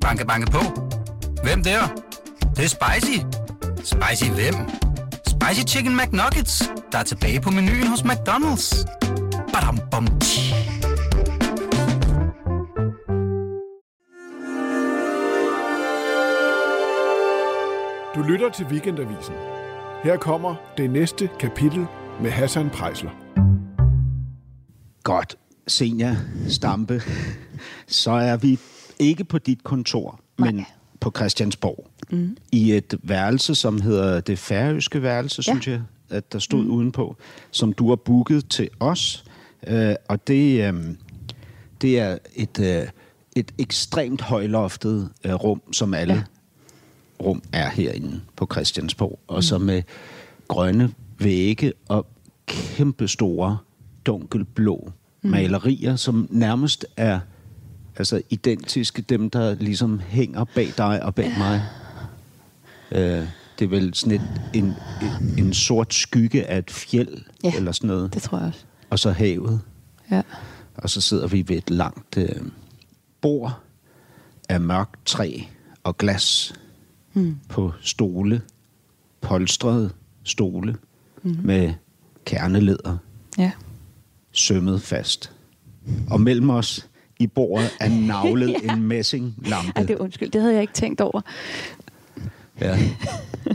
Banke, 0.00 0.26
banke 0.26 0.50
på. 0.50 0.58
Hvem 1.42 1.62
der? 1.62 1.80
Det, 2.40 2.56
det 2.56 2.64
er 2.64 2.68
spicy. 2.68 3.18
Spicy 3.76 4.30
hvem? 4.30 4.54
Spicy 5.26 5.74
Chicken 5.74 5.96
McNuggets, 5.96 6.70
der 6.92 6.98
er 6.98 7.02
tilbage 7.02 7.40
på 7.40 7.50
menuen 7.50 7.86
hos 7.86 8.00
McDonald's. 8.00 8.84
Badum, 9.52 9.78
bom, 9.90 10.06
tji. 10.20 10.54
Du 18.14 18.22
lytter 18.22 18.50
til 18.50 18.66
Weekendavisen. 18.66 19.34
Her 20.02 20.16
kommer 20.16 20.54
det 20.76 20.90
næste 20.90 21.30
kapitel 21.40 21.86
med 22.22 22.30
Hassan 22.30 22.70
Prejsler. 22.70 23.10
Godt, 25.04 25.36
Senja 25.68 26.16
Stampe. 26.48 27.02
Så 27.86 28.10
er 28.10 28.36
vi 28.36 28.58
ikke 29.00 29.24
på 29.24 29.38
dit 29.38 29.64
kontor, 29.64 30.20
Nej. 30.38 30.52
men 30.52 30.64
på 31.00 31.12
Christiansborg. 31.16 31.90
Mm. 32.10 32.36
I 32.52 32.72
et 32.72 32.94
værelse, 33.02 33.54
som 33.54 33.80
hedder 33.80 34.20
det 34.20 34.38
færøske 34.38 35.02
værelse, 35.02 35.42
ja. 35.46 35.52
synes 35.52 35.68
jeg, 35.68 35.82
at 36.10 36.32
der 36.32 36.38
stod 36.38 36.64
mm. 36.64 36.70
udenpå, 36.70 37.16
som 37.50 37.72
du 37.72 37.88
har 37.88 37.96
booket 37.96 38.48
til 38.48 38.68
os. 38.80 39.24
Uh, 39.70 39.92
og 40.08 40.28
det, 40.28 40.68
um, 40.70 40.96
det 41.80 41.98
er 41.98 42.18
et, 42.34 42.58
uh, 42.58 42.88
et 43.36 43.52
ekstremt 43.58 44.20
højloftet 44.20 45.08
uh, 45.26 45.32
rum, 45.32 45.62
som 45.72 45.94
alle 45.94 46.14
ja. 46.14 46.22
rum 47.24 47.42
er 47.52 47.70
herinde 47.70 48.20
på 48.36 48.48
Christiansborg. 48.52 49.18
Og 49.26 49.36
mm. 49.36 49.42
så 49.42 49.58
med 49.58 49.82
grønne 50.48 50.92
vægge 51.18 51.72
og 51.88 52.06
kæmpestore 52.46 53.58
dunkelblå 54.06 54.92
mm. 55.22 55.30
malerier, 55.30 55.96
som 55.96 56.28
nærmest 56.30 56.86
er 56.96 57.20
altså 58.00 58.22
identiske 58.30 59.02
dem, 59.02 59.30
der 59.30 59.54
ligesom 59.54 60.00
hænger 60.00 60.44
bag 60.44 60.72
dig 60.78 61.02
og 61.02 61.14
bag 61.14 61.32
mig. 61.38 61.62
Øh, 62.92 63.28
det 63.58 63.64
er 63.64 63.68
vel 63.68 63.94
sådan 63.94 64.14
et, 64.14 64.40
en, 64.54 64.64
en, 64.64 65.38
en 65.46 65.54
sort 65.54 65.94
skygge 65.94 66.46
af 66.46 66.58
et 66.58 66.70
fjeld, 66.70 67.22
ja, 67.44 67.52
eller 67.56 67.72
sådan 67.72 67.88
noget. 67.88 68.14
det 68.14 68.22
tror 68.22 68.38
jeg 68.38 68.46
også. 68.46 68.64
Og 68.90 68.98
så 68.98 69.10
havet. 69.10 69.60
Ja. 70.10 70.22
Og 70.74 70.90
så 70.90 71.00
sidder 71.00 71.26
vi 71.26 71.44
ved 71.48 71.56
et 71.56 71.70
langt 71.70 72.16
øh, 72.16 72.42
bord 73.20 73.60
af 74.48 74.60
mørkt 74.60 75.06
træ 75.06 75.40
og 75.84 75.98
glas 75.98 76.54
mm. 77.12 77.36
på 77.48 77.72
stole, 77.80 78.42
polstrede 79.20 79.90
stole 80.24 80.76
mm. 81.22 81.36
med 81.44 81.72
kerneleder. 82.24 82.96
Ja. 83.38 83.52
Sømmet 84.32 84.82
fast. 84.82 85.32
Og 86.10 86.20
mellem 86.20 86.50
os 86.50 86.89
i 87.20 87.26
bordet 87.26 87.76
er 87.80 87.88
navlet 88.06 88.56
ja. 88.64 88.72
en 88.72 88.82
messinglampe. 88.82 89.72
Ja, 89.76 89.82
det 89.82 89.90
er 89.90 89.96
undskyld, 89.98 90.30
det 90.30 90.40
havde 90.40 90.54
jeg 90.54 90.62
ikke 90.62 90.74
tænkt 90.74 91.00
over. 91.00 91.20
Ja. 92.60 92.78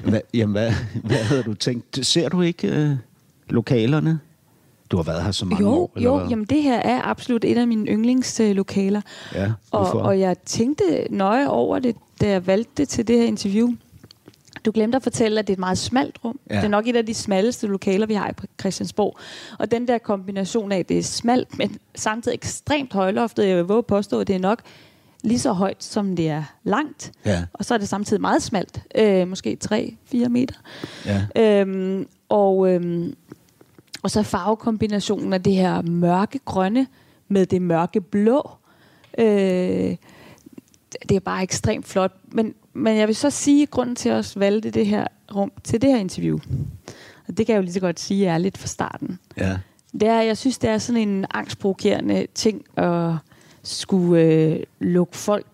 Hva, 0.04 0.22
jamen, 0.34 0.52
hvad, 0.52 0.72
hvad 1.04 1.18
havde 1.18 1.44
du 1.44 1.54
tænkt? 1.54 2.06
Ser 2.06 2.30
du 2.30 2.42
ikke 2.42 2.68
øh, 2.68 2.92
lokalerne? 3.50 4.20
Du 4.92 4.98
har 4.98 5.04
været 5.04 5.24
her 5.24 5.32
så 5.32 5.46
mange 5.46 5.64
jo, 5.64 5.70
år, 5.72 5.92
eller 5.96 6.10
Jo, 6.10 6.18
hvad? 6.18 6.28
jamen 6.28 6.46
det 6.46 6.64
her 6.64 6.76
er 6.80 7.02
absolut 7.02 7.46
et 7.46 7.58
af 7.58 7.68
mine 7.68 7.92
yndlingslokaler. 7.92 9.02
Ja, 9.36 9.52
og, 9.72 9.92
og 9.94 10.20
jeg 10.20 10.36
tænkte 10.46 10.84
nøje 11.10 11.48
over 11.50 11.80
det, 11.80 11.96
da 12.22 12.30
jeg 12.30 12.48
valgte 12.48 12.72
det 12.78 12.90
til 12.90 13.08
det 13.08 13.18
her 13.18 13.26
interview. 13.26 13.74
Du 14.66 14.72
glemte 14.72 14.96
at 14.96 15.04
fortælle, 15.04 15.40
at 15.40 15.48
det 15.48 15.54
er 15.54 15.56
et 15.56 15.60
meget 15.60 15.78
smalt 15.78 16.20
rum. 16.24 16.40
Ja. 16.50 16.56
Det 16.56 16.64
er 16.64 16.68
nok 16.68 16.88
et 16.88 16.96
af 16.96 17.06
de 17.06 17.14
smalleste 17.14 17.68
lokaler, 17.68 18.08
vi 18.08 18.14
har 18.14 18.32
på 18.38 18.46
Christiansborg. 18.60 19.18
Og 19.60 19.72
den 19.72 19.88
der 19.88 19.98
kombination 19.98 20.72
af, 20.72 20.80
at 20.80 20.90
det 20.90 20.98
er 20.98 21.04
smalt, 21.04 21.58
men 21.58 21.78
samtidig 21.96 22.36
ekstremt 22.36 22.94
højloftet, 22.94 23.48
jeg 23.48 23.58
vil 23.58 23.66
våge 23.66 23.84
påstå, 23.84 24.20
at 24.20 24.28
det 24.28 24.36
er 24.36 24.40
nok 24.40 24.62
lige 25.24 25.40
så 25.40 25.52
højt, 25.52 25.84
som 25.84 26.16
det 26.16 26.30
er 26.30 26.44
langt. 26.64 27.12
Ja. 27.26 27.44
Og 27.54 27.66
så 27.66 27.74
er 27.74 27.78
det 27.78 27.88
samtidig 27.88 28.22
meget 28.22 28.44
smalt. 28.44 28.82
Øh, 28.96 29.28
måske 29.28 29.58
3-4 30.14 30.28
meter. 30.30 30.56
Ja. 31.06 31.26
Øhm, 31.36 32.08
og, 32.30 32.74
øhm, 32.74 33.16
og 34.04 34.12
så 34.12 34.24
farvekombinationen 34.24 35.34
af 35.34 35.44
det 35.44 35.54
her 35.54 35.82
mørke 35.82 36.40
grønne 36.46 36.88
med 37.28 37.46
det 37.46 37.62
mørke 37.62 38.02
blå. 38.02 38.50
Øh, 39.18 39.96
det 41.10 41.16
er 41.16 41.20
bare 41.20 41.44
ekstremt 41.44 41.86
flot. 41.88 42.12
Men, 42.32 42.54
men 42.76 42.98
jeg 42.98 43.08
vil 43.08 43.16
så 43.16 43.30
sige, 43.30 43.64
at 43.64 43.72
grunden 43.72 43.96
til 43.96 44.10
at 44.10 44.16
os 44.16 44.40
valgte 44.40 44.70
det 44.70 44.86
her 44.88 45.08
rum 45.36 45.52
til 45.64 45.82
det 45.82 45.90
her 45.90 45.98
interview, 45.98 46.38
og 47.28 47.38
det 47.38 47.46
kan 47.46 47.54
jeg 47.54 47.58
jo 47.58 47.64
lige 47.64 47.74
så 47.74 47.80
godt 47.80 48.00
sige 48.00 48.28
ærligt 48.28 48.58
fra 48.58 48.68
starten, 48.68 49.20
Ja. 49.38 49.58
det 49.94 50.08
er, 50.08 50.22
jeg 50.22 50.38
synes, 50.38 50.58
det 50.58 50.70
er 50.70 50.78
sådan 50.78 51.02
en 51.10 51.26
angstprovokerende 51.34 52.28
ting 52.36 52.66
at 52.78 53.14
skulle 53.64 54.22
øh, 54.24 54.60
lukke 54.80 55.18
folk 55.18 55.46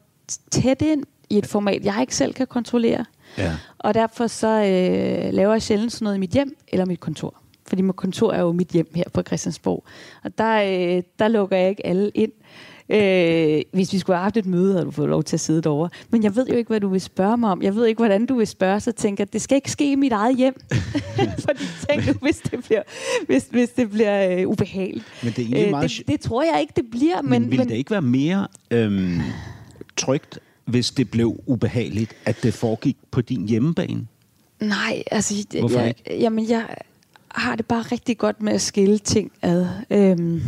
tæt 0.51 0.81
ind 0.81 1.03
i 1.29 1.37
et 1.37 1.45
format, 1.45 1.85
jeg 1.85 1.97
ikke 2.01 2.15
selv 2.15 2.33
kan 2.33 2.47
kontrollere. 2.47 3.05
Ja. 3.37 3.55
Og 3.77 3.93
derfor 3.93 4.27
så 4.27 4.47
øh, 4.47 5.33
laver 5.33 5.51
jeg 5.51 5.61
sjældent 5.61 5.91
sådan 5.91 6.03
noget 6.03 6.15
i 6.15 6.19
mit 6.19 6.29
hjem 6.29 6.55
eller 6.67 6.85
mit 6.85 6.99
kontor. 6.99 7.35
Fordi 7.67 7.81
mit 7.81 7.95
kontor 7.95 8.31
er 8.33 8.41
jo 8.41 8.51
mit 8.51 8.67
hjem 8.67 8.87
her 8.95 9.03
på 9.13 9.21
Christiansborg. 9.21 9.83
Og 10.23 10.37
der, 10.37 10.55
øh, 10.97 11.03
der 11.19 11.27
lukker 11.27 11.57
jeg 11.57 11.69
ikke 11.69 11.85
alle 11.85 12.09
ind. 12.13 12.31
Øh, 12.91 13.61
hvis 13.73 13.93
vi 13.93 13.99
skulle 13.99 14.17
have 14.17 14.23
haft 14.23 14.37
et 14.37 14.45
møde, 14.45 14.73
havde 14.73 14.85
du 14.85 14.91
fået 14.91 15.09
lov 15.09 15.23
til 15.23 15.35
at 15.35 15.39
sidde 15.39 15.61
derovre. 15.61 15.89
Men 16.09 16.23
jeg 16.23 16.35
ved 16.35 16.47
jo 16.47 16.55
ikke, 16.55 16.67
hvad 16.67 16.79
du 16.79 16.89
vil 16.89 17.01
spørge 17.01 17.37
mig 17.37 17.51
om. 17.51 17.61
Jeg 17.61 17.75
ved 17.75 17.85
ikke, 17.85 17.99
hvordan 17.99 18.25
du 18.25 18.35
vil 18.35 18.47
spørge, 18.47 18.79
så 18.79 18.91
tænker 18.91 19.23
jeg, 19.23 19.33
det 19.33 19.41
skal 19.41 19.55
ikke 19.55 19.71
ske 19.71 19.91
i 19.91 19.95
mit 19.95 20.11
eget 20.11 20.37
hjem. 20.37 20.61
Fordi 21.45 21.63
tænk 21.89 22.07
nu, 22.07 22.13
hvis 22.21 22.37
det 22.37 22.63
bliver, 22.63 22.81
hvis, 23.27 23.47
hvis 23.51 23.69
det 23.69 23.89
bliver 23.91 24.39
øh, 24.39 24.47
ubehageligt. 24.47 25.05
Men 25.23 25.33
det 25.33 25.39
er 25.39 25.45
egentlig 25.45 25.69
meget... 25.71 25.91
det, 25.97 26.07
det 26.07 26.19
tror 26.19 26.43
jeg 26.43 26.61
ikke, 26.61 26.73
det 26.75 26.85
bliver. 26.91 27.21
Men, 27.21 27.29
Men, 27.29 27.41
men 27.41 27.51
ville 27.51 27.65
det 27.65 27.75
ikke 27.75 27.91
være 27.91 28.01
mere 28.01 28.47
øhm, 28.71 29.19
trygt, 29.97 30.39
hvis 30.65 30.91
det 30.91 31.11
blev 31.11 31.39
ubehageligt, 31.45 32.15
at 32.25 32.43
det 32.43 32.53
foregik 32.53 32.97
på 33.11 33.21
din 33.21 33.47
hjemmebane? 33.47 34.07
Nej, 34.59 35.03
altså... 35.11 35.45
Hvorfor 35.59 35.79
jeg, 35.79 35.87
ikke? 35.87 36.19
Jamen, 36.19 36.49
jeg 36.49 36.65
har 37.27 37.55
det 37.55 37.65
bare 37.65 37.81
rigtig 37.81 38.17
godt 38.17 38.41
med 38.41 38.53
at 38.53 38.61
skille 38.61 38.97
ting 38.97 39.31
ad. 39.41 39.67
Øhm, 39.89 40.41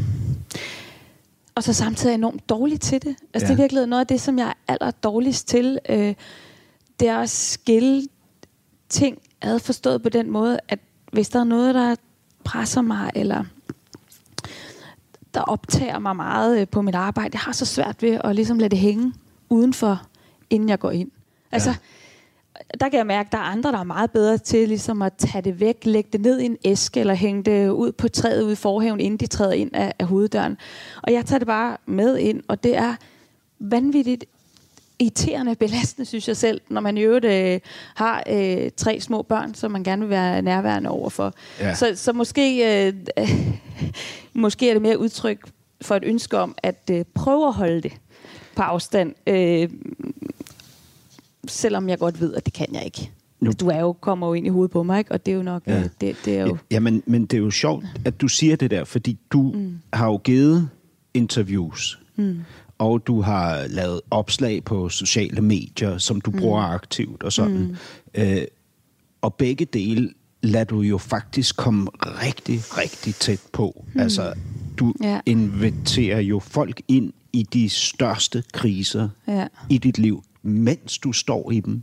og 1.56 1.64
så 1.64 1.74
samtidig 1.74 2.12
er 2.12 2.16
enormt 2.16 2.50
dårlig 2.50 2.82
til 2.82 3.02
det. 3.02 3.16
Altså, 3.34 3.46
Ja. 3.48 3.54
det 3.54 3.60
er 3.60 3.64
virkelig 3.64 3.86
noget 3.88 4.00
af 4.02 4.08
det, 4.08 4.22
som 4.22 4.40
jeg 4.40 4.48
er 4.48 4.54
aller 4.68 4.92
dårligst 4.92 5.48
til. 5.48 5.80
Øh, 5.90 6.14
det 7.00 7.08
er 7.08 7.18
at 7.18 7.30
skille 7.30 8.08
ting 8.90 9.18
ad 9.42 9.60
forstået 9.60 10.04
på 10.04 10.10
den 10.10 10.32
måde, 10.32 10.60
at 10.68 10.80
hvis 11.12 11.30
der 11.30 11.40
er 11.40 11.44
noget, 11.44 11.76
der 11.76 11.96
presser 12.44 12.82
mig, 12.82 13.12
eller 13.16 13.44
der 15.34 15.42
optager 15.42 16.00
mig 16.00 16.16
meget 16.16 16.60
øh, 16.62 16.68
på 16.68 16.82
mit 16.82 16.96
arbejde, 16.96 17.30
jeg 17.34 17.40
har 17.42 17.52
så 17.52 17.66
svært 17.66 18.02
ved 18.02 18.20
at 18.24 18.36
ligesom 18.36 18.60
lade 18.60 18.70
det 18.70 18.80
hænge 18.80 19.14
udenfor, 19.50 20.02
inden 20.50 20.70
jeg 20.70 20.80
går 20.80 20.92
ind. 20.92 21.12
Altså, 21.52 21.70
Ja. 21.70 21.76
Der 22.80 22.90
kan 22.90 22.98
jeg 22.98 23.08
mærke, 23.08 23.28
at 23.28 23.32
der 23.32 23.38
er 23.38 23.42
andre, 23.42 23.72
der 23.72 23.80
er 23.80 23.84
meget 23.84 24.12
bedre 24.12 24.38
til 24.38 24.68
ligesom 24.68 25.02
at 25.02 25.14
tage 25.14 25.42
det 25.42 25.60
væk, 25.60 25.78
lægge 25.84 26.10
det 26.14 26.22
ned 26.22 26.40
i 26.40 26.46
en 26.46 26.58
æske, 26.66 27.00
eller 27.00 27.14
hænge 27.14 27.44
det 27.44 27.70
ud 27.70 27.92
på 27.92 28.08
træet 28.08 28.44
ude 28.44 28.52
i 28.54 28.56
forhaven, 28.56 29.00
inden 29.00 29.20
de 29.20 29.28
træder 29.28 29.54
ind 29.54 29.72
af, 29.74 29.94
af 30.00 30.06
hoveddøren. 30.06 30.58
Og 31.04 31.14
jeg 31.14 31.26
tager 31.26 31.40
det 31.40 31.48
bare 31.48 31.78
med 31.86 32.18
ind, 32.18 32.44
og 32.48 32.64
det 32.64 32.78
er 32.78 32.96
vanvittigt 33.60 34.26
irriterende, 35.00 35.56
belastende, 35.56 36.06
synes 36.06 36.28
jeg 36.28 36.38
selv, 36.38 36.62
når 36.70 36.82
man 36.82 36.98
i 36.98 37.02
øvrigt 37.02 37.26
øh, 37.26 37.60
har 37.96 38.24
øh, 38.30 38.72
tre 38.78 39.00
små 39.00 39.22
børn, 39.22 39.54
som 39.54 39.72
man 39.72 39.84
gerne 39.84 40.02
vil 40.02 40.10
være 40.10 40.42
nærværende 40.42 40.90
overfor. 40.90 41.34
Ja. 41.60 41.74
Så, 41.74 41.92
så 41.96 42.14
måske, 42.14 42.78
øh, 42.88 42.94
øh, 43.18 43.30
måske 44.34 44.70
er 44.70 44.74
det 44.74 44.82
mere 44.82 45.00
udtryk 45.00 45.40
for 45.82 45.96
et 45.96 46.04
ønske 46.06 46.38
om 46.38 46.56
at 46.64 46.90
øh, 46.92 47.06
prøve 47.14 47.48
at 47.48 47.54
holde 47.54 47.82
det 47.82 47.94
på 48.56 48.62
afstand. 48.62 49.14
Øh, 49.28 49.70
selvom 51.48 51.90
jeg 51.90 52.00
godt 52.00 52.22
ved, 52.22 52.34
at 52.34 52.46
det 52.46 52.54
kan 52.54 52.68
jeg 52.74 52.86
ikke. 52.86 53.12
Nu- 53.40 53.52
Du 53.52 53.68
er 53.68 53.80
jo, 53.80 53.94
kommer 53.94 54.28
jo 54.28 54.34
ind 54.34 54.46
i 54.46 54.50
hovedet 54.50 54.72
på 54.72 54.84
mig, 54.84 55.00
ikke? 55.00 55.12
og 55.12 55.26
det 55.26 55.32
er 55.32 55.36
jo 55.36 55.44
nok, 55.44 55.64
Ja. 55.68 55.76
ja. 55.78 55.84
det, 56.02 56.16
det 56.26 56.38
er 56.38 56.42
jo... 56.48 56.58
Ja, 56.72 56.80
men, 56.80 57.04
men 57.06 57.22
det 57.26 57.34
er 57.38 57.42
jo 57.42 57.52
sjovt, 57.52 57.86
at 58.06 58.22
du 58.22 58.28
siger 58.28 58.56
det 58.56 58.72
der, 58.72 58.84
fordi 58.84 59.18
du 59.32 59.42
mm. 59.56 59.78
har 59.94 60.06
jo 60.08 60.18
givet 60.18 60.70
interviews, 61.14 62.00
mm. 62.16 62.40
og 62.78 63.08
du 63.08 63.22
har 63.22 63.68
lavet 63.68 64.02
opslag 64.12 64.64
på 64.64 64.90
sociale 64.90 65.42
medier, 65.42 65.98
som 65.98 66.22
du 66.22 66.32
mm. 66.32 66.38
bruger 66.40 66.62
aktivt 66.62 67.24
og 67.24 67.34
sådan. 67.34 67.58
Mm. 67.68 67.76
Øh, 68.22 68.42
og 69.22 69.34
begge 69.34 69.66
dele 69.66 70.10
lader 70.44 70.66
du 70.66 70.82
jo 70.82 70.98
faktisk 70.98 71.58
komme 71.58 71.88
rigtig, 72.04 72.60
rigtig 72.78 73.16
tæt 73.16 73.42
på. 73.54 73.86
Mm. 73.94 74.00
Altså, 74.00 74.34
du 74.78 74.94
Ja. 75.04 75.20
inviterer 75.26 76.20
jo 76.20 76.40
folk 76.40 76.82
ind 76.88 77.14
i 77.34 77.44
de 77.54 77.70
største 77.70 78.44
kriser 78.54 79.10
Ja. 79.28 79.48
i 79.70 79.78
dit 79.78 79.98
liv, 79.98 80.24
mens 80.44 80.98
du 80.98 81.12
står 81.12 81.52
i 81.52 81.60
dem. 81.60 81.82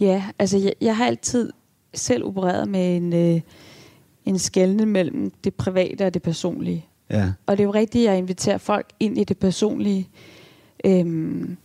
Ja, 0.00 0.24
altså 0.38 0.58
jeg, 0.58 0.72
jeg 0.80 0.96
har 0.96 1.06
altid 1.06 1.52
selv 1.94 2.24
opereret 2.24 2.68
med 2.68 2.96
en, 2.96 3.12
øh, 3.12 3.40
en 4.24 4.38
skældne 4.38 4.86
mellem 4.86 5.32
det 5.44 5.54
private 5.54 6.06
og 6.06 6.14
det 6.14 6.22
personlige. 6.22 6.86
Ja. 7.10 7.32
Og 7.46 7.56
det 7.56 7.62
er 7.62 7.66
jo 7.66 7.74
rigtigt, 7.74 8.02
at 8.02 8.10
jeg 8.10 8.18
inviterer 8.18 8.58
folk 8.58 8.86
ind 9.00 9.18
i 9.18 9.24
det 9.24 9.38
personlige, 9.38 10.08
øhm, 10.84 11.56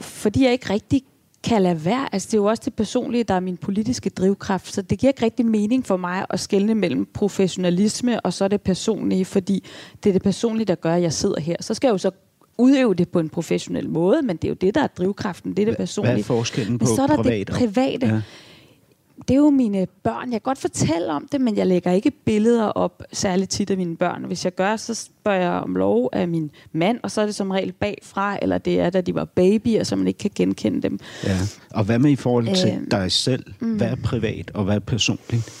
fordi 0.00 0.44
jeg 0.44 0.52
ikke 0.52 0.70
rigtig 0.70 1.02
kan 1.44 1.62
lade 1.62 1.84
være. 1.84 2.14
Altså 2.14 2.26
det 2.26 2.34
er 2.34 2.38
jo 2.38 2.44
også 2.44 2.62
det 2.64 2.74
personlige, 2.74 3.24
der 3.24 3.34
er 3.34 3.40
min 3.40 3.56
politiske 3.56 4.10
drivkraft, 4.10 4.74
så 4.74 4.82
det 4.82 4.98
giver 4.98 5.10
ikke 5.10 5.24
rigtig 5.24 5.46
mening 5.46 5.86
for 5.86 5.96
mig 5.96 6.26
at 6.30 6.40
skelne 6.40 6.74
mellem 6.74 7.06
professionalisme 7.14 8.20
og 8.20 8.32
så 8.32 8.48
det 8.48 8.62
personlige, 8.62 9.24
fordi 9.24 9.64
det 10.04 10.10
er 10.10 10.12
det 10.12 10.22
personlige, 10.22 10.66
der 10.66 10.74
gør, 10.74 10.94
at 10.94 11.02
jeg 11.02 11.12
sidder 11.12 11.40
her. 11.40 11.56
Så 11.60 11.74
skal 11.74 11.88
jeg 11.88 11.92
jo 11.92 11.98
så 11.98 12.10
udøve 12.58 12.94
det 12.94 13.08
på 13.08 13.20
en 13.20 13.28
professionel 13.28 13.88
måde, 13.88 14.22
men 14.22 14.36
det 14.36 14.44
er 14.44 14.48
jo 14.48 14.54
det, 14.54 14.74
der 14.74 14.82
er 14.82 14.86
drivkraften, 14.86 15.56
det 15.56 15.62
er 15.62 15.66
det 15.66 15.76
personlige. 15.76 16.12
Hvad 16.12 16.20
er 16.20 16.24
forskellen 16.24 16.78
på 16.78 16.84
men 16.84 16.96
så 16.96 17.02
er 17.02 17.06
der 17.06 17.16
privat 17.16 17.46
det 17.46 17.56
private. 17.56 18.06
Ja. 18.06 18.20
Det 19.28 19.34
er 19.34 19.38
jo 19.38 19.50
mine 19.50 19.86
børn. 20.02 20.32
Jeg 20.32 20.32
kan 20.32 20.40
godt 20.40 20.58
fortælle 20.58 21.12
om 21.12 21.28
det, 21.32 21.40
men 21.40 21.56
jeg 21.56 21.66
lægger 21.66 21.92
ikke 21.92 22.10
billeder 22.10 22.64
op 22.64 23.02
særligt 23.12 23.50
tit 23.50 23.70
af 23.70 23.76
mine 23.76 23.96
børn. 23.96 24.24
Hvis 24.24 24.44
jeg 24.44 24.54
gør, 24.54 24.76
så 24.76 24.94
spørger 24.94 25.40
jeg 25.40 25.50
om 25.50 25.76
lov 25.76 26.08
af 26.12 26.28
min 26.28 26.50
mand, 26.72 26.98
og 27.02 27.10
så 27.10 27.20
er 27.20 27.26
det 27.26 27.34
som 27.34 27.50
regel 27.50 27.72
bagfra, 27.72 28.38
eller 28.42 28.58
det 28.58 28.80
er, 28.80 28.90
da 28.90 29.00
de 29.00 29.14
var 29.14 29.24
babyer, 29.24 29.84
så 29.84 29.96
man 29.96 30.06
ikke 30.06 30.18
kan 30.18 30.30
genkende 30.34 30.82
dem. 30.82 30.98
Ja. 31.24 31.36
Og 31.70 31.84
hvad 31.84 31.98
med 31.98 32.10
i 32.10 32.16
forhold 32.16 32.56
til 32.56 32.72
Øhm, 32.72 32.90
dig 32.90 33.12
selv? 33.12 33.44
Hvad 33.60 33.88
er 33.88 33.96
privat, 34.04 34.50
og 34.54 34.64
hvad 34.64 34.74
er 34.74 34.80
personligt? 34.80 35.52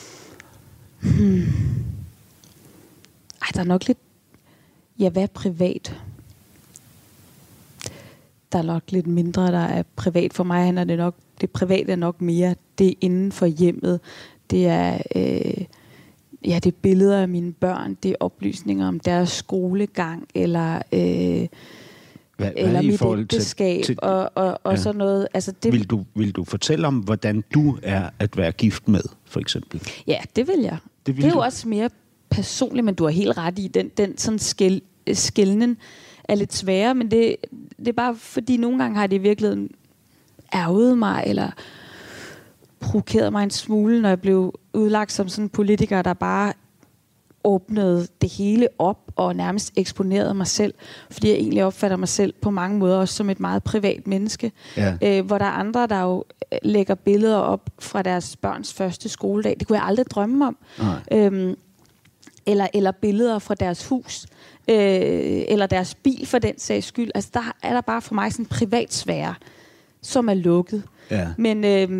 Ej, 3.42 3.48
der 3.54 3.60
er 3.60 3.64
nok 3.64 3.86
lidt... 3.86 3.98
Ja, 4.98 5.08
hvad 5.08 5.22
er 5.22 5.26
privat? 5.26 5.96
Der 8.52 8.58
er 8.58 8.62
nok 8.62 8.82
lidt 8.88 9.06
mindre, 9.06 9.46
der 9.52 9.58
er 9.58 9.82
privat. 9.96 10.32
For 10.32 10.44
mig 10.44 10.64
handler 10.64 10.84
det 10.84 10.98
nok... 10.98 11.14
Det 11.40 11.50
private 11.50 11.92
er 11.92 11.96
nok 11.96 12.20
mere 12.20 12.54
det 12.78 12.94
inden 13.00 13.32
for 13.32 13.46
hjemmet. 13.46 14.00
Det 14.50 14.66
er... 14.66 14.98
Øh, 15.16 15.64
ja, 16.44 16.54
det 16.54 16.66
er 16.66 16.76
billeder 16.82 17.18
af 17.22 17.28
mine 17.28 17.52
børn. 17.52 17.96
Det 18.02 18.10
er 18.10 18.14
oplysninger 18.20 18.88
om 18.88 19.00
deres 19.00 19.28
skolegang, 19.28 20.28
eller... 20.34 20.82
Øh, 20.92 21.46
Hvad, 22.36 22.52
eller 22.56 22.70
hvad 22.70 22.82
i 22.82 22.86
mit 22.86 22.98
forhold 22.98 23.26
til, 23.26 23.36
ægteskab, 23.36 23.84
til 23.84 23.98
og, 24.02 24.30
og, 24.34 24.60
og 24.64 24.72
ja. 24.72 24.76
sådan 24.76 24.98
noget. 24.98 25.28
Altså, 25.34 25.52
det, 25.62 25.72
vil, 25.72 25.84
du, 25.84 26.04
vil 26.14 26.32
du 26.32 26.44
fortælle 26.44 26.86
om, 26.86 26.98
hvordan 26.98 27.44
du 27.54 27.78
er 27.82 28.10
at 28.18 28.36
være 28.36 28.52
gift 28.52 28.88
med, 28.88 29.00
for 29.24 29.40
eksempel? 29.40 29.82
Ja, 30.06 30.18
det 30.36 30.48
vil 30.48 30.60
jeg. 30.62 30.76
Det 31.06 31.16
vil 31.16 31.24
det 31.24 31.28
er 31.28 31.32
du. 31.32 31.38
jo 31.38 31.44
også 31.44 31.68
mere 31.68 31.90
personligt, 32.30 32.84
men 32.84 32.94
du 32.94 33.04
har 33.04 33.10
helt 33.10 33.38
ret 33.38 33.58
i, 33.58 33.68
den, 33.68 33.90
den 33.96 34.18
sådan 34.18 34.38
skæl, 34.38 34.82
skældnen 35.12 35.76
er 36.28 36.34
lidt 36.34 36.54
sværere, 36.54 36.94
men 36.94 37.10
det, 37.10 37.36
det 37.78 37.88
er 37.88 37.92
bare 37.92 38.16
fordi, 38.16 38.56
nogle 38.56 38.78
gange 38.78 38.96
har 38.96 39.06
det 39.06 39.16
i 39.16 39.18
virkeligheden 39.18 39.70
ærget 40.54 40.98
mig, 40.98 41.24
eller 41.26 41.50
provokeret 42.80 43.32
mig 43.32 43.42
en 43.42 43.50
smule, 43.50 44.02
når 44.02 44.08
jeg 44.08 44.20
blev 44.20 44.54
udlagt 44.72 45.12
som 45.12 45.28
sådan 45.28 45.44
en 45.44 45.48
politiker, 45.48 46.02
der 46.02 46.14
bare 46.14 46.52
åbnede 47.44 48.06
det 48.20 48.32
hele 48.32 48.68
op 48.78 48.98
og 49.16 49.36
nærmest 49.36 49.72
eksponerede 49.76 50.34
mig 50.34 50.46
selv, 50.46 50.74
fordi 51.10 51.28
jeg 51.28 51.36
egentlig 51.36 51.64
opfatter 51.64 51.96
mig 51.96 52.08
selv 52.08 52.34
på 52.40 52.50
mange 52.50 52.78
måder 52.78 52.96
også 52.96 53.14
som 53.14 53.30
et 53.30 53.40
meget 53.40 53.62
privat 53.62 54.06
menneske. 54.06 54.52
Ja. 54.76 54.96
Øh, 55.02 55.26
hvor 55.26 55.38
der 55.38 55.44
er 55.44 55.50
andre, 55.50 55.86
der 55.86 56.02
jo 56.02 56.24
lægger 56.62 56.94
billeder 56.94 57.36
op 57.36 57.70
fra 57.78 58.02
deres 58.02 58.36
børns 58.36 58.74
første 58.74 59.08
skoledag. 59.08 59.56
Det 59.58 59.68
kunne 59.68 59.78
jeg 59.78 59.86
aldrig 59.86 60.06
drømme 60.06 60.46
om. 60.46 60.56
Nej. 60.78 60.96
Øhm, 61.12 61.56
eller, 62.48 62.66
eller 62.74 62.92
billeder 62.92 63.38
fra 63.38 63.54
deres 63.54 63.86
hus, 63.86 64.26
øh, 64.68 64.76
eller 65.48 65.66
deres 65.66 65.94
bil 65.94 66.26
for 66.26 66.38
den 66.38 66.58
sags 66.58 66.86
skyld. 66.86 67.10
Altså 67.14 67.30
der 67.34 67.52
er 67.62 67.72
der 67.72 67.80
bare 67.80 68.02
for 68.02 68.14
mig 68.14 68.32
sådan 68.32 68.44
en 68.44 68.48
privat 68.48 68.94
sfære, 68.94 69.34
som 70.02 70.28
er 70.28 70.34
lukket. 70.34 70.82
Ja. 71.10 71.28
Men, 71.38 71.64
øh, 71.64 71.90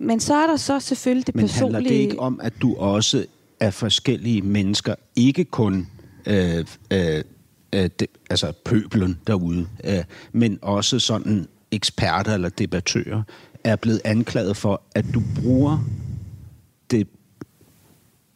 men 0.00 0.20
så 0.20 0.34
er 0.34 0.46
der 0.46 0.56
så 0.56 0.80
selvfølgelig 0.80 1.26
det 1.26 1.34
Men 1.34 1.42
personlige... 1.42 1.74
handler 1.74 1.90
det 1.90 1.96
ikke 2.00 2.20
om, 2.20 2.40
at 2.42 2.52
du 2.62 2.76
også 2.76 3.26
er 3.60 3.70
forskellige 3.70 4.42
mennesker, 4.42 4.94
ikke 5.16 5.44
kun 5.44 5.86
øh, 6.26 6.64
øh, 6.90 7.22
øh, 7.72 7.90
det, 8.00 8.06
altså 8.30 8.52
pøbelen 8.64 9.18
derude, 9.26 9.66
øh, 9.84 10.04
men 10.32 10.58
også 10.62 10.98
sådan 10.98 11.46
eksperter 11.70 12.34
eller 12.34 12.48
debattører, 12.48 13.22
er 13.64 13.76
blevet 13.76 14.00
anklaget 14.04 14.56
for, 14.56 14.82
at 14.94 15.04
du 15.14 15.22
bruger 15.42 15.78
det 16.90 17.08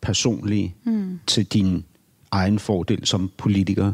personlige 0.03 0.75
mm. 0.85 1.19
til 1.27 1.45
din 1.45 1.85
egen 2.31 2.59
fordel 2.59 3.07
som 3.07 3.31
politiker. 3.39 3.93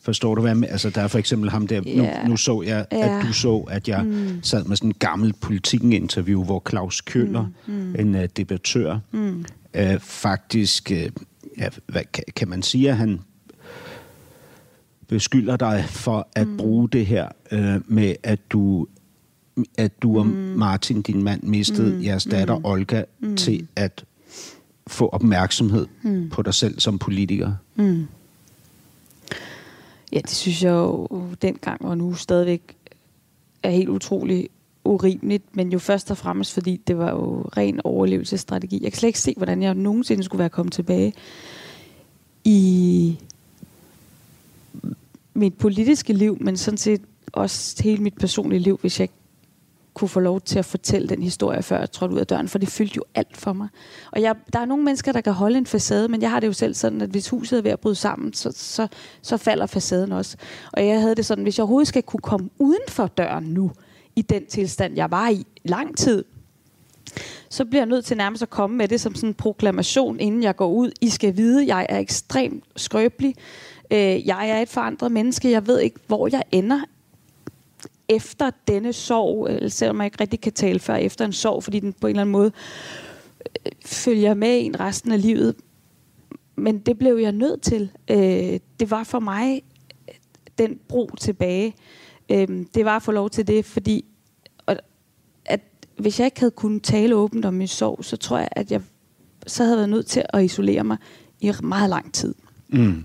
Forstår 0.00 0.34
du, 0.34 0.40
hvad 0.40 0.54
med? 0.54 0.68
Altså, 0.68 0.90
der 0.90 1.00
er 1.00 1.08
for 1.08 1.18
eksempel 1.18 1.50
ham 1.50 1.66
der... 1.66 1.82
Ja. 1.86 2.22
Nu, 2.22 2.28
nu 2.28 2.36
så 2.36 2.62
jeg, 2.62 2.86
Ja. 2.92 3.18
at 3.18 3.26
du 3.26 3.32
så, 3.32 3.58
at 3.58 3.88
jeg 3.88 4.04
mm. 4.04 4.42
sad 4.42 4.64
med 4.64 4.76
sådan 4.76 4.90
en 4.90 4.94
gammel 4.98 5.32
politikken-interview, 5.32 6.44
hvor 6.44 6.62
Claus 6.68 7.00
Køller, 7.00 7.46
mm. 7.66 7.74
Mm. 7.74 7.94
en 7.98 8.14
uh, 8.14 8.24
debattør, 8.36 8.98
mm. 9.12 9.44
uh, 9.78 10.00
faktisk... 10.00 10.90
Uh, 10.94 11.24
ja, 11.58 11.68
hvad, 11.86 12.02
kan, 12.12 12.24
kan 12.36 12.48
man 12.48 12.62
sige, 12.62 12.90
at 12.90 12.96
han 12.96 13.20
beskylder 15.08 15.56
dig 15.56 15.84
for 15.88 16.28
at 16.34 16.48
mm. 16.48 16.56
bruge 16.56 16.88
det 16.88 17.06
her 17.06 17.28
uh, 17.52 17.92
med, 17.92 18.14
at 18.22 18.40
du 18.50 18.86
at 19.78 20.02
du 20.02 20.18
og 20.18 20.26
Martin, 20.26 21.02
din 21.02 21.22
mand, 21.22 21.42
mistede 21.42 21.96
mm. 21.96 22.04
jeres 22.04 22.24
datter 22.24 22.58
mm. 22.58 22.64
Olga 22.64 23.02
mm. 23.20 23.36
til 23.36 23.66
at 23.76 24.04
få 24.86 25.08
opmærksomhed 25.08 25.86
mm. 26.02 26.30
på 26.30 26.42
dig 26.42 26.54
selv 26.54 26.80
som 26.80 26.98
politiker. 26.98 27.52
Ja, 30.12 30.20
det 30.20 30.30
synes 30.30 30.62
jeg 30.62 30.70
jo 30.70 31.08
dengang 31.42 31.84
og 31.84 31.98
nu 31.98 32.14
stadigvæk 32.14 32.76
er 33.62 33.70
helt 33.70 33.88
utrolig 33.88 34.48
urimeligt, 34.84 35.56
men 35.56 35.72
jo 35.72 35.78
først 35.78 36.10
og 36.10 36.16
fremmest, 36.16 36.52
fordi 36.52 36.76
det 36.86 36.98
var 36.98 37.10
jo 37.10 37.42
ren 37.56 37.80
overlevelsesstrategi. 37.84 38.80
Jeg 38.82 38.92
kan 38.92 38.98
slet 38.98 39.08
ikke 39.08 39.20
se, 39.20 39.34
hvordan 39.36 39.62
jeg 39.62 39.74
nogensinde 39.74 40.22
skulle 40.24 40.40
være 40.40 40.48
kommet 40.48 40.72
tilbage 40.72 41.12
i 42.44 43.18
mit 45.34 45.54
politiske 45.54 46.12
liv, 46.12 46.36
men 46.40 46.56
sådan 46.56 46.78
set 46.78 47.00
også 47.32 47.82
hele 47.82 48.02
mit 48.02 48.14
personlige 48.14 48.60
liv, 48.60 48.78
hvis 48.80 49.00
jeg 49.00 49.04
ikke 49.04 49.14
kunne 49.94 50.08
få 50.08 50.20
lov 50.20 50.40
til 50.40 50.58
at 50.58 50.64
fortælle 50.64 51.08
den 51.08 51.22
historie, 51.22 51.62
før 51.62 51.78
jeg 51.78 51.92
trådte 51.92 52.14
ud 52.14 52.20
af 52.20 52.26
døren, 52.26 52.48
for 52.48 52.58
det 52.58 52.68
fyldte 52.68 52.96
jo 52.96 53.04
alt 53.14 53.36
for 53.36 53.52
mig. 53.52 53.68
Og 54.12 54.22
jeg, 54.22 54.34
der 54.52 54.58
er 54.58 54.64
nogle 54.64 54.84
mennesker, 54.84 55.12
der 55.12 55.20
kan 55.20 55.32
holde 55.32 55.58
en 55.58 55.66
facade, 55.66 56.08
men 56.08 56.22
jeg 56.22 56.30
har 56.30 56.40
det 56.40 56.46
jo 56.46 56.52
selv 56.52 56.74
sådan, 56.74 57.00
at 57.00 57.08
hvis 57.08 57.28
huset 57.28 57.58
er 57.58 57.62
ved 57.62 57.70
at 57.70 57.80
bryde 57.80 57.94
sammen, 57.94 58.32
så, 58.32 58.52
så, 58.54 58.88
så 59.22 59.36
falder 59.36 59.66
facaden 59.66 60.12
også. 60.12 60.36
Og 60.72 60.86
jeg 60.86 61.00
havde 61.00 61.14
det 61.14 61.26
sådan, 61.26 61.44
hvis 61.44 61.58
jeg 61.58 61.62
overhovedet 61.62 61.88
skal 61.88 62.02
kunne 62.02 62.20
komme 62.20 62.50
uden 62.58 62.82
for 62.88 63.06
døren 63.06 63.44
nu, 63.44 63.70
i 64.16 64.22
den 64.22 64.46
tilstand, 64.46 64.96
jeg 64.96 65.10
var 65.10 65.28
i 65.28 65.46
lang 65.64 65.96
tid, 65.96 66.24
så 67.48 67.64
bliver 67.64 67.80
jeg 67.80 67.86
nødt 67.88 68.04
til 68.04 68.16
nærmest 68.16 68.42
at 68.42 68.50
komme 68.50 68.76
med 68.76 68.88
det 68.88 69.00
som 69.00 69.14
sådan 69.14 69.28
en 69.28 69.34
proklamation, 69.34 70.20
inden 70.20 70.42
jeg 70.42 70.56
går 70.56 70.68
ud. 70.68 70.90
I 71.00 71.08
skal 71.08 71.36
vide, 71.36 71.66
jeg 71.66 71.86
er 71.88 71.98
ekstremt 71.98 72.64
skrøbelig. 72.76 73.34
Øh, 73.90 74.26
jeg 74.26 74.50
er 74.50 74.60
et 74.60 74.68
forandret 74.68 75.12
menneske. 75.12 75.50
Jeg 75.50 75.66
ved 75.66 75.80
ikke, 75.80 76.00
hvor 76.06 76.28
jeg 76.32 76.42
ender 76.52 76.80
efter 78.08 78.50
denne 78.68 78.92
sorg, 78.92 79.46
eller 79.46 79.68
selvom 79.68 79.98
jeg 79.98 80.04
ikke 80.04 80.20
rigtig 80.20 80.40
kan 80.40 80.52
tale 80.52 80.78
før 80.78 80.94
efter 80.94 81.24
en 81.24 81.32
sorg, 81.32 81.64
fordi 81.64 81.80
den 81.80 81.92
på 81.92 82.06
en 82.06 82.10
eller 82.10 82.20
anden 82.20 82.32
måde 82.32 82.52
øh, 83.66 83.72
følger 83.84 84.34
med 84.34 84.66
en 84.66 84.80
resten 84.80 85.12
af 85.12 85.22
livet. 85.22 85.54
Men 86.56 86.78
det 86.78 86.98
blev 86.98 87.16
jeg 87.16 87.32
nødt 87.32 87.62
til. 87.62 87.90
Øh, 88.10 88.60
det 88.80 88.90
var 88.90 89.04
for 89.04 89.20
mig 89.20 89.62
øh, 90.08 90.14
den 90.58 90.78
bro 90.88 91.10
tilbage. 91.20 91.74
Øh, 92.28 92.48
det 92.74 92.84
var 92.84 92.96
at 92.96 93.02
få 93.02 93.12
lov 93.12 93.30
til 93.30 93.46
det, 93.46 93.64
fordi 93.64 94.04
at 95.44 95.60
hvis 95.98 96.20
jeg 96.20 96.26
ikke 96.26 96.40
havde 96.40 96.50
kunnet 96.50 96.82
tale 96.82 97.16
åbent 97.16 97.44
om 97.44 97.54
min 97.54 97.68
sorg, 97.68 98.04
så 98.04 98.16
tror 98.16 98.38
jeg, 98.38 98.48
at 98.52 98.72
jeg 98.72 98.82
så 99.46 99.64
havde 99.64 99.76
været 99.76 99.88
nødt 99.88 100.06
til 100.06 100.22
at 100.28 100.44
isolere 100.44 100.84
mig 100.84 100.96
i 101.40 101.52
meget 101.62 101.90
lang 101.90 102.14
tid. 102.14 102.34
Mm. 102.68 103.04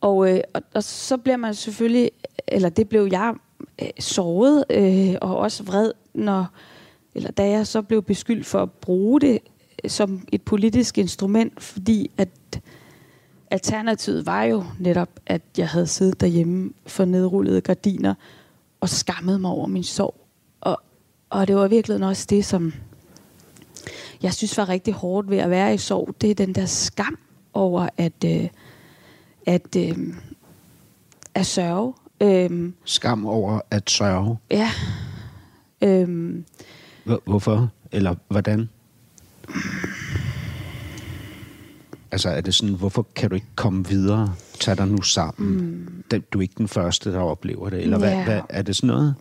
Og, 0.00 0.30
øh, 0.30 0.40
og, 0.54 0.62
og 0.74 0.84
så 0.84 1.16
bliver 1.16 1.36
man 1.36 1.54
selvfølgelig, 1.54 2.10
eller 2.48 2.68
det 2.68 2.88
blev 2.88 3.08
jeg 3.10 3.34
øh, 3.82 3.88
såret 3.98 4.64
øh, 4.70 5.14
og 5.20 5.36
også 5.36 5.62
vred, 5.62 5.92
når, 6.14 6.46
eller 7.14 7.30
da 7.30 7.48
jeg 7.48 7.66
så 7.66 7.82
blev 7.82 8.02
beskyldt 8.02 8.46
for 8.46 8.62
at 8.62 8.70
bruge 8.72 9.20
det 9.20 9.38
øh, 9.84 9.90
som 9.90 10.28
et 10.32 10.42
politisk 10.42 10.98
instrument, 10.98 11.62
fordi 11.62 12.10
at 12.18 12.60
alternativet 13.50 14.26
var 14.26 14.42
jo 14.42 14.64
netop, 14.78 15.08
at 15.26 15.42
jeg 15.58 15.68
havde 15.68 15.86
siddet 15.86 16.20
derhjemme 16.20 16.72
for 16.86 17.04
nedrullede 17.04 17.60
gardiner 17.60 18.14
og 18.80 18.88
skammet 18.88 19.40
mig 19.40 19.50
over 19.50 19.66
min 19.66 19.84
sorg. 19.84 20.26
Og, 20.60 20.80
og 21.30 21.48
det 21.48 21.56
var 21.56 21.68
virkelig 21.68 22.06
også 22.06 22.26
det, 22.30 22.44
som 22.44 22.72
jeg 24.22 24.34
synes 24.34 24.58
var 24.58 24.68
rigtig 24.68 24.94
hårdt 24.94 25.30
ved 25.30 25.38
at 25.38 25.50
være 25.50 25.74
i 25.74 25.78
sorg. 25.78 26.14
Det 26.20 26.30
er 26.30 26.34
den 26.34 26.54
der 26.54 26.66
skam 26.66 27.18
over 27.52 27.88
at, 27.96 28.24
øh, 28.24 28.48
at, 29.46 29.76
øh, 29.76 29.96
at 31.34 31.46
sørge. 31.46 31.94
Øh, 32.22 32.72
Skam 32.84 33.26
over 33.26 33.60
at 33.70 33.90
sørge. 33.90 34.36
ja. 34.50 34.70
Øh, 35.82 36.34
Hvor- 37.04 37.22
Hvorfor? 37.26 37.70
Eller 37.92 38.14
hvordan? 38.28 38.68
Altså 42.12 42.28
er 42.28 42.40
det 42.40 42.54
sådan, 42.54 42.74
hvorfor 42.74 43.06
kan 43.16 43.28
du 43.28 43.34
ikke 43.34 43.46
komme 43.56 43.86
videre? 43.88 44.34
Tag 44.60 44.76
dig 44.78 44.88
nu 44.88 45.02
sammen. 45.02 45.56
Mm. 46.12 46.20
Du 46.32 46.38
er 46.38 46.42
ikke 46.42 46.54
den 46.58 46.68
første, 46.68 47.12
der 47.12 47.18
oplever 47.20 47.70
det. 47.70 47.82
Eller 47.82 47.98
hvad, 47.98 48.10
Ja. 48.12 48.24
hvad, 48.24 48.40
er 48.48 48.62
det 48.62 48.76
sådan 48.76 48.86
noget? 48.88 49.14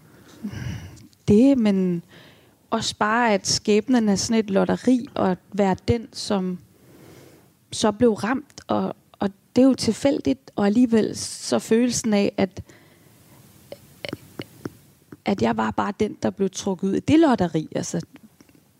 det, 1.28 1.58
men 1.58 2.04
også 2.70 2.96
bare, 3.00 3.34
at 3.34 3.48
skæbnen 3.48 4.10
er 4.10 4.16
sådan 4.16 4.40
et 4.40 4.50
lotteri, 4.50 5.06
og 5.16 5.32
at 5.32 5.38
være 5.54 5.76
den, 5.88 6.08
som 6.14 6.58
så 7.72 7.92
blev 7.92 8.14
ramt, 8.14 8.62
og, 8.68 8.96
og 9.20 9.30
det 9.56 9.62
er 9.62 9.66
jo 9.68 9.74
tilfældigt, 9.74 10.52
og 10.56 10.66
alligevel 10.66 11.18
så 11.18 11.60
følelsen 11.60 12.14
af, 12.14 12.32
at 12.38 12.62
at 15.26 15.42
jeg 15.42 15.58
var 15.58 15.72
bare 15.72 15.94
den, 16.00 16.18
der 16.24 16.30
blev 16.30 16.50
trukket 16.50 16.88
ud 16.88 16.94
i 16.94 17.00
det 17.00 17.20
lotteri. 17.20 17.68
Altså, 17.76 18.02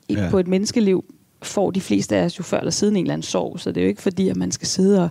Ja. 0.10 0.24
ja. 0.24 0.30
på 0.30 0.40
et 0.40 0.48
menneskeliv 0.48 1.06
får 1.44 1.72
de 1.72 1.82
fleste 1.82 2.16
af 2.16 2.26
os 2.26 2.40
jo 2.40 2.44
før 2.44 2.58
eller 2.60 2.72
siden 2.72 2.96
en 2.96 3.04
eller 3.04 3.14
anden 3.14 3.24
sorg, 3.24 3.60
så 3.60 3.72
det 3.72 3.82
er 3.82 3.86
jo 3.86 3.90
ikke 3.90 4.02
fordi, 4.02 4.30
at 4.30 4.36
man 4.36 4.52
skal 4.52 4.68
sidde 4.68 5.04
og 5.04 5.10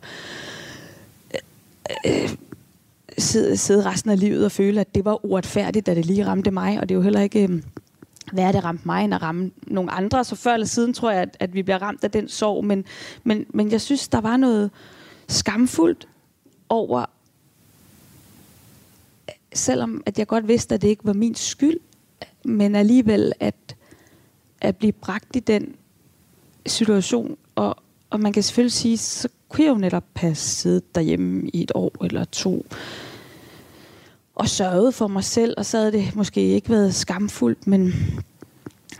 øh, 2.07 2.31
sidde, 3.19 3.57
sidde 3.57 3.85
resten 3.85 4.11
af 4.11 4.21
livet 4.21 4.45
og 4.45 4.53
føle, 4.53 4.81
at 4.81 4.95
det 4.95 5.05
var 5.05 5.25
uretfærdigt, 5.25 5.87
da 5.87 5.95
det 5.95 6.07
lige 6.07 6.27
ramte 6.27 6.51
mig, 6.51 6.81
og 6.81 6.89
det 6.89 6.95
er 6.95 6.97
jo 6.97 7.03
heller 7.03 7.21
ikke... 7.21 7.43
Øh, 7.43 7.63
hvad 8.33 8.45
er 8.45 8.53
det 8.53 8.65
ramt 8.65 8.87
mig, 8.87 9.05
end 9.05 9.15
at 9.15 9.23
ramme 9.23 9.51
nogle 9.67 9.91
andre. 9.91 10.25
Så 10.25 10.37
før 10.37 10.55
eller 10.55 10.67
siden 10.67 10.95
tror 10.95 11.11
jeg, 11.11 11.23
at, 11.23 11.37
at 11.41 11.55
vi 11.55 11.63
bliver 11.63 11.83
ramt 11.83 12.05
af 12.05 12.11
den 12.11 12.29
sorg. 12.29 12.65
Men, 12.65 12.85
men, 13.25 13.47
men 13.49 13.71
jeg 13.71 13.81
synes, 13.81 14.09
der 14.09 14.21
var 14.21 14.37
noget 14.37 14.71
skamfuldt 15.29 16.09
over, 16.69 17.05
selvom 19.55 20.03
at 20.07 20.19
jeg 20.19 20.27
godt 20.27 20.49
vidste, 20.49 20.75
at 20.75 20.83
det 20.83 20.89
ikke 20.89 21.05
var 21.05 21.13
min 21.13 21.35
skyld, 21.35 21.79
men 22.45 22.75
alligevel 22.75 23.33
at, 23.41 23.77
at 24.61 24.77
blive 24.77 24.93
bragt 24.93 25.37
i 25.37 25.41
den 25.41 25.75
situation. 26.67 27.37
Og, 27.55 27.77
og 28.11 28.21
man 28.21 28.33
kan 28.33 28.43
selvfølgelig 28.43 28.73
sige, 28.73 28.99
så 28.99 29.29
kunne 29.49 29.65
jeg 29.65 29.71
jo 29.71 29.79
netop 29.79 30.05
have 30.17 30.35
siddet 30.35 30.95
derhjemme 30.95 31.51
i 31.53 31.63
et 31.63 31.73
år 31.75 32.05
eller 32.05 32.25
to 32.25 32.67
og 34.35 34.49
sørget 34.49 34.95
for 34.95 35.07
mig 35.07 35.25
selv, 35.25 35.55
og 35.59 35.67
så 35.67 35.79
havde 35.79 35.93
det 35.93 36.17
måske 36.17 36.41
ikke 36.41 36.71
været 36.71 36.95
skamfuldt, 36.95 37.67
men, 37.67 37.93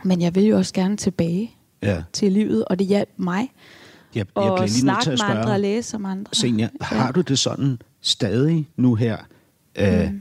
men 0.03 0.21
jeg 0.21 0.35
vil 0.35 0.43
jo 0.43 0.57
også 0.57 0.73
gerne 0.73 0.97
tilbage 0.97 1.51
Ja. 1.83 2.03
til 2.13 2.31
livet, 2.31 2.65
og 2.65 2.79
det 2.79 2.87
hjalp 2.87 3.09
mig. 3.17 3.51
Jeg, 4.15 4.25
jeg 4.35 4.43
Og 4.43 4.59
lige 4.59 4.71
snakke 4.71 5.09
med 5.09 5.17
andre 5.21 5.51
og 5.51 5.59
læse 5.59 5.95
om 5.95 6.05
andre. 6.05 6.33
Senior, 6.33 6.67
har 6.81 7.11
du 7.11 7.21
det 7.21 7.39
sådan 7.39 7.79
stadig 8.01 8.67
nu 8.77 8.95
her, 8.95 9.17
øh, 9.75 10.11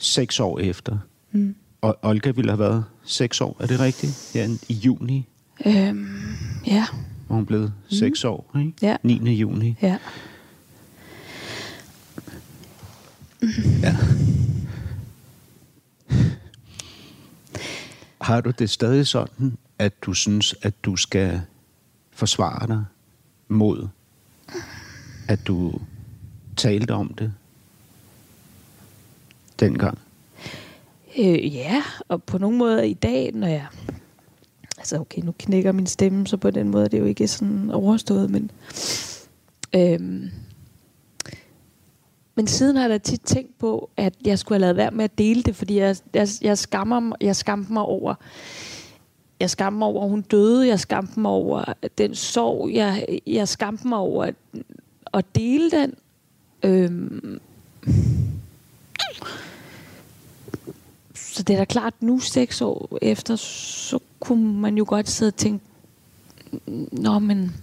seks 0.00 0.40
år 0.40 0.58
efter? 0.58 0.98
Mm. 1.32 1.54
Og 1.80 1.98
Olga 2.02 2.30
ville 2.30 2.50
have 2.50 2.58
været 2.58 2.84
seks 3.04 3.40
år, 3.40 3.56
er 3.60 3.66
det 3.66 3.80
rigtigt? 3.80 4.30
Ja, 4.34 4.48
i 4.68 4.74
juni 4.74 5.26
Øhm, 5.66 6.08
ja, 6.66 6.86
var 7.28 7.34
hun 7.36 7.46
blevet 7.46 7.72
seks 7.90 8.24
år, 8.24 8.56
ikke? 8.58 8.72
Ja. 8.82 8.96
9. 9.02 9.34
juni. 9.34 9.76
ja. 9.82 9.98
Ja. 13.82 13.96
Har 18.20 18.40
du 18.40 18.50
det 18.58 18.70
stadig 18.70 19.06
sådan, 19.06 19.58
at 19.78 20.02
du 20.02 20.14
synes, 20.14 20.54
at 20.62 20.84
du 20.84 20.96
skal 20.96 21.40
forsvare 22.10 22.66
dig 22.66 22.84
mod, 23.48 23.88
at 25.28 25.46
du 25.46 25.80
talte 26.56 26.90
om 26.90 27.14
det 27.14 27.32
dengang? 29.60 29.98
Øh, 31.18 31.54
ja, 31.54 31.82
og 32.08 32.22
på 32.22 32.38
nogle 32.38 32.56
måder 32.56 32.82
i 32.82 32.94
dag, 32.94 33.30
når 33.34 33.46
jeg... 33.46 33.66
Altså 34.78 34.98
okay, 35.00 35.22
nu 35.22 35.34
knækker 35.38 35.72
min 35.72 35.86
stemme, 35.86 36.26
så 36.26 36.36
på 36.36 36.50
den 36.50 36.68
måde 36.68 36.84
det 36.84 36.86
er 36.86 36.90
det 36.90 37.00
jo 37.00 37.04
ikke 37.04 37.28
sådan 37.28 37.70
overstået, 37.70 38.30
men... 38.30 38.50
Øhm, 39.76 40.30
men 42.34 42.46
siden 42.46 42.76
har 42.76 42.82
jeg 42.82 42.90
da 42.90 42.98
tit 42.98 43.20
tænkt 43.20 43.58
på, 43.58 43.90
at 43.96 44.14
jeg 44.24 44.38
skulle 44.38 44.56
have 44.56 44.60
lavet 44.60 44.76
være 44.76 44.90
med 44.90 45.04
at 45.04 45.18
dele 45.18 45.42
det, 45.42 45.56
fordi 45.56 45.78
jeg, 45.78 45.96
jeg, 46.14 46.28
jeg, 46.42 46.58
skammer, 46.58 47.16
jeg 47.20 47.36
skammer 47.36 47.66
mig 47.70 47.82
over... 47.82 48.14
Jeg 49.40 49.50
skammer 49.50 49.78
mig 49.78 49.88
over, 49.88 50.04
at 50.04 50.10
hun 50.10 50.22
døde. 50.22 50.68
Jeg 50.68 50.80
skammer 50.80 51.10
mig 51.16 51.30
over 51.30 51.64
den 51.98 52.14
sorg. 52.14 52.72
Jeg, 52.72 53.20
jeg 53.26 53.48
skammer 53.48 53.80
mig 53.84 53.98
over 53.98 54.24
at, 54.24 54.34
at 55.14 55.24
dele 55.34 55.70
den. 55.70 55.94
Øhm, 56.62 57.40
så 61.32 61.42
det 61.42 61.54
er 61.54 61.58
da 61.58 61.64
klart, 61.64 61.94
nu 62.00 62.18
seks 62.18 62.60
år 62.60 62.98
efter, 63.02 63.36
så 63.36 63.98
kunne 64.20 64.60
man 64.60 64.78
jo 64.78 64.84
godt 64.88 65.08
sidde 65.08 65.30
og 65.30 65.36
tænke, 65.36 65.64
nå, 66.92 67.18
men 67.18 67.56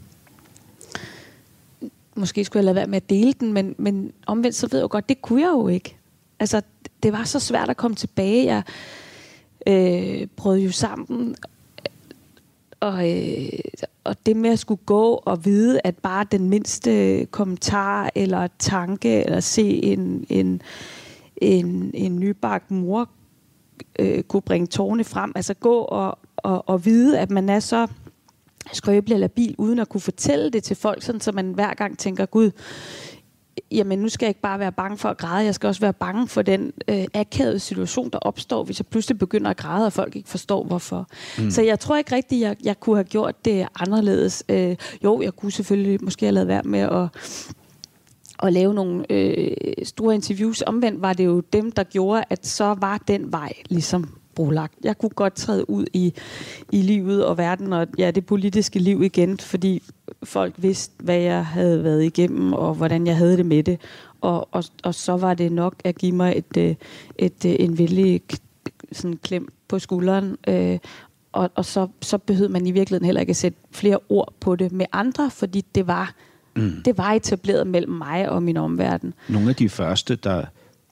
måske 2.16 2.46
skulle 2.46 2.60
jeg 2.60 2.66
lade 2.66 2.76
være 2.76 2.88
med 2.88 2.98
at 2.98 3.10
dele 3.10 3.34
den, 3.34 3.54
men, 3.54 3.76
men 3.78 4.12
omvendt 4.28 4.56
så 4.56 4.68
ved 4.68 4.80
jeg 4.80 4.84
jo 4.84 4.88
godt, 4.92 5.10
det 5.10 5.22
kunne 5.22 5.42
jeg 5.42 5.50
jo 5.50 5.68
ikke. 5.68 5.98
Altså, 6.40 6.62
det 7.04 7.14
var 7.14 7.24
så 7.24 7.40
svært 7.40 7.70
at 7.70 7.78
komme 7.78 7.96
tilbage. 7.96 8.46
Jeg 8.46 8.64
øh, 9.68 10.28
prøvede 10.36 10.62
jo 10.62 10.72
sammen, 10.72 11.36
og, 12.80 13.12
øh, 13.12 13.60
og 14.04 14.26
det 14.26 14.36
med 14.36 14.50
at 14.50 14.60
skulle 14.60 14.82
gå 14.86 15.22
og 15.26 15.46
vide, 15.46 15.80
at 15.84 15.98
bare 15.98 16.26
den 16.32 16.50
mindste 16.50 17.26
kommentar 17.26 18.12
eller 18.16 18.48
tanke, 18.60 19.24
eller 19.26 19.40
se 19.40 19.84
en, 19.84 20.26
en, 20.30 20.62
en, 21.38 21.92
en 21.94 22.20
nybagt 22.20 22.72
mor 22.72 23.10
øh, 24.00 24.24
kunne 24.24 24.42
bringe 24.42 24.68
tårne 24.68 25.04
frem. 25.04 25.32
Altså 25.36 25.54
gå 25.54 25.78
og, 25.78 26.20
og, 26.38 26.70
og 26.70 26.86
vide, 26.86 27.20
at 27.20 27.32
man 27.32 27.50
er 27.50 27.60
så 27.60 27.88
skrøbelig 28.74 29.14
eller 29.14 29.28
bil, 29.28 29.56
uden 29.58 29.80
at 29.80 29.90
kunne 29.90 30.02
fortælle 30.02 30.50
det 30.50 30.64
til 30.64 30.76
folk, 30.76 31.04
sådan, 31.04 31.22
så 31.22 31.32
man 31.32 31.52
hver 31.52 31.74
gang 31.74 31.98
tænker, 31.98 32.26
gud, 32.26 32.52
jamen 33.72 34.00
nu 34.00 34.10
skal 34.10 34.26
jeg 34.26 34.30
ikke 34.30 34.42
bare 34.42 34.60
være 34.60 34.72
bange 34.72 34.98
for 34.98 35.10
at 35.10 35.18
græde, 35.18 35.46
jeg 35.46 35.56
skal 35.56 35.68
også 35.68 35.82
være 35.82 35.94
bange 35.94 36.28
for 36.28 36.42
den 36.42 36.74
øh, 36.88 37.06
akavede 37.14 37.60
situation, 37.60 38.10
der 38.10 38.20
opstår, 38.20 38.64
hvis 38.64 38.80
jeg 38.80 38.86
pludselig 38.86 39.20
begynder 39.20 39.50
at 39.50 39.58
græde, 39.58 39.86
og 39.86 39.94
folk 39.94 40.16
ikke 40.16 40.30
forstår, 40.30 40.64
hvorfor. 40.64 41.08
Mm. 41.38 41.52
Så 41.52 41.62
jeg 41.62 41.80
tror 41.80 41.98
ikke 41.98 42.16
rigtigt, 42.16 42.42
jeg, 42.42 42.56
jeg 42.64 42.80
kunne 42.80 42.96
have 42.96 43.04
gjort 43.04 43.46
det 43.46 43.68
anderledes. 43.80 44.44
Øh, 44.50 44.76
jo, 45.04 45.22
jeg 45.22 45.34
kunne 45.34 45.52
selvfølgelig 45.52 46.04
måske 46.04 46.26
have 46.26 46.34
lavet 46.34 46.48
være 46.48 46.64
med 46.64 46.80
at 46.80 47.08
at 48.44 48.54
lave 48.54 48.74
nogle 48.74 49.12
øh, 49.12 49.56
store 49.84 50.16
interviews. 50.16 50.62
Omvendt 50.62 51.02
var 51.02 51.14
det 51.14 51.26
jo 51.26 51.40
dem, 51.40 51.72
der 51.72 51.84
gjorde, 51.84 52.24
at 52.30 52.48
så 52.48 52.76
var 52.80 52.98
den 53.08 53.32
vej 53.32 53.54
ligesom 53.70 54.10
brolagt. 54.36 54.74
Jeg 54.84 54.98
kunne 54.98 55.10
godt 55.10 55.36
træde 55.36 55.70
ud 55.70 55.86
i, 55.94 56.14
i 56.72 56.82
livet 56.82 57.26
og 57.26 57.38
verden 57.38 57.74
og 57.74 57.88
ja, 57.98 58.12
det 58.12 58.26
politiske 58.26 58.80
liv 58.80 59.04
igen, 59.04 59.40
fordi 59.40 59.84
folk 60.24 60.54
vidste, 60.58 60.94
hvad 61.04 61.18
jeg 61.18 61.46
havde 61.46 61.84
været 61.84 62.04
igennem 62.04 62.54
og 62.54 62.74
hvordan 62.74 63.08
jeg 63.08 63.18
havde 63.18 63.38
det 63.38 63.46
med 63.46 63.64
det. 63.64 63.80
Og, 64.22 64.48
og, 64.52 64.64
og 64.84 64.96
så 64.96 65.18
var 65.18 65.34
det 65.34 65.52
nok 65.52 65.74
at 65.84 65.98
give 65.98 66.12
mig 66.12 66.34
et, 66.38 66.58
øh, 66.58 66.76
et, 67.18 67.46
et, 67.46 67.64
en 67.64 67.78
villig 67.78 68.22
sådan 68.92 69.18
klem 69.24 69.48
på 69.68 69.80
skulderen. 69.80 70.38
Øh, 70.48 70.80
og 71.32 71.50
og 71.56 71.66
så, 71.66 71.88
så 72.02 72.18
behøvede 72.18 72.54
man 72.54 72.68
i 72.68 72.72
virkeligheden 72.72 73.06
heller 73.06 73.22
ikke 73.22 73.32
at 73.32 73.36
sætte 73.36 73.58
flere 73.72 74.00
ord 74.10 74.34
på 74.40 74.56
det 74.56 74.72
med 74.72 74.86
andre, 74.92 75.30
fordi 75.30 75.66
det 75.76 75.88
var, 75.88 76.16
mm. 76.58 76.82
det 76.86 76.98
var 76.98 77.12
etableret 77.12 77.68
mellem 77.68 77.94
mig 77.94 78.30
og 78.30 78.44
min 78.44 78.58
omverden. 78.58 79.14
Nogle 79.30 79.50
af 79.50 79.56
de 79.56 79.70
første, 79.70 80.16
der 80.16 80.46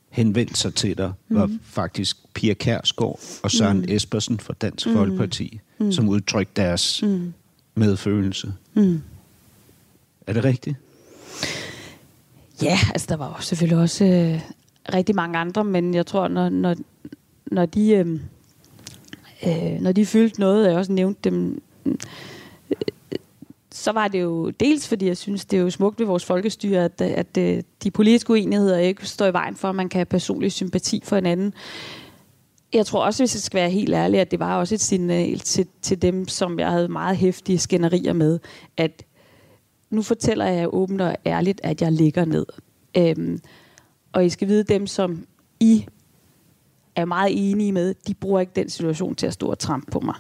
henvendte 0.10 0.56
sig 0.56 0.74
til 0.74 0.98
dig, 0.98 1.14
var 1.30 1.46
mm. 1.46 1.60
faktisk 1.64 2.18
Pia 2.34 2.54
Kærsgaard 2.54 3.20
og 3.44 3.52
Søren 3.52 3.78
mm. 3.78 3.86
Espersen 3.90 4.40
fra 4.40 4.54
Dansk 4.62 4.88
mm. 4.88 4.94
Folkeparti, 4.94 5.60
mm. 5.80 5.92
som 5.92 6.10
udtrykte 6.10 6.62
deres 6.62 7.04
mm. 7.04 7.34
medfølelse. 7.76 8.54
Mm. 8.74 9.02
Er 10.28 10.34
det 10.34 10.44
rigtigt? 10.44 10.78
Ja, 12.62 12.78
altså 12.94 13.08
der 13.10 13.16
var 13.16 13.28
jo 13.28 13.42
selvfølgelig 13.42 13.78
også 13.78 14.06
øh, 14.06 14.42
rigtig 14.94 15.16
mange 15.16 15.38
andre, 15.38 15.64
men 15.64 15.94
jeg 15.94 16.06
tror, 16.06 16.28
når, 16.28 16.50
når, 16.50 16.76
når 17.46 17.66
de 17.66 17.92
øh, 17.92 18.20
øh, 19.48 19.82
når 19.82 19.92
de 19.92 20.06
fyldte 20.06 20.40
noget, 20.40 20.66
og 20.66 20.72
jeg 20.72 20.80
også 20.80 20.92
nævnte 20.92 21.30
dem, 21.30 21.62
øh, 21.86 21.94
så 23.76 23.92
var 23.92 24.08
det 24.08 24.22
jo 24.22 24.50
dels, 24.50 24.88
fordi 24.88 25.06
jeg 25.06 25.18
synes, 25.18 25.46
det 25.46 25.58
er 25.58 25.62
jo 25.62 25.70
smukt 25.70 26.00
ved 26.00 26.06
vores 26.06 26.26
folkestyre, 26.26 26.84
at, 26.84 27.02
at, 27.02 27.38
øh, 27.38 27.64
de 27.84 27.92
politiske 27.92 28.32
uenigheder 28.32 28.78
ikke 28.78 29.08
står 29.08 29.26
i 29.26 29.34
vejen 29.34 29.56
for, 29.56 29.70
at 29.70 29.76
man 29.76 29.90
kan 29.90 29.98
have 29.98 30.06
personlig 30.06 30.52
sympati 30.52 31.02
for 31.04 31.16
hinanden. 31.16 31.54
Jeg 32.74 32.86
tror 32.86 33.06
også, 33.06 33.24
hvis 33.24 33.36
jeg 33.36 33.42
skal 33.42 33.60
være 33.60 33.70
helt 33.70 33.94
ærlig, 33.94 34.20
at 34.20 34.32
det 34.32 34.40
var 34.40 34.58
også 34.58 34.76
et 34.76 34.82
signal 34.82 35.40
til, 35.40 35.68
til 35.82 36.02
dem, 36.02 36.28
som 36.28 36.60
jeg 36.60 36.72
havde 36.72 36.88
meget 36.88 37.18
hæftige 37.18 37.58
skænderier 37.58 38.14
med, 38.14 38.40
at 38.78 39.06
nu 39.90 40.02
fortæller 40.02 40.46
jeg 40.46 40.74
åbent 40.74 41.02
og 41.02 41.16
ærligt, 41.26 41.62
at 41.64 41.82
jeg 41.82 41.92
ligger 41.92 42.26
ned. 42.26 42.46
Øhm, 42.98 43.40
og 44.14 44.26
I 44.26 44.30
skal 44.30 44.48
vide, 44.48 44.64
dem 44.64 44.88
som 44.88 45.26
I 45.60 45.86
er 46.96 47.06
meget 47.06 47.52
enige 47.52 47.72
med, 47.72 47.94
de 48.08 48.14
bruger 48.14 48.40
ikke 48.40 48.54
den 48.56 48.70
situation 48.70 49.16
til 49.16 49.28
at 49.28 49.34
stå 49.34 49.48
og 49.48 49.60
trampe 49.60 49.92
på 49.92 50.00
mig. 50.00 50.16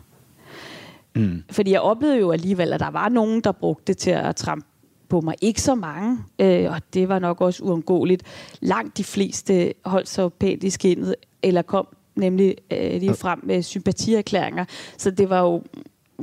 Mm. 1.15 1.43
Fordi 1.51 1.72
jeg 1.72 1.81
oplevede 1.81 2.19
jo 2.19 2.31
alligevel, 2.31 2.74
at 2.74 2.79
der 2.79 2.91
var 2.91 3.10
nogen, 3.10 3.41
der 3.41 3.51
brugte 3.51 3.84
det 3.88 3.98
til 3.98 4.12
at 4.12 4.36
trampe 4.36 4.67
på 5.10 5.22
mig. 5.22 5.36
Ikke 5.41 5.62
så 5.62 5.75
mange, 5.75 6.17
øh, 6.39 6.72
og 6.72 6.81
det 6.93 7.10
var 7.10 7.19
nok 7.19 7.41
også 7.41 7.63
uundgåeligt. 7.63 8.24
Langt 8.60 8.98
de 8.98 9.03
fleste 9.03 9.74
holdt 9.86 10.10
sig 10.10 10.34
pænt 10.34 10.63
i 10.63 10.69
skinnet, 10.69 11.15
eller 11.43 11.62
kom 11.62 11.88
nemlig 12.15 12.55
øh, 12.72 13.00
lige 13.00 13.13
frem 13.13 13.39
med 13.43 13.62
sympatierklæringer. 13.62 14.65
Så 14.98 15.12
det 15.12 15.29
var 15.29 15.41
jo 15.41 15.63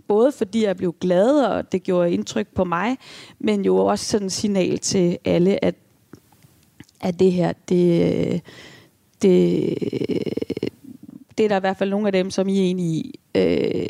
både 0.09 0.33
fordi 0.33 0.65
jeg 0.65 0.77
blev 0.77 0.95
glad, 1.01 1.45
og 1.45 1.73
det 1.73 1.83
gjorde 1.83 2.13
indtryk 2.13 2.49
på 2.55 2.65
mig, 2.65 2.97
men 3.39 3.65
jo 3.65 3.77
også 3.77 4.05
sådan 4.05 4.27
en 4.27 4.31
signal 4.31 4.79
til 4.79 5.19
alle, 5.25 5.65
at, 5.65 5.75
at 7.01 7.19
det 7.19 7.33
her, 7.33 7.53
det, 7.69 8.43
det, 9.23 9.79
det 11.39 11.45
er 11.45 11.49
der 11.49 11.57
i 11.57 11.61
hvert 11.61 11.77
fald 11.77 11.91
nogle 11.91 12.07
af 12.07 12.13
dem, 12.13 12.31
som 12.31 12.49
I 12.49 12.59
er 12.59 12.71
enige 12.71 12.97
i, 12.97 13.21
øh, 13.35 13.87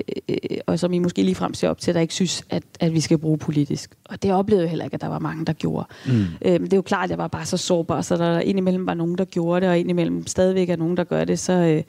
og 0.66 0.78
som 0.78 0.92
I 0.92 0.98
måske 0.98 1.22
lige 1.22 1.34
frem 1.34 1.54
ser 1.54 1.68
op 1.68 1.78
til, 1.80 1.94
der 1.94 2.00
ikke 2.00 2.14
synes, 2.14 2.44
at, 2.50 2.62
at 2.80 2.92
vi 2.92 3.00
skal 3.00 3.18
bruge 3.18 3.38
politisk. 3.38 3.94
Og 4.04 4.22
det 4.22 4.32
oplevede 4.32 4.62
jeg 4.62 4.70
heller 4.70 4.84
ikke, 4.84 4.94
at 4.94 5.00
der 5.00 5.06
var 5.08 5.18
mange, 5.18 5.44
der 5.44 5.52
gjorde. 5.52 5.86
Mm. 6.06 6.12
Øh, 6.12 6.52
men 6.52 6.62
det 6.62 6.72
er 6.72 6.76
jo 6.76 6.82
klart, 6.82 7.04
at 7.04 7.10
jeg 7.10 7.18
var 7.18 7.28
bare 7.28 7.46
så 7.46 7.56
sårbar, 7.56 8.02
så 8.02 8.16
der 8.16 8.40
indimellem 8.40 8.86
var 8.86 8.94
nogen, 8.94 9.18
der 9.18 9.24
gjorde 9.24 9.60
det, 9.60 9.68
og 9.68 9.78
indimellem 9.78 10.26
stadigvæk 10.26 10.68
er 10.68 10.76
nogen, 10.76 10.96
der 10.96 11.04
gør 11.04 11.24
det, 11.24 11.38
så, 11.38 11.52
øh, 11.52 11.82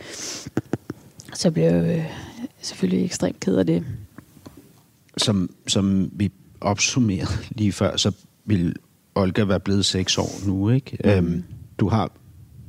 så 1.34 1.52
blev 1.52 1.64
jeg 1.64 1.98
øh, 1.98 2.06
selvfølgelig 2.62 3.06
ekstremt 3.06 3.40
ked 3.40 3.56
af 3.56 3.66
det. 3.66 3.84
Som, 5.18 5.50
som 5.68 6.10
vi 6.14 6.32
opsummerede 6.62 7.32
lige 7.50 7.72
før, 7.72 7.98
så 7.98 8.12
vil 8.46 8.76
Olga 9.16 9.44
være 9.44 9.60
blevet 9.60 9.86
seks 9.86 10.18
år 10.18 10.48
nu, 10.48 10.70
ikke? 10.70 10.98
Mm. 11.04 11.10
Øhm, 11.10 11.44
du 11.80 11.90
har 11.90 12.12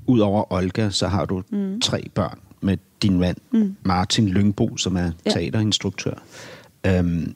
udover 0.07 0.53
Olga, 0.53 0.91
så 0.91 1.09
har 1.09 1.25
du 1.25 1.43
mm. 1.51 1.81
tre 1.81 2.09
børn 2.15 2.39
med 2.65 2.77
din 3.03 3.19
mand, 3.19 3.37
mm. 3.51 3.77
Martin 3.85 4.29
Lyngbo, 4.29 4.77
som 4.77 4.97
er 4.97 5.11
Ja. 5.27 5.31
teaterinstruktør. 5.31 6.15
Øhm, 6.87 7.35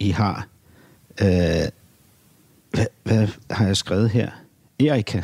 I 0.00 0.10
har... 0.10 0.46
Øh, 1.22 1.26
hvad, 2.72 2.86
hvad 3.02 3.28
har 3.50 3.66
jeg 3.66 3.76
skrevet 3.76 4.10
her? 4.10 4.30
Erika. 4.78 5.22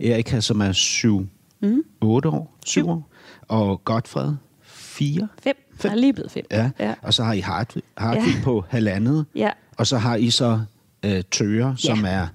Erika, 0.00 0.40
som 0.40 0.60
er 0.60 0.72
7 0.72 1.26
mm. 1.62 1.82
8 2.00 2.28
år, 2.28 2.56
7 2.64 2.70
Syv. 2.80 2.88
år. 2.88 3.08
Og 3.48 3.84
Godfred, 3.84 4.34
4. 4.62 5.28
Fem. 5.42 5.56
Fem. 5.76 5.90
Der 5.90 5.90
er 5.90 5.94
lige 6.00 6.12
blevet 6.12 6.30
fem. 6.30 6.44
Ja. 6.50 6.70
ja. 6.78 6.88
ja. 6.88 6.94
Og 7.02 7.14
så 7.14 7.24
har 7.24 7.32
I 7.32 7.40
Hartvig, 7.40 7.82
Hartvig 7.98 8.26
Ja. 8.32 8.38
ja. 8.38 8.44
på 8.44 8.64
halvandet. 8.68 9.26
Ja. 9.34 9.50
Og 9.78 9.86
så 9.86 9.98
har 9.98 10.16
I 10.16 10.30
så 10.30 10.60
øh, 11.02 11.22
Tøre, 11.30 11.74
som 11.78 12.04
er 12.04 12.26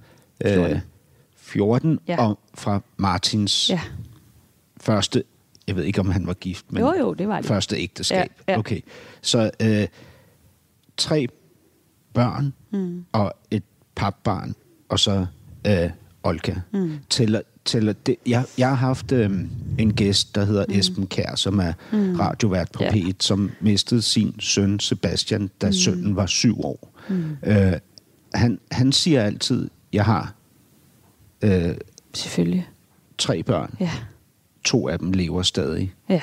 øh, 0.44 0.52
14. 0.54 0.80
14, 1.36 1.98
Ja. 2.08 2.26
og 2.26 2.38
fra 2.54 2.80
Martins 2.96 3.70
ja. 3.70 3.80
første, 4.80 5.22
jeg 5.72 5.76
ved 5.76 5.84
ikke 5.84 6.00
om 6.00 6.10
han 6.10 6.26
var 6.26 6.34
gift, 6.34 6.72
men 6.72 6.80
Jo, 6.82 6.94
jo, 7.00 7.14
det 7.14 7.28
var 7.28 7.36
det. 7.36 7.46
første 7.46 7.76
ægteskab. 7.76 8.30
Ja, 8.48 8.52
ja. 8.52 8.58
Okay, 8.58 8.80
så 9.22 9.50
øh, 9.62 9.86
tre 10.96 11.26
børn 12.14 12.52
mm. 12.72 13.04
og 13.12 13.32
et 13.50 13.62
papbarn, 13.94 14.54
og 14.88 14.98
så 14.98 15.26
øh, 15.66 15.90
Olga. 16.22 16.54
Mm. 16.72 16.92
Tæller, 17.10 17.40
tæller 17.64 17.92
det, 17.92 18.16
jeg, 18.26 18.44
jeg 18.58 18.68
har 18.68 18.74
haft 18.74 19.12
øh, 19.12 19.30
en 19.78 19.92
gæst, 19.94 20.34
der 20.34 20.44
hedder 20.44 20.64
mm. 20.68 20.74
Esben 20.74 21.06
Kær, 21.06 21.34
som 21.34 21.58
er 21.58 21.72
mm. 21.92 22.16
radiovært 22.20 22.72
på 22.72 22.82
Ja. 22.84 22.90
P1, 22.90 23.12
som 23.20 23.50
mistede 23.60 24.02
sin 24.02 24.40
søn 24.40 24.80
Sebastian, 24.80 25.50
da 25.60 25.66
mm. 25.66 25.72
sønnen 25.72 26.16
var 26.16 26.26
syv 26.26 26.64
år. 26.64 26.92
Mm. 27.08 27.36
Øh, 27.44 27.72
han, 28.34 28.58
han 28.70 28.92
siger 28.92 29.22
altid, 29.22 29.70
jeg 29.92 30.04
har 30.04 30.34
øh, 31.42 31.74
Selvfølgelig. 32.14 32.68
tre 33.18 33.42
børn. 33.42 33.74
Ja. 33.80 33.90
To 34.64 34.88
af 34.88 34.98
dem 34.98 35.12
lever 35.12 35.42
stadig. 35.42 35.94
Ja. 36.08 36.22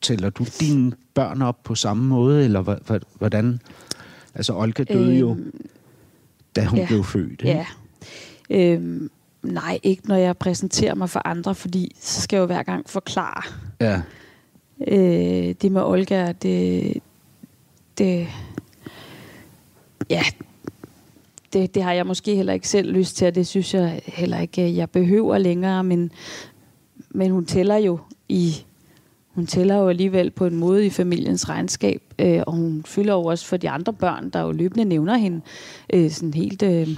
Tæller 0.00 0.30
du 0.30 0.46
dine 0.60 0.92
børn 1.14 1.42
op 1.42 1.62
på 1.64 1.74
samme 1.74 2.04
måde, 2.04 2.44
eller 2.44 2.78
hvordan? 3.18 3.60
Altså, 4.34 4.54
Olga 4.54 4.84
døde 4.84 5.10
øhm, 5.10 5.18
jo, 5.18 5.36
da 6.56 6.64
hun 6.64 6.78
ja. 6.78 6.86
blev 6.86 7.04
født. 7.04 7.42
Ikke? 7.42 7.48
Ja. 7.48 7.66
Øhm, 8.50 9.10
nej, 9.42 9.78
ikke 9.82 10.08
når 10.08 10.16
jeg 10.16 10.36
præsenterer 10.36 10.94
mig 10.94 11.10
for 11.10 11.22
andre, 11.24 11.54
fordi 11.54 11.96
så 12.00 12.20
skal 12.20 12.36
jeg 12.36 12.40
jo 12.40 12.46
hver 12.46 12.62
gang 12.62 12.90
forklare. 12.90 13.42
ja. 13.80 14.02
Øh, 14.86 15.54
det 15.62 15.72
med 15.72 15.82
Olga, 15.82 16.32
det... 16.32 16.94
det 17.98 18.28
ja, 20.10 20.22
det, 21.52 21.74
det 21.74 21.82
har 21.82 21.92
jeg 21.92 22.06
måske 22.06 22.36
heller 22.36 22.52
ikke 22.52 22.68
selv 22.68 22.92
lyst 22.92 23.16
til, 23.16 23.26
og 23.26 23.34
det 23.34 23.46
synes 23.46 23.74
jeg 23.74 24.00
heller 24.06 24.38
ikke, 24.38 24.76
jeg 24.76 24.90
behøver 24.90 25.38
længere, 25.38 25.84
men, 25.84 26.10
men 27.18 27.30
hun 27.30 27.44
tæller 27.46 27.76
jo 27.76 27.98
i 28.28 28.64
hun 29.28 29.46
tæller 29.46 29.74
jo 29.74 29.88
alligevel 29.88 30.30
på 30.30 30.46
en 30.46 30.56
måde 30.56 30.86
i 30.86 30.90
familiens 30.90 31.48
regnskab, 31.48 32.02
øh, 32.18 32.42
og 32.46 32.52
hun 32.52 32.82
fylder 32.86 33.12
jo 33.14 33.24
også 33.24 33.46
for 33.46 33.56
de 33.56 33.70
andre 33.70 33.92
børn, 33.92 34.30
der 34.30 34.40
jo 34.40 34.52
løbende 34.52 34.84
nævner 34.84 35.16
hende 35.16 35.40
øh, 35.92 36.10
sådan 36.10 36.34
helt 36.34 36.62
øh, 36.62 36.88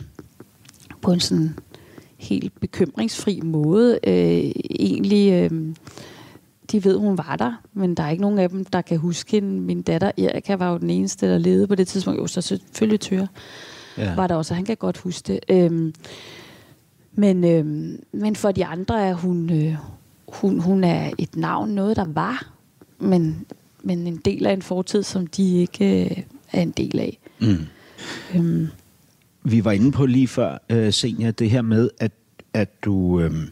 på 1.02 1.12
en 1.12 1.20
sådan 1.20 1.58
helt 2.18 2.60
bekymringsfri 2.60 3.40
måde. 3.44 3.98
Øh, 4.06 4.52
egentlig, 4.80 5.32
øh, 5.32 5.74
de 6.72 6.84
ved, 6.84 6.98
hun 6.98 7.18
var 7.18 7.36
der, 7.36 7.52
men 7.74 7.94
der 7.94 8.02
er 8.02 8.10
ikke 8.10 8.22
nogen 8.22 8.38
af 8.38 8.48
dem, 8.48 8.64
der 8.64 8.80
kan 8.80 8.98
huske 8.98 9.30
hende. 9.30 9.60
Min 9.60 9.82
datter 9.82 10.10
Erika 10.18 10.54
var 10.54 10.72
jo 10.72 10.78
den 10.78 10.90
eneste, 10.90 11.26
der 11.32 11.38
levede 11.38 11.66
på 11.66 11.74
det 11.74 11.88
tidspunkt. 11.88 12.20
Jo, 12.20 12.26
så 12.26 12.40
selvfølgelig 12.40 13.00
Tør 13.00 13.26
Ja. 13.98 14.14
var 14.14 14.26
der 14.26 14.34
også, 14.34 14.54
og 14.54 14.56
han 14.56 14.64
kan 14.64 14.76
godt 14.76 14.98
huske 14.98 15.26
det. 15.26 15.40
Øhm, 15.48 15.94
men, 17.12 17.44
øhm, 17.44 18.04
men 18.12 18.36
for 18.36 18.52
de 18.52 18.64
andre 18.64 19.06
er 19.06 19.14
hun, 19.14 19.50
øh, 19.50 19.74
hun, 20.32 20.60
hun 20.60 20.84
er 20.84 21.10
et 21.18 21.36
navn, 21.36 21.70
noget 21.70 21.96
der 21.96 22.04
var, 22.08 22.52
men, 22.98 23.46
men 23.82 24.06
en 24.06 24.16
del 24.16 24.46
af 24.46 24.52
en 24.52 24.62
fortid, 24.62 25.02
som 25.02 25.26
de 25.26 25.56
ikke 25.56 26.04
øh, 26.04 26.22
er 26.52 26.62
en 26.62 26.70
del 26.70 26.98
af. 26.98 27.18
Mm. 27.40 27.66
Øhm, 28.34 28.68
Vi 29.42 29.64
var 29.64 29.72
inde 29.72 29.92
på 29.92 30.06
lige 30.06 30.28
før, 30.28 30.58
uh, 30.72 30.90
Senja, 30.92 31.30
det 31.30 31.50
her 31.50 31.62
med, 31.62 31.90
at, 31.98 32.12
at 32.54 32.84
du... 32.84 33.20
øhm, 33.20 33.48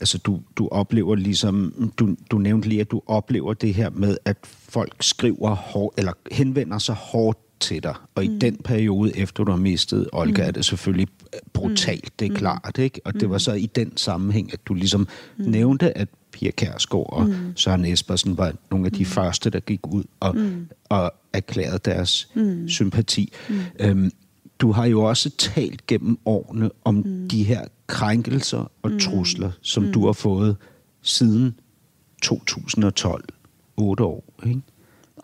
Altså, 0.00 0.18
du, 0.18 0.40
du 0.56 0.68
oplever 0.68 1.14
ligesom, 1.14 1.72
du, 1.98 2.16
du 2.30 2.38
nævnte 2.38 2.68
lige, 2.68 2.80
at 2.80 2.90
du 2.90 3.02
oplever 3.06 3.54
det 3.54 3.74
her 3.74 3.90
med, 3.90 4.16
at 4.24 4.36
folk 4.42 4.94
skriver 5.00 5.54
hårdt, 5.54 5.98
eller 5.98 6.12
henvender 6.32 6.78
sig 6.78 6.94
hårdt 6.94 7.38
til 7.60 7.82
dig. 7.82 7.94
Og 8.14 8.24
i 8.24 8.38
den 8.38 8.56
periode, 8.64 9.16
efter 9.16 9.44
du 9.44 9.50
har 9.50 9.58
mistet 9.58 10.08
Olga, 10.12 10.42
mm. 10.42 10.48
er 10.48 10.50
det 10.50 10.64
selvfølgelig 10.64 11.08
brutalt, 11.52 12.20
det 12.20 12.32
er 12.32 12.36
klart, 12.36 12.78
ikke? 12.78 13.00
Og 13.04 13.14
det 13.14 13.30
var 13.30 13.38
så 13.38 13.52
i 13.52 13.66
den 13.66 13.96
sammenhæng, 13.96 14.52
at 14.52 14.60
du 14.66 14.74
ligesom 14.74 15.08
mm. 15.36 15.44
nævnte, 15.44 15.98
at 15.98 16.08
Pia 16.32 16.50
Kærsgaard 16.50 17.12
og 17.12 17.26
mm. 17.26 17.56
Søren 17.56 17.84
Espersen 17.84 18.38
var 18.38 18.54
nogle 18.70 18.86
af 18.86 18.92
de 18.92 19.02
mm. 19.02 19.04
første, 19.04 19.50
der 19.50 19.60
gik 19.60 19.86
ud 19.86 20.04
og, 20.20 20.36
mm. 20.36 20.68
og 20.88 21.12
erklærede 21.32 21.78
deres 21.84 22.28
mm. 22.34 22.68
sympati. 22.68 23.32
Mm. 23.48 23.56
Øhm, 23.80 24.10
du 24.58 24.72
har 24.72 24.86
jo 24.86 25.02
også 25.02 25.30
talt 25.30 25.86
gennem 25.86 26.18
årene 26.24 26.70
om 26.84 26.94
mm. 26.94 27.28
de 27.28 27.44
her 27.44 27.64
krænkelser 27.86 28.70
og 28.82 28.90
mm. 28.90 28.98
trusler, 28.98 29.50
som 29.60 29.82
mm. 29.82 29.92
du 29.92 30.06
har 30.06 30.12
fået 30.12 30.56
siden 31.02 31.54
2012. 32.22 33.24
8 33.76 34.04
år, 34.04 34.24
ikke? 34.46 34.60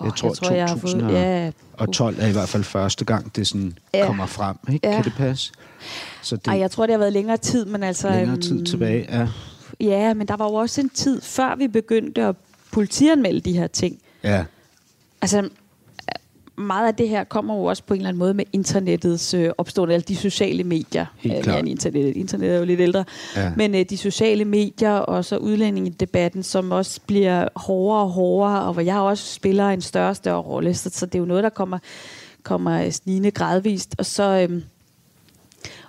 Åh, 0.02 0.06
jeg 0.06 0.34
tror, 0.36 0.50
jeg 0.52 0.66
har 0.66 0.76
fået- 0.76 1.12
ja. 1.12 1.50
og 1.72 1.92
12 1.92 2.16
er 2.20 2.26
i 2.26 2.32
hvert 2.32 2.48
fald 2.48 2.64
første 2.64 3.04
gang, 3.04 3.36
det 3.36 3.46
sådan 3.46 3.78
Ja. 3.94 4.06
kommer 4.06 4.26
frem, 4.26 4.56
ikke? 4.72 4.88
Ja. 4.88 4.94
Kan 4.94 5.04
det 5.04 5.12
passe? 5.16 5.52
Så 6.22 6.36
det 6.36 6.46
ej, 6.46 6.58
jeg 6.58 6.70
tror, 6.70 6.86
det 6.86 6.92
har 6.92 6.98
været 6.98 7.12
længere 7.12 7.36
tid, 7.36 7.64
men 7.64 7.82
altså... 7.82 8.08
er 8.08 8.16
længere 8.18 8.40
tid 8.40 8.64
tilbage. 8.64 9.06
Ja. 9.18 9.28
Ja, 9.80 10.14
men 10.14 10.28
der 10.28 10.36
var 10.36 10.44
jo 10.44 10.54
også 10.54 10.80
en 10.80 10.88
tid, 10.90 11.20
før 11.22 11.54
vi 11.56 11.68
begyndte 11.68 12.22
at 12.22 12.36
politianmelde 12.72 13.40
de 13.40 13.52
her 13.52 13.66
ting. 13.66 13.98
ja. 14.24 14.44
Altså, 15.22 15.48
meget 16.56 16.86
af 16.86 16.94
det 16.94 17.08
her 17.08 17.24
kommer 17.24 17.54
jo 17.56 17.64
også 17.64 17.82
på 17.84 17.94
en 17.94 18.00
eller 18.00 18.08
anden 18.08 18.18
måde 18.18 18.34
med 18.34 18.44
internettets 18.52 19.34
øh, 19.34 19.50
opstående, 19.58 19.94
eller 19.94 20.04
de 20.04 20.16
sociale 20.16 20.64
medier. 20.64 21.06
Helt 21.18 21.36
Øh, 21.36 21.42
klart. 21.42 21.58
end 21.58 21.68
internet. 21.68 22.16
Internet 22.16 22.50
er 22.54 22.58
jo 22.58 22.64
lidt 22.64 22.80
ældre. 22.80 23.04
Ja. 23.36 23.52
Men 23.56 23.74
øh, 23.74 23.84
de 23.90 23.96
sociale 23.96 24.44
medier 24.44 24.92
og 24.92 25.24
så 25.24 25.36
udlændingedebatten, 25.36 26.42
som 26.42 26.72
også 26.72 27.00
bliver 27.06 27.48
hårdere 27.56 28.00
og 28.02 28.08
hårdere, 28.10 28.62
og 28.62 28.72
hvor 28.72 28.82
jeg 28.82 28.98
også 28.98 29.34
spiller 29.34 29.68
en 29.68 29.80
større 29.80 30.08
og 30.10 30.16
større 30.16 30.40
rolle. 30.42 30.74
Så, 30.74 30.90
så 30.92 31.06
det 31.06 31.14
er 31.14 31.18
jo 31.18 31.24
noget, 31.24 31.42
der 31.44 31.50
kommer, 31.50 31.78
kommer 32.42 32.90
snigende 32.90 33.30
gradvist. 33.30 33.94
Og 33.98 34.06
så, 34.06 34.22
øhm, 34.50 34.62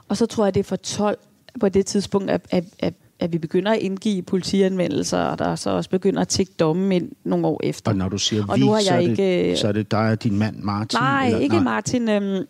og 0.07 0.17
så 0.17 0.25
tror 0.25 0.45
jeg, 0.45 0.53
det 0.53 0.59
er 0.59 0.63
for 0.63 0.75
12 0.75 1.17
på 1.59 1.69
det 1.69 1.85
tidspunkt, 1.85 2.31
at, 2.31 2.41
at, 2.49 2.63
at, 2.79 2.93
at 3.23 3.33
vi 3.33 3.37
begynder 3.37 3.71
at 3.71 3.79
indgive 3.79 4.21
politianmeldelser, 4.21 5.17
og 5.17 5.39
der 5.39 5.55
så 5.55 5.69
også 5.69 5.89
begynder 5.89 6.21
at 6.21 6.27
tække 6.27 6.51
dommen 6.59 6.91
ind 6.91 7.11
nogle 7.23 7.47
år 7.47 7.59
efter. 7.63 7.91
Og 7.91 7.97
når 7.97 8.09
du 8.09 8.17
siger 8.17 8.43
Og 8.47 8.55
vi, 8.57 8.61
nu 8.61 8.71
har 8.71 8.79
så, 8.79 8.93
jeg 8.93 9.03
er 9.03 9.09
ikke, 9.09 9.49
det, 9.49 9.59
så 9.59 9.67
er 9.67 9.71
det 9.71 9.91
dig 9.91 10.11
og 10.11 10.23
din 10.23 10.37
mand 10.37 10.55
Martin? 10.59 10.99
Nej, 10.99 11.25
eller? 11.25 11.39
ikke 11.39 11.59
Martin. 11.59 12.09
Øhm, 12.09 12.45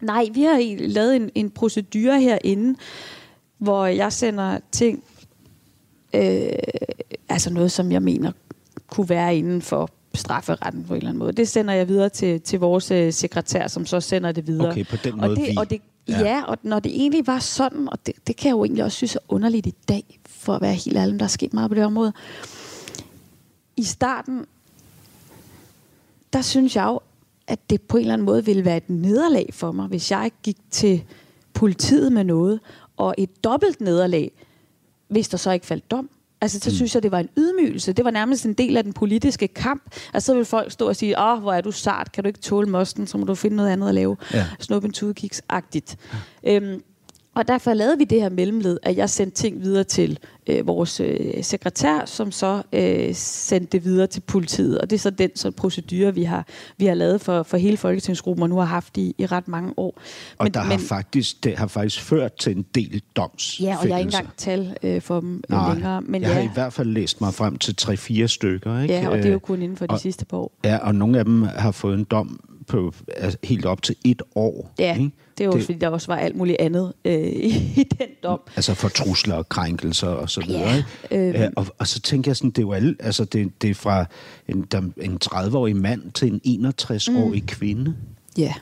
nej, 0.00 0.26
vi 0.34 0.42
har 0.42 0.76
lavet 0.88 1.16
en, 1.16 1.30
en 1.34 1.50
procedure 1.50 2.20
herinde, 2.20 2.78
hvor 3.58 3.86
jeg 3.86 4.12
sender 4.12 4.58
ting, 4.72 5.04
øh, 6.14 6.48
altså 7.28 7.52
noget, 7.52 7.72
som 7.72 7.92
jeg 7.92 8.02
mener 8.02 8.32
kunne 8.86 9.08
være 9.08 9.36
inden 9.36 9.62
for 9.62 9.90
strafferetten 10.14 10.84
på 10.84 10.94
en 10.94 10.98
eller 10.98 11.08
anden 11.08 11.18
måde. 11.18 11.32
Det 11.32 11.48
sender 11.48 11.74
jeg 11.74 11.88
videre 11.88 12.08
til, 12.08 12.40
til 12.40 12.58
vores 12.60 12.90
øh, 12.90 13.12
sekretær, 13.12 13.66
som 13.66 13.86
så 13.86 14.00
sender 14.00 14.32
det 14.32 14.46
videre. 14.46 14.70
Okay, 14.70 14.84
på 14.86 14.96
den 15.04 15.12
og 15.12 15.18
måde 15.18 15.36
det, 15.36 15.48
vi. 15.48 15.56
Og 15.58 15.70
det, 15.70 15.80
Ja. 16.08 16.20
ja. 16.20 16.42
og 16.42 16.58
når 16.62 16.80
det 16.80 16.92
egentlig 16.92 17.26
var 17.26 17.38
sådan, 17.38 17.88
og 17.88 18.06
det, 18.06 18.14
det 18.26 18.36
kan 18.36 18.48
jeg 18.48 18.52
jo 18.52 18.64
egentlig 18.64 18.84
også 18.84 18.96
synes 18.96 19.16
er 19.16 19.20
underligt 19.28 19.66
i 19.66 19.74
dag, 19.88 20.20
for 20.26 20.54
at 20.54 20.62
være 20.62 20.74
helt 20.74 20.96
ærlig, 20.96 21.18
der 21.18 21.24
er 21.24 21.28
sket 21.28 21.54
meget 21.54 21.70
på 21.70 21.74
det 21.74 21.84
område. 21.84 22.12
I 23.76 23.82
starten, 23.82 24.46
der 26.32 26.42
synes 26.42 26.76
jeg 26.76 26.84
jo, 26.84 27.00
at 27.46 27.70
det 27.70 27.82
på 27.82 27.96
en 27.96 28.00
eller 28.00 28.12
anden 28.12 28.26
måde 28.26 28.44
ville 28.44 28.64
være 28.64 28.76
et 28.76 28.90
nederlag 28.90 29.50
for 29.52 29.72
mig, 29.72 29.86
hvis 29.86 30.10
jeg 30.10 30.30
gik 30.42 30.56
til 30.70 31.04
politiet 31.54 32.12
med 32.12 32.24
noget, 32.24 32.60
og 32.96 33.14
et 33.18 33.44
dobbelt 33.44 33.80
nederlag, 33.80 34.32
hvis 35.08 35.28
der 35.28 35.36
så 35.36 35.50
ikke 35.50 35.66
faldt 35.66 35.90
dom. 35.90 36.10
Altså, 36.42 36.60
så 36.60 36.76
synes 36.76 36.94
jeg, 36.94 37.02
det 37.02 37.12
var 37.12 37.18
en 37.18 37.28
ydmygelse. 37.36 37.92
Det 37.92 38.04
var 38.04 38.10
nærmest 38.10 38.46
en 38.46 38.52
del 38.52 38.76
af 38.76 38.84
den 38.84 38.92
politiske 38.92 39.48
kamp. 39.48 39.82
Altså, 40.14 40.26
så 40.26 40.32
ville 40.32 40.44
folk 40.44 40.72
stå 40.72 40.88
og 40.88 40.96
sige, 40.96 41.18
åh, 41.18 41.38
hvor 41.38 41.52
er 41.52 41.60
du 41.60 41.72
sart, 41.72 42.12
kan 42.12 42.24
du 42.24 42.28
ikke 42.28 42.40
tåle 42.40 42.68
mosten, 42.68 43.06
så 43.06 43.18
må 43.18 43.24
du 43.24 43.34
finde 43.34 43.56
noget 43.56 43.70
andet 43.70 43.88
at 43.88 43.94
lave. 43.94 44.16
Ja. 44.34 44.46
Snup 44.60 44.84
en 44.84 44.92
tudekiks-agtigt. 44.92 45.96
Øhm, 46.44 46.82
og 47.34 47.48
derfor 47.48 47.74
lavede 47.74 47.98
vi 47.98 48.04
det 48.04 48.20
her 48.22 48.28
mellemled, 48.28 48.78
at 48.82 48.96
jeg 48.96 49.10
sendte 49.10 49.36
ting 49.36 49.60
videre 49.62 49.84
til 49.84 50.18
øh, 50.46 50.66
vores 50.66 51.00
øh, 51.00 51.44
sekretær, 51.44 52.04
som 52.06 52.32
så 52.32 52.62
øh, 52.72 53.14
sendte 53.14 53.66
det 53.72 53.84
videre 53.84 54.06
til 54.06 54.20
politiet. 54.20 54.78
Og 54.78 54.90
det 54.90 54.96
er 54.96 55.00
så 55.00 55.10
den 55.10 55.30
så 55.34 55.50
procedure, 55.50 56.14
vi 56.14 56.22
har, 56.22 56.46
vi 56.78 56.86
har 56.86 56.94
lavet 56.94 57.20
for, 57.20 57.42
for 57.42 57.56
hele 57.56 57.76
Folketingsgruppen, 57.76 58.42
og 58.42 58.48
nu 58.48 58.56
har 58.56 58.64
haft 58.64 58.96
i, 58.96 59.14
i 59.18 59.26
ret 59.26 59.48
mange 59.48 59.72
år. 59.76 60.00
Og 60.38 60.44
men, 60.44 60.54
der 60.54 60.60
har 60.60 60.78
faktisk, 60.78 61.44
det 61.44 61.56
har 61.58 61.66
faktisk 61.66 62.00
ført 62.02 62.32
til 62.34 62.56
en 62.56 62.66
del 62.74 63.02
doms. 63.16 63.60
Ja, 63.60 63.76
og 63.80 63.88
jeg 63.88 63.94
har 63.94 63.98
ikke 63.98 64.08
engang 64.08 64.28
tal 64.36 64.76
øh, 64.82 65.00
for 65.02 65.20
dem 65.20 65.34
øh, 65.34 65.40
Nej, 65.56 65.74
længere. 65.74 66.00
Men 66.00 66.22
jeg 66.22 66.28
ja, 66.28 66.34
har 66.34 66.42
i 66.42 66.50
hvert 66.54 66.72
fald 66.72 66.88
læst 66.88 67.20
mig 67.20 67.34
frem 67.34 67.56
til 67.58 67.76
3-4 67.82 68.26
stykker. 68.26 68.80
Ikke? 68.82 68.94
ja, 68.94 69.08
og 69.08 69.16
det 69.16 69.24
er 69.24 69.28
jo 69.28 69.34
Øh, 69.34 69.40
kun 69.40 69.62
inden 69.62 69.76
for 69.76 69.86
de 69.86 69.92
og- 69.94 70.00
sidste 70.00 70.24
par 70.24 70.36
år. 70.36 70.52
Ja, 70.64 70.76
og 70.78 70.94
nogle 70.94 71.18
af 71.18 71.24
dem 71.24 71.42
har 71.42 71.70
fået 71.70 71.98
en 71.98 72.04
dom 72.04 72.40
på 72.66 72.92
altså, 73.16 73.38
helt 73.44 73.66
op 73.66 73.82
til 73.82 73.96
et 74.04 74.22
år. 74.34 74.72
Ja, 74.78 74.96
ikke? 74.96 75.10
det 75.38 75.44
er 75.44 75.48
jo 75.48 75.52
det, 75.52 75.64
fordi, 75.64 75.78
der 75.78 75.88
også 75.88 76.06
var 76.06 76.16
alt 76.16 76.36
muligt 76.36 76.60
andet 76.60 76.92
øh, 77.04 77.32
i 77.82 77.88
den 77.98 78.08
dom. 78.22 78.40
Altså 78.56 78.74
for 78.74 78.88
trusler 78.88 79.34
og 79.34 79.48
krænkelser 79.48 80.08
og 80.08 80.30
så 80.30 80.40
videre. 80.46 80.84
Ja. 81.10 81.44
Øh, 81.44 81.50
og, 81.56 81.66
og 81.78 81.86
så 81.86 82.00
tænker 82.00 82.30
jeg 82.30 82.36
sådan, 82.36 82.50
det 82.50 82.58
er 82.58 82.62
jo 82.62 82.72
alle, 82.72 82.96
altså 83.00 83.24
det, 83.24 83.62
det 83.62 83.70
er 83.70 83.74
fra 83.74 84.04
en, 84.48 84.62
der, 84.70 84.82
en 84.96 85.18
30-årig 85.24 85.76
mand 85.76 86.12
til 86.12 86.40
en 86.44 86.68
61-årig 86.68 87.42
mm. 87.42 87.46
kvinde. 87.46 87.96
Ja. 88.38 88.54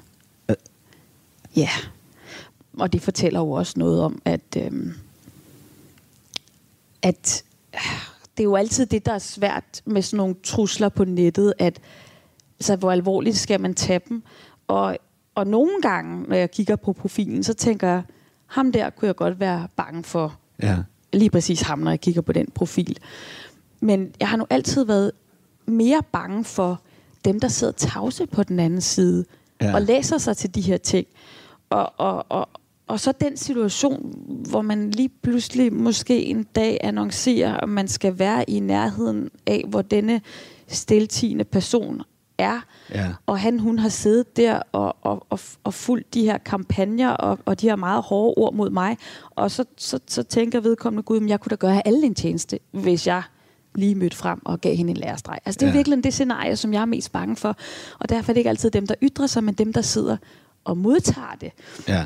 Ja. 1.57 1.69
Og 2.79 2.93
det 2.93 3.03
fortæller 3.03 3.41
jo 3.41 3.51
også 3.51 3.73
noget 3.77 4.01
om, 4.01 4.23
at, 4.25 4.57
øhm, 4.57 4.93
at 7.03 7.45
øh, 7.75 7.81
det 8.37 8.43
er 8.43 8.49
jo 8.49 8.57
altid 8.57 8.87
det, 8.87 9.07
der 9.07 9.13
er 9.13 9.19
svært 9.19 9.83
med 9.85 10.03
sådan 10.03 10.17
nogle 10.17 10.35
trusler 10.43 10.89
på 10.89 11.05
nettet, 11.05 11.55
at 11.59 11.81
altså, 12.61 12.77
hvor 12.77 12.92
alvorligt 12.92 13.37
skal 13.37 13.61
man 13.61 13.75
tage 13.75 14.01
dem. 14.09 14.23
Og, 14.68 14.96
og 15.35 15.46
nogle 15.46 15.73
gange, 15.83 16.23
når 16.29 16.37
jeg 16.37 16.51
kigger 16.51 16.77
på 16.77 16.92
profilen, 16.92 17.42
så 17.42 17.55
tænker 17.55 17.88
jeg, 17.88 18.03
ham 18.46 18.73
der 18.73 18.90
kunne 18.90 19.07
jeg 19.07 19.16
godt 19.16 19.40
være 19.40 19.68
bange 19.77 20.05
for. 20.05 20.38
Ja. 20.62 20.77
Lige 21.12 21.31
præcis 21.31 21.61
ham, 21.61 21.79
når 21.79 21.90
jeg 21.90 22.01
kigger 22.01 22.23
på 22.23 22.33
den 22.33 22.46
profil. 22.55 22.96
Men 23.81 24.12
jeg 24.20 24.29
har 24.29 24.37
nu 24.37 24.46
altid 24.51 24.85
været 24.85 25.12
mere 25.66 26.03
bange 26.12 26.44
for 26.44 26.81
dem, 27.25 27.40
der 27.40 27.49
sidder 27.49 27.73
tavse 27.73 28.27
på 28.27 28.42
den 28.42 28.61
anden 28.61 28.81
side 28.81 29.25
Ja. 29.62 29.75
og 29.75 29.83
læser 29.83 30.18
sig 30.18 30.37
til 30.37 30.55
de 30.55 30.61
her 30.61 30.77
ting. 30.77 31.07
Og, 31.70 31.92
og, 31.96 32.27
og, 32.29 32.49
og 32.87 33.01
så 33.01 33.12
den 33.12 33.37
situation, 33.37 34.14
hvor 34.51 34.62
man 34.62 34.90
lige 34.90 35.09
pludselig 35.23 35.73
måske 35.73 36.25
en 36.25 36.42
dag 36.42 36.79
annoncerer, 36.81 37.57
at 37.57 37.68
man 37.68 37.88
skal 37.88 38.18
være 38.18 38.51
i 38.51 38.61
nærheden 38.61 39.31
af, 39.46 39.64
hvor 39.68 39.83
denne 39.83 40.20
stiltigende 40.68 41.44
person 41.44 42.03
er. 42.40 42.61
Ja. 42.94 43.09
Og 43.26 43.38
han, 43.40 43.59
hun 43.59 43.79
har 43.79 43.88
siddet 43.88 44.37
der 44.37 44.62
og, 44.72 44.96
og, 45.03 45.26
og, 45.31 45.40
og 45.64 45.74
fulgt 45.74 46.14
de 46.14 46.24
her 46.24 46.38
kampagner 46.38 47.11
og, 47.11 47.38
og 47.44 47.61
de 47.61 47.68
her 47.68 47.76
meget 47.76 48.03
hårde 48.03 48.35
ord 48.37 48.55
mod 48.55 48.70
mig. 48.70 48.96
Og 49.31 49.50
så, 49.50 49.64
så, 49.76 49.98
så 50.07 50.22
tænker 50.22 50.61
vedkommende, 50.61 51.03
gud, 51.03 51.20
men 51.20 51.29
jeg 51.29 51.40
kunne 51.40 51.50
da 51.50 51.57
gøre 51.57 51.87
alle 51.87 52.07
en 52.07 52.14
tjeneste, 52.14 52.59
hvis 52.70 53.07
jeg 53.07 53.22
lige 53.74 53.94
mødte 53.94 54.16
frem 54.16 54.40
og 54.44 54.61
gav 54.61 54.76
hende 54.76 54.90
en 54.90 54.96
lærestreg. 54.96 55.38
Altså 55.44 55.59
det 55.59 55.66
er 55.66 55.70
Ja. 55.70 55.76
virkelig 55.76 56.05
det 56.05 56.12
scenarie, 56.12 56.57
som 56.57 56.72
jeg 56.72 56.81
er 56.81 56.85
mest 56.87 57.12
bange 57.12 57.37
for. 57.37 57.57
Og 57.98 58.09
derfor 58.09 58.33
er 58.33 58.35
det 58.35 58.40
ikke 58.40 58.50
altid 58.50 58.70
dem, 58.70 58.87
der 58.87 58.94
ytrer 59.03 59.26
sig, 59.26 59.44
men 59.44 59.55
dem, 59.55 59.72
der 59.72 59.81
sidder 59.83 60.16
og 60.64 60.79
modtager 60.79 61.37
det 61.40 61.50
Ja. 61.88 62.05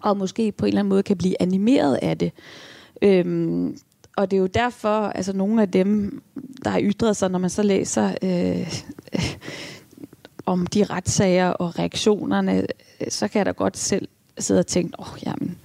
og 0.00 0.16
måske 0.16 0.52
på 0.52 0.64
en 0.64 0.68
eller 0.68 0.80
anden 0.80 0.88
måde 0.88 1.02
kan 1.02 1.16
blive 1.16 1.42
animeret 1.42 1.98
af 2.02 2.18
det. 2.18 2.32
Øhm, 3.02 3.78
og 4.16 4.30
det 4.30 4.36
er 4.36 4.40
jo 4.40 4.46
derfor, 4.46 4.98
altså 5.06 5.32
nogle 5.32 5.62
af 5.62 5.70
dem, 5.70 6.22
der 6.64 6.70
har 6.70 6.80
ytret 6.82 7.16
sig, 7.16 7.30
når 7.30 7.38
man 7.38 7.50
så 7.50 7.62
læser 7.62 8.14
øh, 8.22 8.72
om 10.46 10.66
de 10.66 10.84
retssager 10.84 11.48
og 11.48 11.78
reaktionerne, 11.78 12.66
så 13.08 13.28
kan 13.28 13.38
jeg 13.38 13.46
da 13.46 13.50
godt 13.50 13.76
selv 13.76 14.08
sidde 14.38 14.60
og 14.60 14.66
tænke, 14.66 15.00
åh, 15.00 15.12
oh, 15.12 15.18
jamen, 15.26 15.58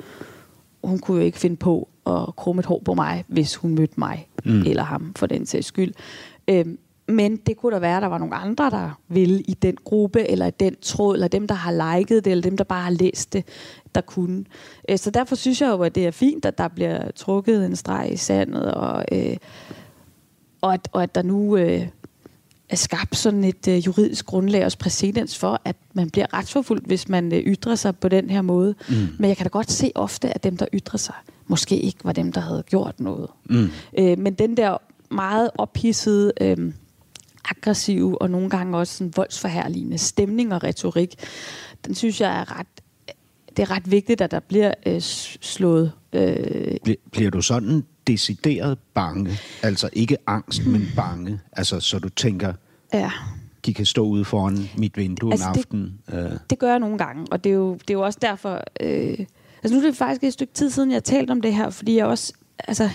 hun 0.83 0.99
kunne 0.99 1.17
jo 1.17 1.23
ikke 1.23 1.37
finde 1.37 1.55
på 1.55 1.87
at 2.05 2.35
krumme 2.35 2.59
et 2.59 2.65
hår 2.65 2.81
på 2.85 2.93
mig, 2.93 3.23
hvis 3.27 3.55
hun 3.55 3.75
mødte 3.75 3.93
mig, 3.97 4.27
mm. 4.45 4.61
eller 4.61 4.83
ham 4.83 5.13
for 5.15 5.25
den 5.25 5.45
sags 5.45 5.67
skyld. 5.67 5.93
Øhm, 6.47 6.77
men 7.07 7.35
det 7.37 7.57
kunne 7.57 7.75
da 7.75 7.79
være, 7.79 7.95
at 7.97 8.01
der 8.01 8.07
var 8.07 8.17
nogle 8.17 8.35
andre, 8.35 8.69
der 8.69 8.99
ville 9.07 9.41
i 9.41 9.53
den 9.53 9.77
gruppe, 9.83 10.29
eller 10.29 10.45
i 10.45 10.51
den 10.59 10.75
tråd, 10.81 11.13
eller 11.13 11.27
dem, 11.27 11.47
der 11.47 11.55
har 11.55 11.97
liket 11.97 12.25
det, 12.25 12.31
eller 12.31 12.41
dem, 12.41 12.57
der 12.57 12.63
bare 12.63 12.83
har 12.83 12.91
læst 12.91 13.33
det, 13.33 13.45
der 13.95 14.01
kunne. 14.01 14.45
Øh, 14.89 14.97
Så 14.97 15.11
derfor 15.11 15.35
synes 15.35 15.61
jeg 15.61 15.69
jo, 15.69 15.81
at 15.81 15.95
det 15.95 16.07
er 16.07 16.11
fint, 16.11 16.45
at 16.45 16.57
der 16.57 16.67
bliver 16.67 17.11
trukket 17.15 17.65
en 17.65 17.75
streg 17.75 18.09
i 18.13 18.17
sandet, 18.17 18.73
og, 18.73 19.05
øh, 19.11 19.37
og, 20.61 20.73
at, 20.73 20.89
og 20.91 21.03
at 21.03 21.15
der 21.15 21.21
nu 21.21 21.57
øh, 21.57 21.87
er 22.71 22.75
skabt 22.75 23.17
sådan 23.17 23.43
et 23.43 23.67
øh, 23.67 23.77
juridisk 23.85 24.25
grundlag 24.25 24.65
og 24.65 24.71
præcedens 24.79 25.37
for, 25.37 25.61
at 25.65 25.75
man 25.93 26.09
bliver 26.09 26.33
retsforfulgt, 26.33 26.85
hvis 26.87 27.09
man 27.09 27.33
øh, 27.33 27.39
ytrer 27.39 27.75
sig 27.75 27.95
på 27.95 28.09
den 28.09 28.29
her 28.29 28.41
måde. 28.41 28.75
Mm. 28.89 28.95
Men 29.19 29.27
jeg 29.29 29.37
kan 29.37 29.43
da 29.45 29.49
godt 29.49 29.71
se 29.71 29.91
ofte, 29.95 30.29
at 30.35 30.43
dem, 30.43 30.57
der 30.57 30.65
ytrer 30.73 30.97
sig, 30.97 31.15
måske 31.47 31.79
ikke 31.79 31.99
var 32.03 32.11
dem, 32.11 32.31
der 32.31 32.41
havde 32.41 32.63
gjort 32.69 32.99
noget. 32.99 33.29
Mm. 33.49 33.69
Øh, 33.99 34.19
men 34.19 34.33
den 34.33 34.57
der 34.57 34.77
meget 35.13 35.49
ophidsede, 35.57 36.31
øh, 36.41 36.73
aggressive 37.49 38.21
og 38.21 38.29
nogle 38.29 38.49
gange 38.49 38.77
også 38.77 38.97
sådan 38.97 39.13
voldsforherligende 39.15 39.97
stemning 39.97 40.53
og 40.53 40.63
retorik, 40.63 41.15
den 41.85 41.95
synes 41.95 42.21
jeg 42.21 42.39
er 42.39 42.59
ret, 42.59 42.67
det 43.57 43.63
er 43.63 43.71
ret 43.71 43.91
vigtigt, 43.91 44.21
at 44.21 44.31
der 44.31 44.39
bliver 44.39 44.73
øh, 44.85 45.01
slået. 45.01 45.91
Øh, 46.13 46.75
Bli- 46.83 47.09
Bliver 47.11 47.29
du 47.31 47.41
sådan 47.41 47.83
decideret 48.11 48.77
bange? 48.93 49.37
Altså 49.63 49.89
ikke 49.93 50.17
angst, 50.27 50.65
men 50.65 50.87
bange? 50.95 51.39
Altså 51.51 51.79
så 51.79 51.99
du 51.99 52.09
tænker, 52.09 52.53
ja. 52.93 53.11
de 53.65 53.73
kan 53.73 53.85
stå 53.85 54.01
ude 54.05 54.25
foran 54.25 54.69
mit 54.77 54.97
vindue 54.97 55.31
Altså, 55.31 55.47
en 55.47 55.53
det- 55.53 55.59
aften? 55.59 55.93
Øh, 56.13 56.31
Det 56.49 56.59
gør 56.59 56.69
jeg 56.69 56.79
nogle 56.79 56.97
gange, 56.97 57.25
og 57.31 57.43
det 57.43 57.49
er 57.49 57.53
jo, 57.53 57.73
det 57.73 57.89
er 57.89 57.93
jo 57.93 58.01
også 58.01 58.19
derfor... 58.21 58.63
Øh, 58.79 59.25
altså 59.63 59.75
nu 59.75 59.81
er 59.81 59.85
det 59.85 59.95
faktisk 59.95 60.23
et 60.23 60.33
stykke 60.33 60.53
tid 60.53 60.69
siden, 60.69 60.89
jeg 60.91 60.95
har 60.95 61.01
talt 61.01 61.29
om 61.29 61.41
det 61.41 61.55
her, 61.55 61.69
fordi 61.69 61.95
jeg 61.97 62.05
også... 62.05 62.33
Altså, 62.67 62.89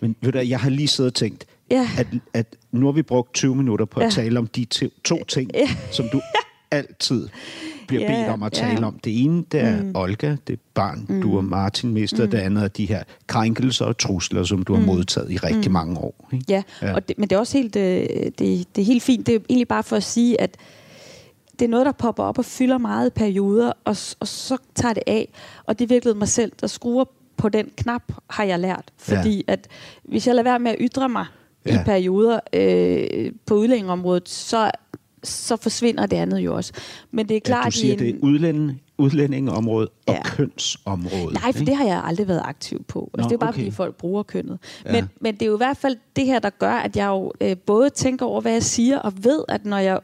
Men 0.00 0.16
ved 0.20 0.32
du, 0.32 0.38
jeg 0.38 0.60
har 0.60 0.70
lige 0.70 0.88
siddet 0.88 1.10
og 1.10 1.14
tænkt, 1.14 1.44
Ja. 1.70 1.88
at, 1.98 2.06
at 2.34 2.56
nu 2.72 2.86
har 2.86 2.92
vi 2.92 3.02
brugt 3.02 3.34
20 3.34 3.54
minutter 3.56 3.84
på 3.84 4.00
at 4.00 4.04
Ja. 4.04 4.10
tale 4.10 4.38
om 4.38 4.46
de 4.46 4.64
to, 4.64 4.86
to 5.04 5.24
ting, 5.24 5.50
Ja. 5.54 5.68
som 5.92 6.06
du 6.12 6.20
altid 6.70 7.28
bliver 7.88 8.02
Ja, 8.02 8.16
bedt 8.16 8.28
om 8.28 8.42
at 8.42 8.58
ja. 8.60 8.68
tale 8.68 8.86
om. 8.86 8.98
Det 9.04 9.24
ene, 9.24 9.44
det 9.52 9.60
er 9.60 9.82
mm. 9.82 9.92
Olga, 9.94 10.36
det 10.46 10.60
barn, 10.74 11.06
mm. 11.08 11.22
du 11.22 11.36
og 11.36 11.44
Martin 11.44 11.92
mistede. 11.92 12.24
Mm. 12.24 12.30
Det 12.30 12.38
andet 12.38 12.64
er 12.64 12.68
de 12.68 12.86
her 12.86 13.02
krænkelser 13.26 13.84
og 13.84 13.98
trusler, 13.98 14.44
som 14.44 14.62
du 14.62 14.74
har 14.74 14.86
modtaget 14.86 15.30
i 15.30 15.36
rigtig 15.36 15.70
mange 15.70 15.98
år. 15.98 16.28
Ikke? 16.32 16.44
ja, 16.48 16.62
Ja. 16.82 16.86
ja. 16.86 16.94
Og 16.94 17.08
det, 17.08 17.18
men 17.18 17.28
det 17.28 17.36
er 17.36 17.40
også 17.40 17.58
helt, 17.58 17.76
øh, 17.76 17.82
det, 18.38 18.76
det 18.76 18.82
er 18.82 18.84
helt 18.84 19.02
fint. 19.02 19.26
Det 19.26 19.34
er 19.34 19.38
egentlig 19.48 19.68
bare 19.68 19.82
for 19.82 19.96
at 19.96 20.02
sige, 20.02 20.40
at 20.40 20.56
det 21.58 21.64
er 21.64 21.68
noget, 21.68 21.86
der 21.86 21.92
popper 21.92 22.22
op 22.22 22.38
og 22.38 22.44
fylder 22.44 22.78
meget 22.78 23.12
perioder, 23.12 23.72
og, 23.84 23.96
og 24.20 24.28
så 24.28 24.56
tager 24.74 24.94
det 24.94 25.02
af. 25.06 25.32
Og 25.64 25.78
det 25.78 25.84
er 25.84 25.88
virkelig 25.88 26.16
mig 26.16 26.28
selv, 26.28 26.52
der 26.60 26.66
skruer 26.66 27.04
på 27.36 27.48
den 27.48 27.70
knap, 27.76 28.02
har 28.30 28.44
jeg 28.44 28.58
lært. 28.58 28.84
Fordi 28.98 29.44
ja. 29.48 29.52
at 29.52 29.68
hvis 30.04 30.26
jeg 30.26 30.34
lader 30.34 30.50
være 30.50 30.58
med 30.58 30.70
at 30.70 30.76
ytre 30.80 31.08
mig 31.08 31.26
ja. 31.66 31.74
Ja. 31.74 31.80
i 31.80 31.84
perioder 31.84 32.40
øh, 32.52 33.32
på 33.46 33.54
udlændingområdet, 33.54 34.28
så, 34.28 34.70
så 35.24 35.56
forsvinder 35.56 36.06
det 36.06 36.16
andet 36.16 36.38
jo 36.38 36.54
også. 36.56 36.72
Men 37.10 37.28
det 37.28 37.36
er 37.36 37.40
klart, 37.40 37.64
Ja, 37.64 37.70
du 37.70 37.72
siger, 37.76 37.92
en, 37.92 37.98
det 37.98 38.08
er 38.08 38.14
udlænding, 38.22 38.80
udlændingeområdet 38.98 39.88
og 40.06 40.14
Ja. 40.14 40.22
kønsområdet. 40.24 41.32
Nej, 41.32 41.52
for 41.52 41.58
ikke? 41.58 41.70
det 41.70 41.76
har 41.76 41.84
jeg 41.84 42.02
aldrig 42.04 42.28
været 42.28 42.42
aktiv 42.44 42.84
på. 42.84 43.10
Altså, 43.14 43.16
Nå, 43.16 43.22
det 43.22 43.30
er 43.30 43.34
jo 43.34 43.38
bare, 43.38 43.48
okay. 43.48 43.58
fordi 43.60 43.70
folk 43.70 43.94
bruger 43.96 44.22
kønnet. 44.22 44.58
Ja. 44.84 44.92
Men, 44.92 45.10
men 45.20 45.34
det 45.34 45.42
er 45.42 45.46
jo 45.46 45.54
i 45.54 45.56
hvert 45.56 45.76
fald 45.76 45.96
det 46.16 46.24
her, 46.24 46.38
der 46.38 46.50
gør, 46.50 46.72
at 46.72 46.96
jeg 46.96 47.06
jo 47.08 47.32
øh, 47.40 47.56
både 47.56 47.90
tænker 47.90 48.26
over, 48.26 48.40
hvad 48.40 48.52
jeg 48.52 48.62
siger, 48.62 48.98
og 48.98 49.12
ved, 49.24 49.44
at 49.48 49.64
når 49.64 49.78
jeg 49.78 50.00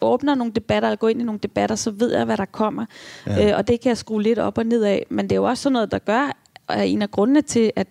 åbner 0.00 0.34
nogle 0.34 0.52
debatter, 0.52 0.88
eller 0.88 0.96
går 0.96 1.08
ind 1.08 1.20
i 1.20 1.24
nogle 1.24 1.40
debatter, 1.42 1.76
så 1.76 1.90
ved 1.90 2.12
jeg, 2.16 2.24
hvad 2.24 2.36
der 2.36 2.44
kommer. 2.44 2.86
Ja. 3.26 3.50
Øh, 3.50 3.56
og 3.58 3.68
det 3.68 3.80
kan 3.80 3.88
jeg 3.88 3.96
skrue 3.98 4.22
lidt 4.22 4.38
op 4.38 4.58
og 4.58 4.66
ned 4.66 4.82
af. 4.84 5.06
Men 5.10 5.24
det 5.24 5.32
er 5.32 5.36
jo 5.36 5.44
også 5.44 5.62
sådan 5.62 5.72
noget, 5.72 5.90
der 5.90 5.98
gør, 5.98 6.36
og 6.66 6.76
er 6.78 6.82
en 6.82 7.02
af 7.02 7.10
grundene 7.10 7.42
til, 7.42 7.72
at, 7.76 7.86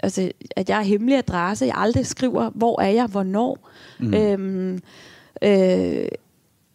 altså, 0.00 0.30
at 0.56 0.68
jeg 0.68 0.78
er 0.78 0.82
hemmelig 0.82 1.18
adresse. 1.18 1.66
Jeg 1.66 1.74
aldrig 1.76 2.06
skriver, 2.06 2.50
hvor 2.50 2.80
er 2.80 2.90
jeg, 2.90 3.06
hvornår. 3.06 3.70
Mm. 3.98 4.14
Øhm, 4.14 4.80
øh, 5.42 6.08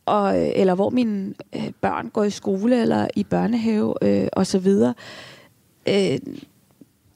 og, 0.05 0.39
eller 0.39 0.75
hvor 0.75 0.89
mine 0.89 1.33
øh, 1.55 1.71
børn 1.81 2.09
går 2.09 2.23
i 2.23 2.29
skole 2.29 2.81
eller 2.81 3.07
i 3.15 3.23
børnehave 3.23 3.93
øh, 4.01 4.27
og 4.33 4.47
så 4.47 4.59
videre. 4.59 4.93
Øh, 5.87 6.19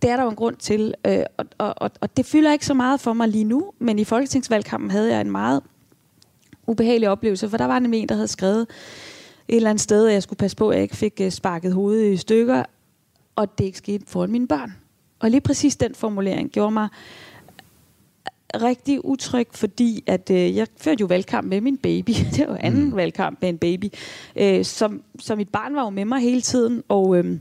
det 0.02 0.10
er 0.10 0.15
der 0.15 0.24
jo 0.24 0.30
en 0.30 0.36
grund 0.36 0.56
til, 0.56 0.93
øh, 1.08 1.24
og, 1.38 1.46
og, 1.58 1.74
og, 1.78 1.91
og 2.02 2.17
det 2.17 2.26
fylder 2.26 2.52
ikke 2.52 2.65
så 2.65 2.74
meget 2.74 3.00
for 3.00 3.13
mig 3.13 3.28
lige 3.28 3.43
nu, 3.43 3.72
men 3.80 4.00
i 4.00 4.04
folketingsvalgkampen 4.04 4.91
havde 4.91 5.12
jeg 5.12 5.22
en 5.22 5.32
meget 5.32 5.62
ubehagelig 6.67 7.10
oplevelse, 7.10 7.50
for 7.50 7.58
der 7.58 7.65
var 7.65 7.80
nemlig 7.80 8.02
en, 8.02 8.10
der 8.10 8.15
havde 8.15 8.28
skrevet 8.28 8.62
et 9.48 9.56
eller 9.56 9.70
andet 9.70 9.82
sted, 9.82 10.08
at 10.08 10.13
jeg 10.13 10.24
skulle 10.24 10.38
passe 10.38 10.58
på, 10.58 10.70
at 10.70 10.76
jeg 10.76 10.84
ikke 10.84 10.96
fik 10.96 11.22
øh, 11.22 11.32
sparket 11.32 11.74
hovedet 11.74 12.13
i 12.13 12.17
stykker, 12.17 12.63
og 13.36 13.58
det 13.58 13.65
ikke 13.65 13.78
skete 13.78 14.06
foran 14.08 14.32
mine 14.32 14.48
børn. 14.48 14.76
Og 15.20 15.30
lige 15.32 15.42
præcis 15.42 15.76
den 15.76 15.96
formulering 15.96 16.50
gjorde 16.50 16.72
mig 16.72 16.90
rigtig 18.56 19.06
utryg, 19.06 19.48
fordi 19.52 20.04
at 20.08 20.30
øh, 20.32 20.56
jeg 20.56 20.68
førte 20.78 21.02
jo 21.02 21.06
valgkamp 21.06 21.48
med 21.48 21.62
min 21.62 21.78
baby. 21.78 22.10
Det 22.36 22.40
var 22.40 22.54
jo 22.54 22.58
anden 22.60 22.90
mm. 22.90 22.96
valgkamp 22.96 23.38
med 23.42 23.50
en 23.50 23.58
baby. 23.58 23.86
Øh, 24.36 24.66
som, 24.66 25.02
så 25.20 25.36
mit 25.36 25.50
barn 25.50 25.76
var 25.76 25.84
jo 25.84 25.90
med 25.90 26.06
mig 26.06 26.22
hele 26.22 26.42
tiden, 26.42 26.84
og 26.88 27.18
øh, 27.18 27.38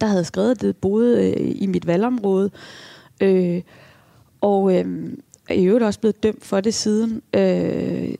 der 0.00 0.06
havde 0.06 0.24
skrevet, 0.24 0.60
det 0.60 0.76
boede 0.76 1.30
øh, 1.30 1.52
i 1.54 1.66
mit 1.66 1.86
valgområde. 1.86 2.50
Øh, 3.20 3.62
og 4.40 4.74
øh, 4.78 5.12
er 5.48 5.54
i 5.54 5.64
øvrigt 5.64 5.84
også 5.84 6.00
blevet 6.00 6.22
dømt 6.22 6.44
for 6.44 6.60
det 6.60 6.74
siden. 6.74 7.22
Øh, 7.34 8.14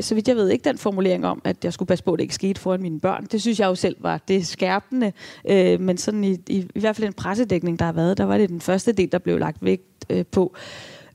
så 0.00 0.14
vidt 0.14 0.28
jeg 0.28 0.36
ved 0.36 0.48
ikke 0.48 0.64
den 0.64 0.78
formulering 0.78 1.26
om, 1.26 1.42
at 1.44 1.64
jeg 1.64 1.72
skulle 1.72 1.86
passe 1.86 2.04
på, 2.04 2.12
at 2.12 2.18
det 2.18 2.22
ikke 2.22 2.34
skete 2.34 2.60
foran 2.60 2.82
mine 2.82 3.00
børn. 3.00 3.26
Det 3.32 3.40
synes 3.40 3.60
jeg 3.60 3.66
jo 3.66 3.74
selv 3.74 3.96
var 4.00 4.18
det 4.28 4.46
skærpende. 4.46 5.12
Øh, 5.48 5.80
men 5.80 5.98
sådan 5.98 6.24
i, 6.24 6.32
i, 6.48 6.68
i 6.74 6.80
hvert 6.80 6.96
fald 6.96 7.06
den 7.06 7.14
pressedækning, 7.14 7.78
der 7.78 7.84
har 7.84 7.92
været, 7.92 8.18
der 8.18 8.24
var 8.24 8.38
det 8.38 8.48
den 8.48 8.60
første 8.60 8.92
del, 8.92 9.12
der 9.12 9.18
blev 9.18 9.38
lagt 9.38 9.64
vægt 9.64 10.04
øh, 10.10 10.26
på. 10.26 10.54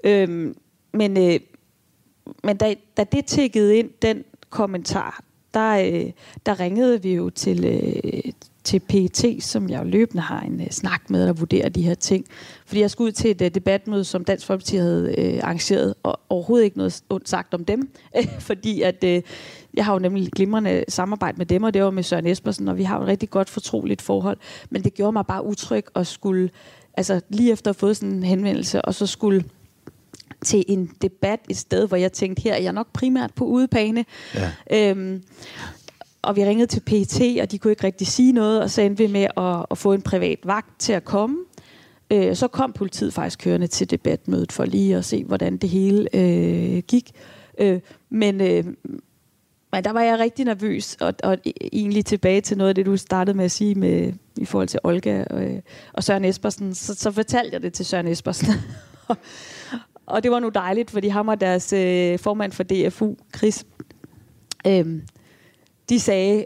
Øh, 0.03 0.53
men 0.93 1.17
øh, 1.17 1.39
men 2.43 2.57
da, 2.57 2.75
da 2.97 3.03
det 3.03 3.25
tækkede 3.25 3.77
ind, 3.77 3.89
den 4.01 4.23
kommentar, 4.49 5.23
der, 5.53 5.71
øh, 5.77 6.11
der 6.45 6.59
ringede 6.59 7.01
vi 7.01 7.15
jo 7.15 7.29
til, 7.29 7.65
øh, 7.65 8.31
til 8.67 8.79
PET, 8.79 9.43
som 9.43 9.69
jeg 9.69 9.79
jo 9.83 9.89
løbende 9.89 10.23
har 10.23 10.41
en 10.41 10.61
uh, 10.61 10.67
snak 10.69 11.09
med, 11.09 11.27
der 11.27 11.33
vurderer 11.33 11.69
de 11.69 11.81
her 11.81 11.93
ting. 11.93 12.25
Fordi 12.65 12.81
jeg 12.81 12.91
skulle 12.91 13.07
ud 13.07 13.11
til 13.11 13.31
et 13.31 13.41
uh, 13.41 13.47
debatmøde, 13.47 14.03
som 14.03 14.25
Dansk 14.25 14.45
Folkeparti 14.45 14.75
havde 14.75 15.15
uh, 15.17 15.43
arrangeret, 15.43 15.93
og 16.03 16.19
overhovedet 16.29 16.65
ikke 16.65 16.77
noget 16.77 17.03
ondt 17.09 17.29
sagt 17.29 17.53
om 17.53 17.65
dem, 17.65 17.89
fordi 18.39 18.81
at 18.81 19.03
uh, 19.03 19.21
jeg 19.73 19.85
har 19.85 19.93
jo 19.93 19.99
nemlig 19.99 20.31
glimrende 20.31 20.83
samarbejde 20.87 21.37
med 21.37 21.45
dem, 21.45 21.63
og 21.63 21.73
det 21.73 21.83
var 21.83 21.91
med 21.91 22.03
Søren 22.03 22.27
Espersen, 22.27 22.67
og 22.67 22.77
vi 22.77 22.83
har 22.83 22.97
jo 22.97 23.03
et 23.03 23.07
rigtig 23.07 23.29
godt 23.29 23.49
fortroligt 23.49 24.01
forhold. 24.01 24.37
Men 24.69 24.83
det 24.83 24.93
gjorde 24.93 25.11
mig 25.11 25.25
bare 25.25 25.45
utryg 25.45 25.85
at 25.95 26.07
skulle, 26.07 26.49
altså 26.93 27.21
lige 27.29 27.51
efter 27.51 27.71
at 27.71 27.75
have 27.75 27.79
fået 27.79 27.97
sådan 27.97 28.13
en 28.13 28.23
henvendelse, 28.23 28.81
og 28.81 28.95
så 28.95 29.05
skulle 29.05 29.43
til 30.45 30.65
en 30.67 30.91
debat 31.01 31.39
et 31.49 31.57
sted, 31.57 31.87
hvor 31.87 31.97
jeg 31.97 32.11
tænkte, 32.13 32.43
her 32.43 32.53
er 32.53 32.61
jeg 32.61 32.73
nok 32.73 32.87
primært 32.93 33.33
på 33.33 33.45
udebane. 33.45 34.05
Ja. 34.35 34.51
Øhm, 34.71 35.23
og 36.27 36.35
vi 36.35 36.45
ringede 36.45 36.67
til 36.67 36.79
PET, 36.79 37.41
og 37.41 37.51
de 37.51 37.57
kunne 37.57 37.71
ikke 37.71 37.83
rigtig 37.83 38.07
sige 38.07 38.31
noget, 38.31 38.61
og 38.61 38.69
så 38.69 38.81
endte 38.81 39.03
vi 39.03 39.11
med 39.11 39.27
at, 39.37 39.65
at 39.71 39.77
få 39.77 39.93
en 39.93 40.01
privat 40.01 40.39
vagt 40.43 40.79
til 40.79 40.93
at 40.93 41.05
komme. 41.05 41.37
Øh, 42.11 42.35
så 42.35 42.47
kom 42.47 42.73
politiet 42.73 43.13
faktisk 43.13 43.39
kørende 43.39 43.67
til 43.67 43.89
debatmødet 43.91 44.51
for 44.51 44.65
lige 44.65 44.95
at 44.95 45.05
se, 45.05 45.23
hvordan 45.23 45.57
det 45.57 45.69
hele 45.69 46.07
øh, 46.13 46.83
gik. 46.87 47.11
Øh, 47.57 47.79
men, 48.09 48.41
øh, 48.41 48.65
men 49.71 49.83
der 49.83 49.91
var 49.91 50.01
jeg 50.01 50.19
rigtig 50.19 50.45
nervøs, 50.45 50.97
og, 51.01 51.13
og 51.23 51.37
e, 51.45 51.51
egentlig 51.73 52.05
tilbage 52.05 52.41
til 52.41 52.57
noget 52.57 52.69
af 52.69 52.75
det, 52.75 52.85
du 52.85 52.97
startede 52.97 53.37
med 53.37 53.45
at 53.45 53.51
sige 53.51 53.75
med, 53.75 54.13
i 54.37 54.45
forhold 54.45 54.67
til 54.67 54.79
Olga 54.83 55.23
og, 55.29 55.63
og 55.93 56.03
Søren 56.03 56.25
Espersen. 56.25 56.75
Så, 56.75 56.95
så 56.95 57.11
fortalte 57.11 57.53
jeg 57.53 57.61
det 57.61 57.73
til 57.73 57.85
Søren 57.85 58.07
Espersen. 58.07 58.47
og 60.05 60.23
det 60.23 60.31
var 60.31 60.39
nu 60.39 60.49
dejligt, 60.49 60.91
fordi 60.91 61.07
ham 61.07 61.27
og 61.27 61.41
deres 61.41 61.73
øh, 61.73 62.19
formand 62.19 62.51
for 62.51 62.63
DFU, 62.63 63.15
Chris, 63.37 63.65
øh, 64.67 65.01
de 65.89 65.99
sagde, 65.99 66.45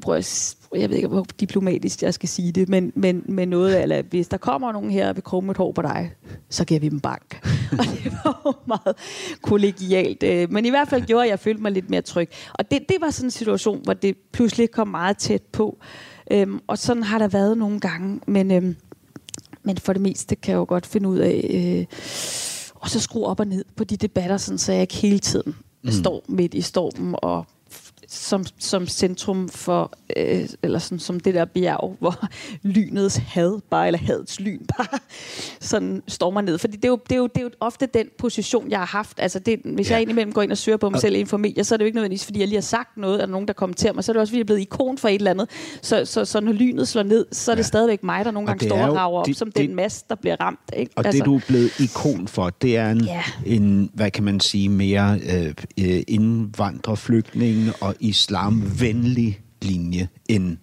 prøv 0.00 0.14
at, 0.14 0.56
jeg 0.74 0.90
ved 0.90 0.96
ikke, 0.96 1.08
hvor 1.08 1.26
diplomatisk 1.40 2.02
jeg 2.02 2.14
skal 2.14 2.28
sige 2.28 2.52
det, 2.52 2.68
men, 2.68 2.92
men, 2.94 3.22
men 3.28 3.48
noget, 3.48 3.82
eller 3.82 4.02
hvis 4.02 4.28
der 4.28 4.36
kommer 4.36 4.72
nogen 4.72 4.90
her 4.90 5.08
og 5.08 5.16
vil 5.16 5.24
krumme 5.24 5.50
et 5.50 5.56
hår 5.56 5.72
på 5.72 5.82
dig, 5.82 6.12
så 6.50 6.64
giver 6.64 6.80
vi 6.80 6.88
dem 6.88 7.00
bank. 7.00 7.46
og 7.78 7.84
det 7.84 8.12
var 8.12 8.42
jo 8.46 8.52
meget 8.66 8.96
kollegialt. 9.42 10.22
Øh, 10.22 10.52
men 10.52 10.64
i 10.64 10.70
hvert 10.70 10.88
fald 10.88 11.06
gjorde, 11.06 11.24
at 11.24 11.30
jeg 11.30 11.40
følte 11.40 11.62
mig 11.62 11.72
lidt 11.72 11.90
mere 11.90 12.02
tryg. 12.02 12.28
Og 12.52 12.70
det, 12.70 12.88
det 12.88 12.96
var 13.00 13.10
sådan 13.10 13.26
en 13.26 13.30
situation, 13.30 13.80
hvor 13.84 13.94
det 13.94 14.16
pludselig 14.32 14.70
kom 14.70 14.88
meget 14.88 15.18
tæt 15.18 15.42
på. 15.42 15.78
Øhm, 16.30 16.60
og 16.66 16.78
sådan 16.78 17.02
har 17.02 17.18
der 17.18 17.28
været 17.28 17.58
nogle 17.58 17.80
gange, 17.80 18.20
men, 18.26 18.50
øhm, 18.50 18.76
men 19.62 19.78
for 19.78 19.92
det 19.92 20.02
meste 20.02 20.36
kan 20.36 20.52
jeg 20.52 20.58
jo 20.58 20.66
godt 20.68 20.86
finde 20.86 21.08
ud 21.08 21.18
af, 21.18 21.50
øh, 21.50 21.86
og 22.74 22.90
så 22.90 23.00
skrue 23.00 23.26
op 23.26 23.40
og 23.40 23.46
ned 23.46 23.64
på 23.76 23.84
de 23.84 23.96
debatter, 23.96 24.36
sådan, 24.36 24.58
så 24.58 24.72
jeg 24.72 24.80
ikke 24.80 24.94
hele 24.94 25.18
tiden 25.18 25.56
mm. 25.84 25.90
står 25.90 26.24
midt 26.28 26.54
i 26.54 26.60
stormen 26.60 27.14
og 27.18 27.46
som, 28.08 28.44
som 28.58 28.86
centrum 28.86 29.48
for, 29.48 29.92
øh, 30.16 30.48
eller 30.62 30.78
sådan, 30.78 30.98
som 30.98 31.20
det 31.20 31.34
der 31.34 31.44
bjerg, 31.44 31.96
hvor 31.98 32.26
lynets 32.62 33.16
had 33.16 33.60
bare, 33.70 33.86
eller 33.86 33.98
hadets 33.98 34.40
lyn 34.40 34.66
bare 34.76 34.98
sådan 35.60 36.02
stormer 36.08 36.40
ned. 36.40 36.58
Fordi 36.58 36.76
det 36.76 36.84
er, 36.84 36.88
jo, 36.88 36.98
det, 37.08 37.12
er 37.12 37.16
jo, 37.16 37.26
det 37.26 37.36
er 37.36 37.42
jo 37.42 37.50
ofte 37.60 37.86
den 37.86 38.06
position, 38.18 38.70
jeg 38.70 38.78
har 38.78 38.86
haft. 38.86 39.20
Altså 39.20 39.38
det, 39.38 39.60
hvis 39.64 39.90
ja. 39.90 39.94
jeg 39.94 40.02
indimellem 40.02 40.32
går 40.32 40.42
ind 40.42 40.52
og 40.52 40.58
søger 40.58 40.78
på 40.78 40.90
mig 40.90 41.00
selv 41.00 41.14
inden 41.14 41.26
for 41.26 41.36
medier, 41.36 41.64
så 41.64 41.74
er 41.74 41.76
det 41.76 41.84
jo 41.84 41.86
ikke 41.86 41.96
nødvendigvis, 41.96 42.24
fordi 42.24 42.40
jeg 42.40 42.48
lige 42.48 42.56
har 42.56 42.62
sagt 42.62 42.96
noget, 42.96 43.14
eller 43.14 43.26
nogen, 43.26 43.48
der 43.48 43.54
kommenterer 43.54 43.92
mig. 43.92 44.04
Så 44.04 44.12
er 44.12 44.14
det 44.14 44.20
også, 44.20 44.30
fordi 44.30 44.38
jeg 44.38 44.42
er 44.42 44.46
blevet 44.46 44.60
ikon 44.60 44.98
for 44.98 45.08
et 45.08 45.14
eller 45.14 45.30
andet. 45.30 45.48
Så, 45.82 46.04
så, 46.04 46.24
så 46.24 46.40
når 46.40 46.52
lynet 46.52 46.88
slår 46.88 47.02
ned, 47.02 47.26
så 47.32 47.50
er 47.50 47.54
det 47.54 47.62
ja. 47.62 47.66
stadigvæk 47.66 48.02
mig, 48.02 48.24
der 48.24 48.30
nogle 48.30 48.46
gange 48.46 48.66
står 48.66 48.78
og 48.78 48.96
rager 48.96 49.18
op, 49.18 49.26
det, 49.26 49.36
som 49.36 49.52
det, 49.52 49.68
den 49.68 49.76
mast, 49.76 50.08
der 50.08 50.14
bliver 50.14 50.36
ramt. 50.40 50.60
Ikke? 50.76 50.92
Og 50.96 51.06
altså. 51.06 51.18
det, 51.18 51.26
du 51.26 51.36
er 51.36 51.40
blevet 51.46 51.80
ikon 51.80 52.28
for, 52.28 52.50
det 52.50 52.76
er 52.76 52.90
en, 52.90 53.04
ja. 53.04 53.22
en 53.46 53.90
hvad 53.94 54.10
kan 54.10 54.24
man 54.24 54.40
sige, 54.40 54.68
mere 54.68 55.20
øh, 55.32 55.54
øh 55.80 56.02
indvandrerflygtning 56.08 57.72
og 57.80 57.94
islamvenlig 58.00 59.40
linje, 59.62 60.08
end 60.28 60.56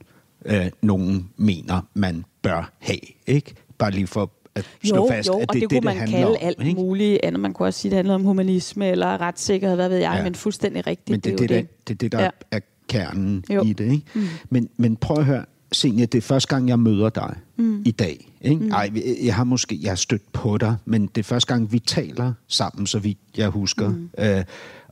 øh, 0.45 0.65
nogen 0.81 1.29
mener, 1.37 1.81
man 1.93 2.25
bør 2.41 2.71
have. 2.79 2.99
Ikke? 3.27 3.53
Bare 3.77 3.91
lige 3.91 4.07
for 4.07 4.31
at 4.55 4.65
slå 4.83 4.95
jo, 4.95 5.07
fast, 5.09 5.27
jo, 5.27 5.33
at 5.33 5.39
det, 5.39 5.49
og 5.49 5.53
det, 5.53 5.61
det 5.61 5.69
kunne 5.69 5.75
det, 5.75 5.83
man 5.83 6.01
det 6.01 6.09
kalde 6.09 6.27
om, 6.27 6.35
alt 6.41 6.67
ikke? 6.67 6.81
muligt 6.81 7.19
andet. 7.23 7.39
Man 7.39 7.53
kunne 7.53 7.67
også 7.67 7.79
sige, 7.79 7.89
at 7.89 7.91
det 7.91 7.97
handler 7.97 8.15
om 8.15 8.23
humanisme 8.23 8.87
eller 8.87 9.21
retssikkerhed, 9.21 9.75
hvad 9.75 9.89
ved 9.89 9.97
jeg, 9.97 10.13
ja. 10.17 10.23
men 10.23 10.35
fuldstændig 10.35 10.87
rigtigt. 10.87 11.09
Men 11.09 11.19
det, 11.19 11.39
det, 11.39 11.49
det, 11.49 11.57
er 11.57 11.61
det, 11.61 11.87
det, 11.87 12.01
det 12.01 12.11
der 12.11 12.21
ja. 12.23 12.29
er 12.51 12.59
kernen 12.87 13.43
jo. 13.49 13.63
i 13.63 13.73
det. 13.73 13.91
Ikke? 13.91 14.05
Mm. 14.13 14.27
Men, 14.49 14.69
men 14.77 14.95
prøv 14.95 15.17
at 15.17 15.25
høre, 15.25 15.45
Senja, 15.71 16.05
det 16.05 16.17
er 16.17 16.21
første 16.21 16.55
gang, 16.55 16.69
jeg 16.69 16.79
møder 16.79 17.09
dig 17.09 17.35
mm. 17.55 17.81
i 17.85 17.91
dag. 17.91 18.31
Ikke? 18.41 18.63
Mm. 18.63 18.71
Ej, 18.71 18.91
jeg 19.23 19.35
har 19.35 19.43
måske 19.43 19.79
jeg 19.81 19.91
har 19.91 19.95
stødt 19.95 20.33
på 20.33 20.57
dig, 20.57 20.75
men 20.85 21.07
det 21.07 21.17
er 21.17 21.23
første 21.23 21.53
gang, 21.53 21.71
vi 21.71 21.79
taler 21.79 22.33
sammen, 22.47 22.87
så 22.87 22.99
vidt 22.99 23.17
jeg 23.37 23.49
husker. 23.49 23.89
Mm. 23.89 24.09
Øh, 24.17 24.43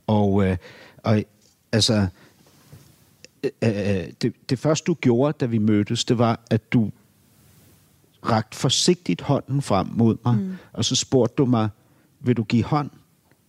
og, 0.06 0.44
øh, 0.46 0.56
og 0.98 1.24
altså, 1.72 2.06
øh, 3.44 3.50
øh, 3.62 4.04
det, 4.22 4.32
det 4.50 4.58
første, 4.58 4.84
du 4.86 4.94
gjorde, 4.94 5.36
da 5.40 5.46
vi 5.46 5.58
mødtes, 5.58 6.04
det 6.04 6.18
var, 6.18 6.40
at 6.50 6.72
du 6.72 6.90
rakte 8.30 8.56
forsigtigt 8.56 9.20
hånden 9.20 9.62
frem 9.62 9.86
mod 9.92 10.16
mig, 10.24 10.36
mm. 10.36 10.52
og 10.72 10.84
så 10.84 10.96
spurgte 10.96 11.34
du 11.38 11.44
mig, 11.44 11.68
vil 12.20 12.36
du 12.36 12.42
give 12.42 12.64
hånd? 12.64 12.90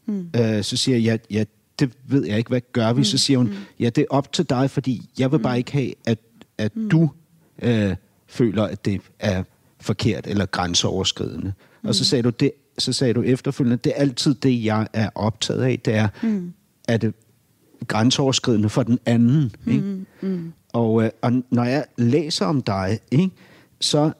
Mm. 0.05 0.29
Øh, 0.35 0.63
så 0.63 0.77
siger 0.77 0.97
jeg, 0.97 1.19
ja, 1.31 1.37
ja, 1.37 1.43
det 1.79 1.91
ved 2.07 2.25
jeg 2.25 2.37
ikke, 2.37 2.49
hvad 2.49 2.61
gør 2.71 2.93
vi? 2.93 2.99
Mm. 2.99 3.03
Så 3.03 3.17
siger 3.17 3.37
hun, 3.37 3.53
ja, 3.79 3.89
det 3.89 4.01
er 4.01 4.05
op 4.09 4.33
til 4.33 4.49
dig, 4.49 4.69
fordi 4.69 5.09
jeg 5.19 5.31
vil 5.31 5.37
mm. 5.37 5.43
bare 5.43 5.57
ikke 5.57 5.71
have, 5.71 5.93
at, 6.05 6.19
at 6.57 6.75
mm. 6.75 6.89
du 6.89 7.09
øh, 7.61 7.95
føler, 8.27 8.63
at 8.63 8.85
det 8.85 9.01
er 9.19 9.43
forkert 9.81 10.27
eller 10.27 10.45
grænseoverskridende. 10.45 11.53
Mm. 11.81 11.89
Og 11.89 11.95
så 11.95 12.05
sagde 12.05 12.23
du 12.23 12.29
det, 12.29 12.51
så 12.77 12.93
sagde 12.93 13.13
du 13.13 13.21
efterfølgende, 13.21 13.77
det 13.77 13.93
er 13.95 14.01
altid 14.01 14.33
det, 14.33 14.63
jeg 14.63 14.87
er 14.93 15.09
optaget 15.15 15.63
af, 15.63 15.79
det 15.85 15.95
er, 15.95 16.07
mm. 16.23 16.53
at 16.87 17.01
det 17.01 17.13
grænseoverskridende 17.87 18.69
for 18.69 18.83
den 18.83 18.99
anden. 19.05 19.51
Mm. 19.63 19.71
Ikke? 19.71 20.05
Mm. 20.21 20.53
Og, 20.73 21.03
øh, 21.03 21.09
og 21.21 21.31
når 21.49 21.63
jeg 21.63 21.85
læser 21.97 22.45
om 22.45 22.61
dig, 22.61 22.99
ikke, 23.11 23.31
så 23.79 24.11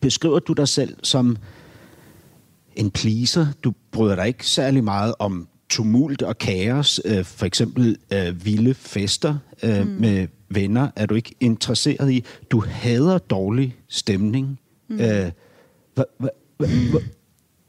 beskriver 0.00 0.38
du 0.38 0.52
dig 0.52 0.68
selv 0.68 0.96
som 1.02 1.36
en 2.76 2.90
pleaser. 2.90 3.46
Du 3.64 3.72
bryder 3.90 4.14
dig 4.14 4.26
ikke 4.26 4.46
særlig 4.46 4.84
meget 4.84 5.14
om 5.18 5.48
tumult 5.68 6.22
og 6.22 6.38
kaos. 6.38 7.00
Øh, 7.04 7.24
for 7.24 7.46
eksempel 7.46 7.96
øh, 8.12 8.44
vilde 8.44 8.74
fester 8.74 9.36
øh, 9.62 9.86
mm. 9.86 9.92
med 10.00 10.26
venner 10.48 10.88
er 10.96 11.06
du 11.06 11.14
ikke 11.14 11.34
interesseret 11.40 12.10
i. 12.10 12.24
Du 12.50 12.60
hader 12.60 13.18
dårlig 13.18 13.76
stemning. 13.88 14.60
Mm. 14.88 15.00
Øh, 15.00 15.30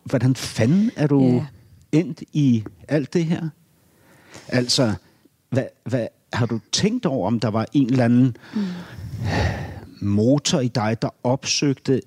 hvordan 0.03 0.35
fanden 0.35 0.91
er 0.95 1.07
du 1.07 1.23
yeah. 1.23 1.45
endt 1.91 2.23
i 2.33 2.63
alt 2.87 3.13
det 3.13 3.25
her? 3.25 3.49
Altså, 4.47 4.93
hvad, 5.49 5.65
hvad, 5.83 6.07
har 6.33 6.45
du 6.45 6.59
tænkt 6.71 7.05
over, 7.05 7.27
om 7.27 7.39
der 7.39 7.47
var 7.47 7.65
en 7.73 7.89
eller 7.89 8.05
anden 8.05 8.37
mm. 8.55 8.61
motor 10.01 10.59
i 10.59 10.67
dig, 10.67 10.97
der 11.01 11.09
opsøgte 11.23 12.01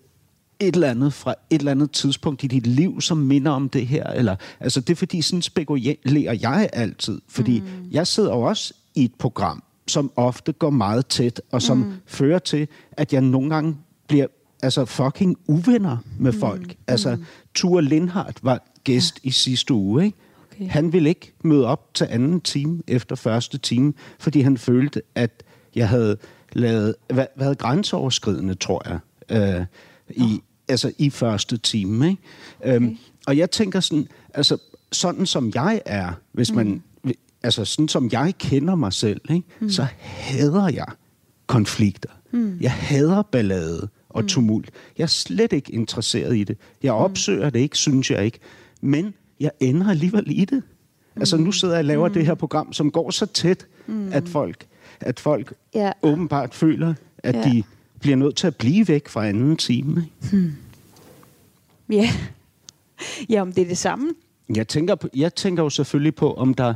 et 0.61 0.75
eller 0.75 0.91
andet 0.91 1.13
fra 1.13 1.35
et 1.51 1.59
eller 1.59 1.71
andet 1.71 1.91
tidspunkt 1.91 2.45
i 2.45 2.47
dit 2.47 2.67
liv, 2.67 3.01
som 3.01 3.19
minder 3.19 3.51
om 3.51 3.69
det 3.69 3.87
her? 3.87 4.07
Eller, 4.07 4.37
altså, 4.61 4.81
det 4.81 4.91
er 4.91 4.97
fordi, 4.97 5.23
sådan 5.23 5.43
spekulerer 5.43 6.39
jeg 6.43 6.69
altid. 6.73 7.21
Fordi 7.29 7.61
mm. 7.61 7.67
jeg 7.91 8.07
sidder 8.07 8.31
jo 8.31 8.41
også 8.41 8.75
i 8.95 9.05
et 9.05 9.15
program, 9.19 9.63
som 9.89 10.13
ofte 10.17 10.53
går 10.53 10.71
meget 10.71 11.07
tæt, 11.07 11.43
og 11.51 11.63
som 11.63 11.79
mm. 11.79 11.93
fører 12.07 12.39
til, 12.39 12.69
at 12.93 13.13
jeg 13.13 13.21
nogle 13.21 13.51
gange 13.51 13.77
bliver 14.09 14.27
altså 14.63 14.85
fucking 14.85 15.37
uvenner 15.47 15.97
med 16.19 16.33
mm. 16.33 16.41
folk. 16.41 16.77
Altså, 16.87 17.17
mm. 17.17 17.25
Ture 17.55 17.83
Lindhardt 17.83 18.45
var 18.45 18.63
gæst 18.85 19.21
ja. 19.25 19.29
i 19.29 19.31
sidste 19.31 19.75
uge, 19.75 20.05
ikke? 20.05 20.19
Okay. 20.53 20.69
Han 20.69 20.93
ville 20.93 21.09
ikke 21.09 21.33
møde 21.45 21.67
op 21.67 21.95
til 21.95 22.07
anden 22.11 22.41
time 22.41 22.83
efter 22.87 23.17
første 23.17 23.59
time, 23.59 23.93
fordi 24.19 24.41
han 24.41 24.59
følte, 24.59 25.03
at 25.15 25.43
jeg 25.75 25.89
havde 25.89 26.17
lavet, 26.53 26.95
været 27.37 27.59
grænseoverskridende, 27.59 28.55
tror 28.55 28.83
jeg, 28.89 28.99
øh, 29.31 29.67
i, 30.11 30.43
altså 30.69 30.93
i 30.99 31.11
første 31.11 31.57
time. 31.57 32.11
Ikke? 32.11 32.23
Øhm, 32.65 32.85
okay. 32.85 32.87
Øhm, 32.87 32.99
og 33.27 33.37
jeg 33.37 33.51
tænker 33.51 33.81
sådan, 33.81 34.09
altså 34.35 34.57
sådan 34.93 35.27
som 35.27 35.53
jeg 35.55 35.83
er, 35.87 36.13
hvis 36.33 36.51
mm. 36.51 36.57
man, 36.57 36.83
altså 37.43 37.65
sådan 37.65 37.89
som 37.89 38.09
jeg 38.13 38.35
kender 38.39 38.75
mig 38.75 38.93
selv, 38.93 39.21
ikke? 39.31 39.47
Mm. 39.61 39.71
så 39.71 39.87
hader 39.99 40.69
jeg 40.69 40.87
konflikter. 41.47 42.11
Mm. 42.31 42.59
Jeg 42.61 42.73
hader 42.73 43.23
ballade 43.23 43.89
og 44.09 44.23
mm. 44.23 44.29
tumult. 44.29 44.71
Jeg 44.99 45.03
er 45.03 45.09
slet 45.09 45.53
ikke 45.53 45.73
interesseret 45.73 46.37
i 46.37 46.45
det. 46.45 46.57
Jeg 46.83 46.93
mm. 46.93 46.99
opsøger 46.99 47.51
det 47.51 47.61
ikke, 47.61 47.79
synes 47.79 48.11
jeg 48.11 48.25
ikke. 48.25 48.39
Men 48.81 49.15
jeg 49.43 49.51
ender 49.61 49.91
alligevel 49.91 50.25
i 50.27 50.45
det. 50.45 50.63
Mm. 51.15 51.23
Altså 51.23 51.37
nu 51.37 51.53
sidder 51.53 51.75
jeg 51.75 51.81
og 51.81 51.85
laver 51.85 52.09
mm. 52.09 52.15
det 52.15 52.27
her 52.27 52.35
program, 52.35 52.73
som 52.73 52.91
går 52.91 53.11
så 53.11 53.27
tæt, 53.27 53.67
mm. 53.87 54.13
at 54.13 54.29
folk, 54.29 54.67
at 55.01 55.21
folk 55.21 55.55
ja. 55.75 55.93
åbenbart 56.03 56.55
føler, 56.55 56.95
at 57.19 57.35
ja. 57.35 57.43
de 57.43 57.63
bliver 58.01 58.17
nødt 58.17 58.37
til 58.37 58.47
at 58.47 58.57
blive 58.57 58.89
væk 58.89 59.09
fra 59.09 59.27
anden 59.27 59.57
time. 59.57 60.07
Hmm. 60.31 60.53
Ja. 61.91 62.11
ja, 63.31 63.41
om 63.41 63.53
det 63.53 63.63
er 63.63 63.69
det 63.69 63.79
samme. 63.79 64.11
Jeg 64.55 64.69
tænker, 64.69 64.97
jeg 65.15 65.35
tænker 65.35 65.63
jo 65.63 65.71
selvfølgelig 65.71 66.15
på, 66.15 66.35
om 66.35 66.55
der 66.55 66.75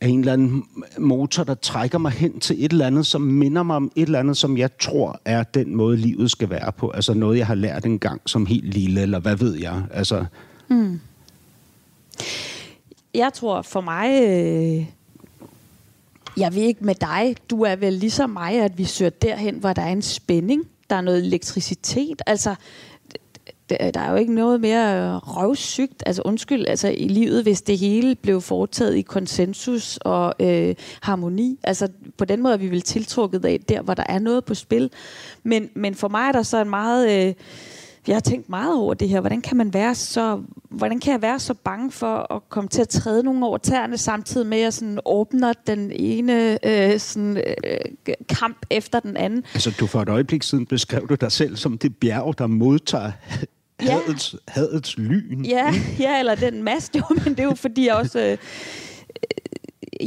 er 0.00 0.06
en 0.06 0.18
eller 0.18 0.32
anden 0.32 0.64
motor, 0.98 1.44
der 1.44 1.54
trækker 1.54 1.98
mig 1.98 2.12
hen 2.12 2.40
til 2.40 2.64
et 2.64 2.72
eller 2.72 2.86
andet, 2.86 3.06
som 3.06 3.22
minder 3.22 3.62
mig 3.62 3.76
om 3.76 3.92
et 3.96 4.02
eller 4.02 4.18
andet, 4.18 4.36
som 4.36 4.58
jeg 4.58 4.78
tror 4.78 5.20
er 5.24 5.42
den 5.42 5.76
måde, 5.76 5.96
livet 5.96 6.30
skal 6.30 6.50
være 6.50 6.72
på. 6.72 6.90
Altså 6.90 7.14
noget, 7.14 7.38
jeg 7.38 7.46
har 7.46 7.54
lært 7.54 7.84
en 7.84 7.98
gang 7.98 8.20
som 8.26 8.46
helt 8.46 8.74
lille, 8.74 9.00
eller 9.02 9.18
hvad 9.18 9.36
ved 9.36 9.54
jeg. 9.54 9.82
Altså... 9.90 10.24
Mm. 10.70 11.00
Jeg 13.14 13.32
tror 13.32 13.62
for 13.62 13.80
mig... 13.80 14.22
Øh 14.22 14.86
jeg 16.36 16.54
ved 16.54 16.62
ikke 16.62 16.84
med 16.84 16.94
dig, 16.94 17.36
du 17.50 17.62
er 17.62 17.76
vel 17.76 17.92
ligesom 17.92 18.30
mig, 18.30 18.60
at 18.60 18.78
vi 18.78 18.84
søger 18.84 19.10
derhen, 19.10 19.54
hvor 19.54 19.72
der 19.72 19.82
er 19.82 19.92
en 19.92 20.02
spænding, 20.02 20.68
der 20.90 20.96
er 20.96 21.00
noget 21.00 21.18
elektricitet, 21.18 22.22
altså 22.26 22.54
der 23.70 24.00
er 24.00 24.10
jo 24.10 24.16
ikke 24.16 24.34
noget 24.34 24.60
mere 24.60 24.96
øh, 24.96 25.16
røvsygt, 25.16 26.02
altså 26.06 26.22
undskyld, 26.24 26.66
altså 26.66 26.88
i 26.88 27.08
livet, 27.08 27.42
hvis 27.42 27.62
det 27.62 27.78
hele 27.78 28.14
blev 28.14 28.40
foretaget 28.40 28.96
i 28.96 29.02
konsensus 29.02 29.96
og 29.96 30.34
øh, 30.40 30.74
harmoni. 31.00 31.58
Altså 31.62 31.88
på 32.16 32.24
den 32.24 32.42
måde 32.42 32.54
er 32.54 32.58
vi 32.58 32.70
vel 32.70 32.82
tiltrukket 32.82 33.44
af 33.44 33.60
der, 33.68 33.82
hvor 33.82 33.94
der 33.94 34.04
er 34.08 34.18
noget 34.18 34.44
på 34.44 34.54
spil. 34.54 34.90
Men, 35.42 35.70
men 35.74 35.94
for 35.94 36.08
mig 36.08 36.28
er 36.28 36.32
der 36.32 36.42
så 36.42 36.62
en 36.62 36.70
meget... 36.70 37.26
Øh, 37.28 37.34
jeg 38.10 38.16
har 38.16 38.20
tænkt 38.20 38.48
meget 38.48 38.74
over 38.74 38.94
det 38.94 39.08
her. 39.08 39.20
Hvordan 39.20 39.42
kan 39.42 39.56
man 39.56 39.74
være 39.74 39.94
så, 39.94 40.42
hvordan 40.70 41.00
kan 41.00 41.12
jeg 41.12 41.22
være 41.22 41.38
så 41.38 41.54
bange 41.54 41.92
for 41.92 42.34
at 42.34 42.48
komme 42.48 42.68
til 42.68 42.80
at 42.80 42.88
træde 42.88 43.22
nogle 43.22 43.46
over 43.46 43.58
tæerne, 43.58 43.98
samtidig 43.98 44.46
med 44.46 44.58
at 44.58 44.64
jeg 44.64 44.72
sådan 44.72 44.98
åbner 45.04 45.52
den 45.66 45.92
ene 45.94 46.66
øh, 46.66 46.98
sådan, 47.00 47.36
øh, 47.36 48.14
kamp 48.28 48.66
efter 48.70 49.00
den 49.00 49.16
anden? 49.16 49.44
Altså, 49.54 49.74
du 49.80 49.86
for 49.86 50.02
et 50.02 50.08
øjeblik 50.08 50.42
siden 50.42 50.66
beskrev 50.66 51.08
du 51.08 51.14
dig 51.14 51.32
selv 51.32 51.56
som 51.56 51.78
det 51.78 51.96
bjerg, 51.96 52.38
der 52.38 52.46
modtager 52.46 53.12
ja. 53.82 53.98
hadets, 53.98 54.36
hadets 54.48 54.98
lyn. 54.98 55.44
Ja, 55.44 55.74
ja, 55.98 56.18
eller 56.18 56.34
den 56.34 56.62
mast, 56.62 56.96
jo, 56.98 57.02
men 57.24 57.34
det 57.34 57.40
er 57.40 57.44
jo 57.44 57.54
fordi 57.54 57.86
jeg 57.86 57.94
også... 57.94 58.20
Øh, 58.20 58.38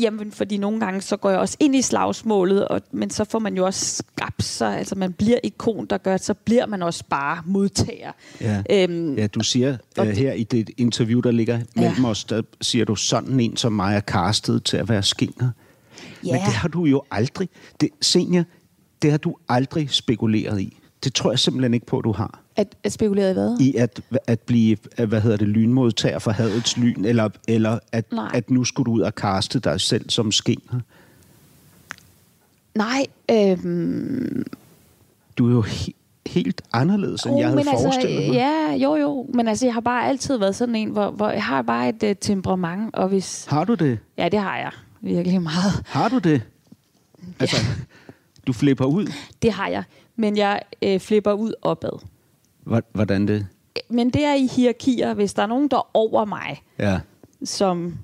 Jamen, 0.02 0.32
fordi 0.32 0.58
nogle 0.58 0.80
gange, 0.80 1.02
så 1.02 1.18
går 1.18 1.30
jeg 1.30 1.40
også 1.40 1.58
ind 1.60 1.76
i 1.76 1.82
slagsmålet, 1.82 2.68
og, 2.68 2.82
men 2.92 3.10
så 3.10 3.24
får 3.24 3.40
man 3.40 3.58
jo 3.58 3.66
også 3.66 3.96
skabt 3.96 4.44
sig, 4.44 4.78
altså 4.78 4.96
man 4.96 5.14
bliver 5.14 5.38
ikon, 5.44 5.86
der 5.86 5.98
gør, 5.98 6.18
så 6.18 6.34
bliver 6.34 6.66
man 6.66 6.84
også 6.84 7.04
bare 7.10 7.42
modtager. 7.46 8.12
Ja, 8.42 8.64
øhm, 8.70 9.16
ja 9.16 9.28
du 9.28 9.40
siger 9.40 9.78
uh, 10.00 10.08
her 10.08 10.34
i 10.34 10.44
det 10.44 10.70
interview, 10.78 11.20
der 11.20 11.32
ligger 11.32 11.60
mellem 11.76 12.04
ja. 12.04 12.10
os, 12.10 12.24
der 12.24 12.42
siger 12.62 12.86
du, 12.86 12.96
sådan 12.96 13.40
en 13.40 13.58
som 13.58 13.74
mig 13.74 13.96
er 13.96 14.02
castet 14.02 14.64
til 14.64 14.78
at 14.78 14.90
være 14.90 15.04
skinner. 15.04 15.50
Ja. 16.26 16.32
Men 16.32 16.42
det 16.42 16.54
har 16.54 16.68
du 16.68 16.86
jo 16.86 17.04
aldrig, 17.12 17.50
det, 17.82 17.90
senior, 18.02 18.44
det 19.02 19.12
har 19.12 19.18
du 19.18 19.36
aldrig 19.50 19.90
spekuleret 19.90 20.62
i. 20.62 20.78
Det 21.04 21.14
tror 21.14 21.32
jeg 21.32 21.40
simpelthen 21.40 21.74
ikke 21.74 21.86
på, 21.86 22.02
du 22.02 22.12
har. 22.12 22.43
At, 22.56 22.76
at 22.84 22.92
spekulere 22.92 23.30
i 23.30 23.34
hvad? 23.34 23.58
I 23.60 23.76
at, 23.76 24.02
at 24.28 24.40
blive, 24.40 24.78
hvad 25.08 25.22
hedder 25.22 25.38
det, 25.38 25.48
lynmodtager 25.48 26.20
for 26.20 26.32
hadets 26.32 26.78
lyn, 26.78 27.06
eller, 27.06 27.30
eller 27.48 27.80
at, 27.92 28.06
at 28.34 28.50
nu 28.50 28.64
skulle 28.64 28.86
du 28.86 28.92
ud 28.92 29.02
og 29.02 29.16
kaste 29.16 29.60
dig 29.60 29.82
selv 29.82 30.10
som 30.10 30.32
skinner? 30.32 30.80
Nej, 32.76 33.06
øhm... 33.32 34.46
Du 35.38 35.48
er 35.48 35.52
jo 35.52 35.62
he- 35.62 35.94
helt 36.26 36.62
anderledes, 36.74 37.24
end 37.24 37.34
oh, 37.34 37.40
jeg 37.40 37.48
havde 37.48 37.60
altså, 37.60 37.72
forestillet 37.72 38.28
mig. 38.28 38.36
Ja, 38.36 38.74
jo, 38.74 38.96
jo. 38.96 39.28
Men 39.34 39.48
altså, 39.48 39.66
jeg 39.66 39.74
har 39.74 39.82
bare 39.82 40.08
altid 40.08 40.38
været 40.38 40.56
sådan 40.56 40.76
en, 40.76 40.90
hvor, 40.90 41.12
hvor 41.12 41.30
jeg 41.30 41.44
har 41.44 41.62
bare 41.62 41.90
et 41.90 42.04
uh, 42.04 42.10
temperament, 42.22 42.96
og 42.96 43.08
hvis... 43.08 43.46
Har 43.50 43.64
du 43.64 43.74
det? 43.74 44.00
Ja, 44.18 44.30
det 44.30 44.40
har 44.40 44.58
jeg. 44.58 44.72
Virkelig 45.02 45.42
meget. 45.42 45.84
Har 45.86 46.10
du 46.10 46.18
det? 46.18 46.42
Altså, 47.40 47.58
ja. 47.58 47.74
du 48.48 48.54
flipper 48.54 48.86
ud? 48.86 49.08
Det 49.42 49.52
har 49.52 49.68
jeg. 49.68 49.84
Men 50.16 50.38
jeg 50.38 50.62
øh, 50.82 51.00
flipper 51.00 51.34
ud 51.34 51.54
opad. 51.62 52.00
Hvordan 52.94 53.28
det? 53.28 53.48
Men 53.90 54.10
det 54.10 54.26
er 54.26 54.34
i 54.34 54.48
hierarkier. 54.48 55.14
Hvis 55.14 55.34
der 55.34 55.44
er 55.44 55.48
nogen, 55.48 55.68
der 55.68 55.78
er 55.78 55.90
over 55.94 56.26
mig, 56.26 56.62
ja. 56.80 57.00
som, 57.44 57.98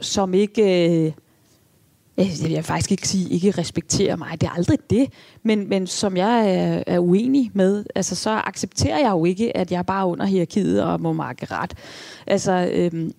som 0.00 0.34
ikke... 0.34 0.62
Øh, 1.06 1.12
jeg 2.16 2.26
vil 2.42 2.62
faktisk 2.62 2.90
ikke 2.90 3.08
sige, 3.08 3.28
ikke 3.28 3.50
respekterer 3.50 4.16
mig. 4.16 4.40
Det 4.40 4.46
er 4.46 4.50
aldrig 4.50 4.78
det. 4.90 5.12
Men, 5.42 5.68
men 5.68 5.86
som 5.86 6.16
jeg 6.16 6.56
er, 6.56 6.82
er 6.86 6.98
uenig 6.98 7.50
med, 7.54 7.84
altså, 7.94 8.14
så 8.14 8.30
accepterer 8.30 8.98
jeg 8.98 9.10
jo 9.10 9.24
ikke, 9.24 9.56
at 9.56 9.72
jeg 9.72 9.78
er 9.78 9.82
bare 9.82 10.06
under 10.06 10.26
hierarkiet 10.26 10.82
og 10.82 11.00
må 11.00 11.12
markere 11.12 11.58
ret. 11.58 11.74
Altså, 12.26 12.70
øhm, 12.72 13.12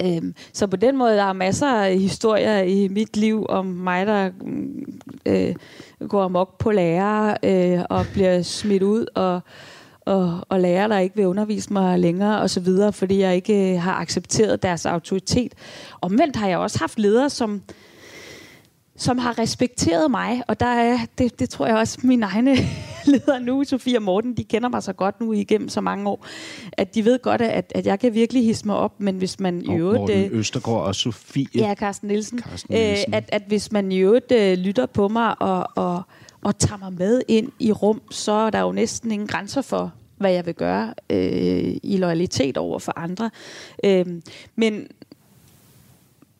øhm, 0.00 0.34
så 0.52 0.66
på 0.66 0.76
den 0.76 0.96
måde, 0.96 1.16
der 1.16 1.24
er 1.24 1.32
masser 1.32 1.66
af 1.66 1.98
historier 1.98 2.62
i 2.62 2.88
mit 2.88 3.16
liv 3.16 3.46
om 3.48 3.66
mig, 3.66 4.06
der 4.06 4.30
mm, 4.40 5.00
øh, 5.26 5.54
går 6.08 6.22
amok 6.22 6.58
på 6.58 6.70
lærer 6.70 7.36
øh, 7.42 7.84
og 7.90 8.06
bliver 8.12 8.42
smidt 8.42 8.82
ud 8.82 9.06
og, 9.14 9.40
og, 10.00 10.40
og 10.48 10.60
lærer, 10.60 10.88
der 10.88 10.98
ikke 10.98 11.16
vil 11.16 11.26
undervise 11.26 11.72
mig 11.72 11.98
længere 11.98 12.40
og 12.40 12.50
så 12.50 12.60
videre, 12.60 12.92
fordi 12.92 13.18
jeg 13.18 13.34
ikke 13.34 13.74
øh, 13.74 13.80
har 13.80 13.94
accepteret 13.94 14.62
deres 14.62 14.86
autoritet. 14.86 15.52
Omvendt 16.00 16.36
har 16.36 16.48
jeg 16.48 16.58
også 16.58 16.78
haft 16.78 16.98
ledere, 16.98 17.30
som 17.30 17.62
som 18.96 19.18
har 19.18 19.38
respekteret 19.38 20.10
mig, 20.10 20.42
og 20.48 20.60
der 20.60 20.66
er, 20.66 20.98
det, 21.18 21.38
det 21.38 21.50
tror 21.50 21.66
jeg 21.66 21.76
også 21.76 21.98
mine 22.02 22.26
egne 22.26 22.56
ledere 23.06 23.40
nu, 23.40 23.64
Sofie 23.64 23.98
og 23.98 24.02
Morten, 24.02 24.36
de 24.36 24.44
kender 24.44 24.68
mig 24.68 24.82
så 24.82 24.92
godt 24.92 25.20
nu 25.20 25.32
igennem 25.32 25.68
så 25.68 25.80
mange 25.80 26.08
år, 26.08 26.26
at 26.72 26.94
de 26.94 27.04
ved 27.04 27.18
godt, 27.22 27.40
at, 27.40 27.72
at 27.74 27.86
jeg 27.86 28.00
kan 28.00 28.14
virkelig 28.14 28.44
hisse 28.44 28.66
mig 28.66 28.76
op, 28.76 29.00
men 29.00 29.16
hvis 29.16 29.40
man 29.40 29.62
i 29.62 29.74
øvrigt... 29.74 30.00
Morten 30.00 30.24
øh, 30.24 30.38
Østergaard 30.38 30.86
og 30.86 30.94
Sofie... 30.94 31.46
Ja, 31.54 31.74
Carsten 31.74 32.08
Nielsen. 32.08 32.38
Carsten 32.38 32.74
Nielsen. 32.74 33.12
Øh, 33.12 33.16
at, 33.16 33.28
at 33.32 33.42
hvis 33.46 33.72
man 33.72 33.92
i 33.92 33.98
øvrigt 33.98 34.32
øh, 34.32 34.58
lytter 34.58 34.86
på 34.86 35.08
mig 35.08 35.42
og, 35.42 35.68
og, 35.76 36.02
og 36.42 36.58
tager 36.58 36.78
mig 36.78 36.92
med 36.92 37.22
ind 37.28 37.52
i 37.58 37.72
rum, 37.72 38.02
så 38.10 38.32
er 38.32 38.50
der 38.50 38.60
jo 38.60 38.72
næsten 38.72 39.10
ingen 39.12 39.28
grænser 39.28 39.62
for, 39.62 39.92
hvad 40.16 40.32
jeg 40.32 40.46
vil 40.46 40.54
gøre 40.54 40.94
øh, 41.10 41.76
i 41.82 41.96
loyalitet 41.96 42.56
over 42.56 42.78
for 42.78 42.92
andre. 42.96 43.30
Øh, 43.84 44.06
men 44.56 44.86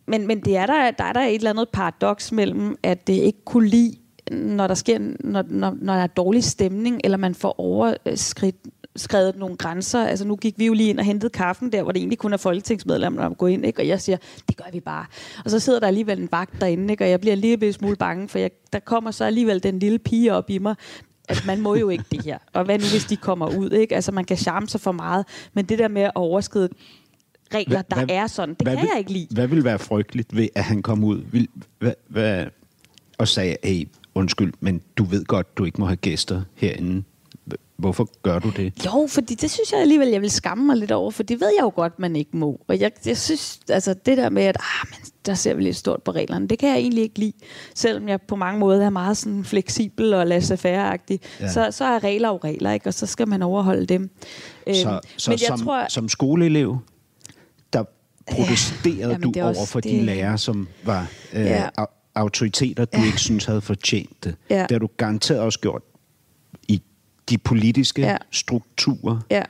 men, 0.07 0.27
men 0.27 0.41
det 0.41 0.57
er 0.57 0.67
der, 0.67 0.91
der 0.91 1.05
er 1.05 1.13
der 1.13 1.21
et 1.21 1.35
eller 1.35 1.51
andet 1.51 1.69
paradoks 1.69 2.33
mellem, 2.33 2.77
at 2.83 3.07
det 3.07 3.13
ikke 3.13 3.45
kunne 3.45 3.69
lide, 3.69 3.97
når 4.33 4.67
der 4.67 4.75
sker, 4.75 4.99
når, 5.21 5.45
når, 5.49 5.77
når 5.81 5.95
der 5.95 6.03
er 6.03 6.07
dårlig 6.07 6.45
stemning, 6.45 7.01
eller 7.05 7.19
man 7.19 7.35
får 7.35 7.61
overskridt 7.61 8.57
skrevet 8.97 9.37
nogle 9.37 9.57
grænser. 9.57 10.07
Altså 10.07 10.25
nu 10.25 10.37
gik 10.37 10.59
vi 10.59 10.67
jo 10.67 10.73
lige 10.73 10.89
ind 10.89 10.99
og 10.99 11.05
hentede 11.05 11.31
kaffen 11.31 11.73
der, 11.73 11.83
hvor 11.83 11.93
det 11.93 12.01
egentlig 12.01 12.19
kun 12.19 12.33
er 12.33 12.37
folketingsmedlemmer, 12.37 13.23
der 13.23 13.35
går 13.35 13.49
ind, 13.49 13.67
ikke? 13.67 13.83
og 13.83 13.89
jeg 13.89 14.01
siger, 14.01 14.17
det 14.49 14.57
gør 14.57 14.65
vi 14.73 14.81
bare. 14.81 15.07
Og 15.45 15.51
så 15.51 15.61
sidder 15.61 15.81
der 15.81 15.87
alligevel 15.87 16.21
en 16.21 16.29
vagt 16.33 16.61
derinde, 16.61 16.93
ikke? 16.93 17.05
og 17.05 17.11
jeg 17.11 17.21
bliver 17.21 17.37
lige 17.37 17.67
en 17.67 17.73
smule 17.73 17.97
bange, 17.97 18.29
for 18.29 18.39
jeg, 18.39 18.51
der 18.73 18.79
kommer 18.79 19.11
så 19.11 19.25
alligevel 19.25 19.63
den 19.63 19.79
lille 19.79 19.99
pige 19.99 20.35
op 20.35 20.51
i 20.51 20.59
mig, 20.59 20.75
at 21.29 21.45
man 21.47 21.61
må 21.61 21.75
jo 21.75 21.89
ikke 21.89 22.05
det 22.11 22.25
her. 22.25 22.39
Og 22.53 22.65
hvad 22.65 22.79
nu, 22.79 22.85
hvis 22.93 23.05
de 23.05 23.17
kommer 23.17 23.57
ud? 23.57 23.71
Ikke? 23.71 23.95
Altså 23.95 24.13
man 24.13 24.25
kan 24.25 24.37
charme 24.37 24.69
sig 24.69 24.81
for 24.81 24.93
meget, 24.93 25.27
men 25.55 25.65
det 25.65 25.79
der 25.79 25.89
med 25.89 26.03
at 26.03 26.13
overskride 26.15 26.69
regler, 27.55 27.83
der 27.83 27.97
hvad, 27.97 28.07
er 28.09 28.27
sådan. 28.27 28.55
Det 28.55 28.67
kan 28.67 28.77
vil, 28.77 28.89
jeg 28.93 28.99
ikke 28.99 29.13
lide. 29.13 29.27
Hvad 29.31 29.47
vil 29.47 29.65
være 29.65 29.79
frygteligt 29.79 30.37
ved, 30.37 30.49
at 30.55 30.65
han 30.65 30.83
kom 30.83 31.05
ud 31.05 31.23
vil, 31.33 31.49
hvad, 31.79 31.93
hvad, 32.09 32.47
og 33.19 33.29
sagde, 33.29 33.57
hey, 33.65 33.85
undskyld, 34.15 34.53
men 34.61 34.83
du 34.97 35.05
ved 35.05 35.25
godt, 35.25 35.59
du 35.59 35.65
ikke 35.65 35.81
må 35.81 35.87
have 35.87 35.97
gæster 35.97 36.43
herinde. 36.55 37.03
Hvorfor 37.77 38.09
gør 38.23 38.39
du 38.39 38.51
det? 38.51 38.85
Jo, 38.85 39.07
fordi 39.11 39.35
det 39.35 39.51
synes 39.51 39.73
jeg 39.73 39.81
alligevel, 39.81 40.09
jeg 40.09 40.21
vil 40.21 40.31
skamme 40.31 40.65
mig 40.65 40.77
lidt 40.77 40.91
over, 40.91 41.11
for 41.11 41.23
det 41.23 41.41
ved 41.41 41.49
jeg 41.59 41.63
jo 41.63 41.73
godt, 41.77 41.99
man 41.99 42.17
ikke 42.17 42.37
må. 42.37 42.61
Og 42.69 42.81
jeg, 42.81 42.93
jeg 43.07 43.17
synes, 43.17 43.61
altså 43.69 43.95
det 43.95 44.17
der 44.17 44.31
med, 44.31 44.43
at 44.43 44.57
ah, 44.61 44.89
men 44.91 45.11
der 45.27 45.35
ser 45.35 45.55
vi 45.55 45.63
lidt 45.63 45.77
stort 45.77 46.03
på 46.03 46.11
reglerne, 46.11 46.49
det 46.49 46.59
kan 46.59 46.69
jeg 46.69 46.79
egentlig 46.79 47.03
ikke 47.03 47.19
lide. 47.19 47.33
Selvom 47.75 48.09
jeg 48.09 48.23
på 48.23 48.37
mange 48.37 48.61
måder 48.61 48.87
er 48.87 48.91
meget 48.91 49.17
sådan 49.17 49.45
fleksibel 49.45 50.15
og 50.15 50.27
laissez-faire-agtig, 50.27 51.21
ja. 51.41 51.53
så, 51.53 51.69
så 51.71 51.85
er 51.85 52.05
regler 52.05 52.29
jo 52.29 52.41
regler, 52.45 52.73
ikke? 52.73 52.87
og 52.87 52.95
så 52.95 53.07
skal 53.07 53.29
man 53.29 53.43
overholde 53.43 53.87
dem. 53.87 54.11
Så, 54.67 54.89
øhm, 54.89 55.01
så 55.17 55.31
men 55.31 55.39
jeg 55.41 55.49
som, 55.49 55.59
tror, 55.59 55.87
som 55.89 56.09
skoleelev, 56.09 56.79
protesterede 58.31 59.13
ja, 59.13 59.19
du 59.19 59.33
over 59.43 59.67
for 59.67 59.81
de 59.81 60.01
lærere, 60.01 60.39
som 60.39 60.69
var 60.85 61.07
øh, 61.33 61.45
ja. 61.47 61.69
Autoriteter, 62.15 62.85
du 62.85 62.99
ja. 62.99 63.07
ikke 63.07 63.19
synes 63.19 63.45
havde 63.45 63.61
fortjent 63.61 64.25
det. 64.25 64.37
Ja. 64.51 64.63
Det 64.63 64.71
har 64.71 64.79
du 64.79 64.89
garanteret 64.97 65.41
også 65.41 65.61
gjort 65.61 65.83
i 66.69 66.83
de 67.29 67.39
politiske 67.39 68.03
ja. 68.03 68.17
strukturer. 68.31 69.21
Ja. 69.31 69.43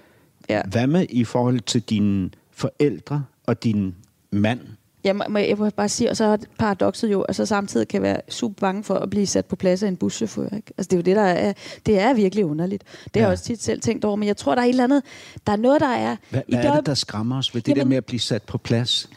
Ja. 0.49 0.63
Hvad 0.71 0.87
med 0.87 1.07
i 1.11 1.25
forhold 1.25 1.61
til 1.61 1.81
dine 1.83 2.31
forældre 2.51 3.25
og 3.47 3.65
din 3.65 3.95
mand? 4.31 4.61
Jeg 5.05 5.17
må, 5.17 5.39
jeg 5.39 5.59
må 5.59 5.71
bare 5.71 5.89
sige, 5.89 6.11
og 6.11 6.17
så 6.17 6.25
er 6.25 6.37
paradokset 6.59 7.13
jo, 7.13 7.21
at 7.21 7.37
så 7.37 7.47
samtidig 7.47 7.89
kan 7.89 8.03
være 8.03 8.21
super 8.29 8.61
bange 8.61 8.85
for 8.85 8.95
at 8.95 9.11
blive 9.11 9.27
sat 9.27 9.47
på 9.47 9.57
plads 9.57 9.83
af 9.83 9.89
en 9.89 9.97
buschauffør. 9.97 10.57
Ikke? 10.57 10.73
Altså 10.79 10.89
det 10.89 10.93
er 10.93 10.97
jo 10.97 11.03
det, 11.03 11.17
der 11.17 11.23
er, 11.23 11.53
det 11.87 11.99
er 11.99 12.15
virkelig 12.15 12.45
underligt. 12.45 12.85
Det 13.05 13.17
ja. 13.17 13.21
har 13.21 13.27
jeg 13.27 13.33
også 13.33 13.45
tit 13.45 13.63
selv 13.63 13.81
tænkt 13.81 14.05
over, 14.05 14.17
men 14.17 14.29
jeg 14.29 14.37
tror, 14.37 14.55
der 14.55 14.63
er 14.63 14.67
et 14.67 14.71
eller 14.71 14.85
andet, 14.85 15.03
der 15.47 15.53
er 15.53 15.57
noget, 15.57 15.81
der 15.81 15.89
er... 15.89 16.17
Hvad, 16.31 16.43
hvad 16.49 16.65
er 16.65 16.77
det, 16.77 16.87
der 16.87 16.95
skræmmer 16.95 17.39
os 17.39 17.55
ved 17.55 17.63
det 17.63 17.69
jamen, 17.69 17.81
der 17.81 17.89
med 17.89 17.97
at 17.97 18.05
blive 18.05 18.21
sat 18.21 18.43
på 18.43 18.59
plads? 18.59 19.11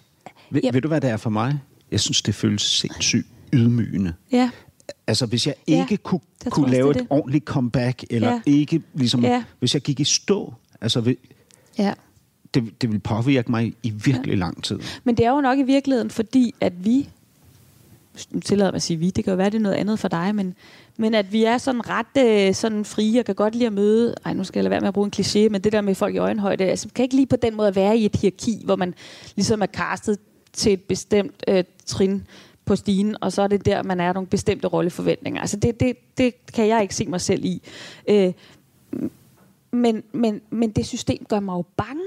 Ved, 0.49 0.61
jamen, 0.63 0.73
ved 0.73 0.81
du, 0.81 0.87
hvad 0.87 1.01
det 1.01 1.09
er 1.09 1.17
for 1.17 1.29
mig? 1.29 1.59
Jeg 1.91 1.99
synes, 1.99 2.21
det 2.21 2.35
føles 2.35 2.61
sindssygt 2.61 3.27
ydmygende. 3.55 4.13
Ja. 4.31 4.49
Altså, 5.07 5.25
hvis 5.25 5.47
jeg 5.47 5.55
ikke 5.67 5.87
ja, 5.91 5.95
kunne, 5.95 6.21
kunne 6.49 6.71
lave 6.71 6.91
et 6.91 6.95
det. 6.95 7.07
ordentligt 7.09 7.45
comeback, 7.45 8.03
eller 8.09 8.31
ja. 8.31 8.41
ikke 8.45 8.81
ligesom... 8.93 9.23
Ja. 9.23 9.43
Hvis 9.59 9.73
jeg 9.73 9.81
gik 9.81 9.99
i 9.99 10.03
stå, 10.03 10.53
altså... 10.81 11.01
Ved, 11.01 11.15
ja 11.77 11.93
det, 12.55 12.81
det 12.81 12.91
vil 12.91 12.99
påvirke 12.99 13.51
mig 13.51 13.73
i 13.83 13.89
virkelig 13.89 14.33
ja. 14.33 14.35
lang 14.35 14.63
tid. 14.63 14.79
Men 15.03 15.17
det 15.17 15.25
er 15.25 15.31
jo 15.31 15.41
nok 15.41 15.59
i 15.59 15.63
virkeligheden, 15.63 16.09
fordi 16.09 16.55
at 16.61 16.85
vi, 16.85 17.09
nu 18.31 18.39
tillader 18.39 18.71
mig 18.71 18.75
at 18.75 18.81
sige 18.81 18.97
vi, 18.97 19.09
det 19.09 19.23
kan 19.23 19.31
jo 19.31 19.37
være, 19.37 19.49
det 19.49 19.55
er 19.55 19.61
noget 19.61 19.75
andet 19.75 19.99
for 19.99 20.07
dig, 20.07 20.35
men, 20.35 20.55
men 20.97 21.13
at 21.13 21.31
vi 21.31 21.43
er 21.43 21.57
sådan 21.57 21.81
ret 21.89 22.47
øh, 22.47 22.53
sådan 22.53 22.85
frie, 22.85 23.19
og 23.19 23.25
kan 23.25 23.35
godt 23.35 23.55
lide 23.55 23.65
at 23.65 23.73
møde, 23.73 24.15
ej 24.25 24.33
nu 24.33 24.43
skal 24.43 24.59
jeg 24.59 24.63
lade 24.63 24.71
være 24.71 24.81
med 24.81 24.87
at 24.87 24.93
bruge 24.93 25.05
en 25.05 25.13
kliché, 25.15 25.49
men 25.49 25.61
det 25.61 25.71
der 25.71 25.81
med 25.81 25.95
folk 25.95 26.15
i 26.15 26.17
øjenhøjde, 26.17 26.63
altså 26.63 26.87
kan 26.95 27.03
ikke 27.03 27.15
lige 27.15 27.27
på 27.27 27.35
den 27.35 27.55
måde 27.55 27.75
være 27.75 27.97
i 27.97 28.05
et 28.05 28.15
hierarki, 28.15 28.61
hvor 28.65 28.75
man 28.75 28.93
ligesom 29.35 29.61
er 29.61 29.67
castet 29.67 30.19
til 30.53 30.73
et 30.73 30.81
bestemt 30.81 31.43
øh, 31.47 31.63
trin 31.85 32.27
på 32.65 32.75
stigen, 32.75 33.15
og 33.21 33.31
så 33.31 33.41
er 33.41 33.47
det 33.47 33.65
der, 33.65 33.83
man 33.83 33.99
er 33.99 34.13
nogle 34.13 34.27
bestemte 34.27 34.67
rolleforventninger. 34.67 35.41
Altså 35.41 35.57
det, 35.57 35.79
det, 35.79 36.17
det 36.17 36.33
kan 36.53 36.67
jeg 36.67 36.81
ikke 36.81 36.95
se 36.95 37.07
mig 37.07 37.21
selv 37.21 37.45
i. 37.45 37.61
Øh, 38.07 38.33
men, 39.71 40.03
men, 40.13 40.41
men 40.49 40.71
det 40.71 40.85
system 40.85 41.25
gør 41.29 41.39
mig 41.39 41.53
jo 41.53 41.63
bange. 41.77 42.03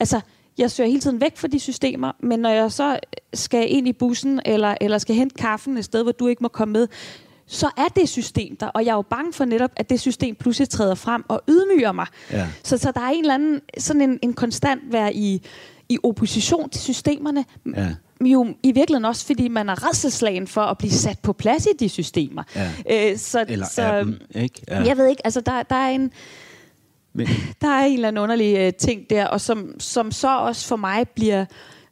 Altså, 0.00 0.20
jeg 0.58 0.70
søger 0.70 0.88
hele 0.88 1.00
tiden 1.00 1.20
væk 1.20 1.36
fra 1.36 1.48
de 1.48 1.60
systemer, 1.60 2.12
men 2.20 2.40
når 2.40 2.50
jeg 2.50 2.72
så 2.72 2.98
skal 3.34 3.72
ind 3.72 3.88
i 3.88 3.92
bussen, 3.92 4.40
eller, 4.44 4.74
eller 4.80 4.98
skal 4.98 5.14
hente 5.14 5.34
kaffen 5.34 5.76
et 5.76 5.84
sted, 5.84 6.02
hvor 6.02 6.12
du 6.12 6.26
ikke 6.26 6.42
må 6.42 6.48
komme 6.48 6.72
med, 6.72 6.88
så 7.46 7.70
er 7.76 7.88
det 7.96 8.08
system 8.08 8.56
der, 8.56 8.66
og 8.66 8.84
jeg 8.84 8.90
er 8.90 8.96
jo 8.96 9.02
bange 9.02 9.32
for 9.32 9.44
netop, 9.44 9.70
at 9.76 9.90
det 9.90 10.00
system 10.00 10.34
pludselig 10.34 10.68
træder 10.68 10.94
frem 10.94 11.24
og 11.28 11.42
ydmyger 11.48 11.92
mig. 11.92 12.06
Ja. 12.30 12.48
Så, 12.62 12.78
så 12.78 12.92
der 12.94 13.00
er 13.00 13.10
en 13.10 13.20
eller 13.20 13.34
anden, 13.34 13.60
sådan 13.78 14.02
en, 14.02 14.18
en 14.22 14.32
konstant 14.32 14.82
være 14.92 15.14
i, 15.14 15.42
i 15.88 15.98
opposition 16.02 16.70
til 16.70 16.80
systemerne, 16.80 17.44
Ja. 17.76 17.94
Jo 18.26 18.46
i 18.62 18.72
virkeligheden 18.72 19.04
også, 19.04 19.26
fordi 19.26 19.48
man 19.48 19.68
er 19.68 19.88
redselslagen 19.88 20.46
for 20.46 20.60
at 20.60 20.78
blive 20.78 20.92
sat 20.92 21.18
på 21.18 21.32
plads 21.32 21.66
i 21.66 21.76
de 21.78 21.88
systemer. 21.88 22.42
Ja. 22.56 22.70
Øh, 22.90 23.18
så, 23.18 23.44
Eller 23.48 23.66
så, 23.66 23.98
dem, 23.98 24.20
ikke? 24.34 24.62
Ja. 24.68 24.82
Jeg 24.82 24.96
ved 24.96 25.08
ikke, 25.08 25.26
altså 25.26 25.40
der, 25.40 25.62
der 25.62 25.76
er 25.76 25.88
en 25.88 26.12
Men, 27.12 27.26
der 27.60 27.68
er 27.68 27.84
en 27.84 27.94
eller 27.94 28.08
anden 28.08 28.22
underlig 28.22 28.58
øh, 28.58 28.72
ting 28.72 29.10
der, 29.10 29.26
og 29.26 29.40
som, 29.40 29.80
som 29.80 30.12
så 30.12 30.38
også 30.38 30.68
for 30.68 30.76
mig 30.76 31.08
bliver, 31.08 31.44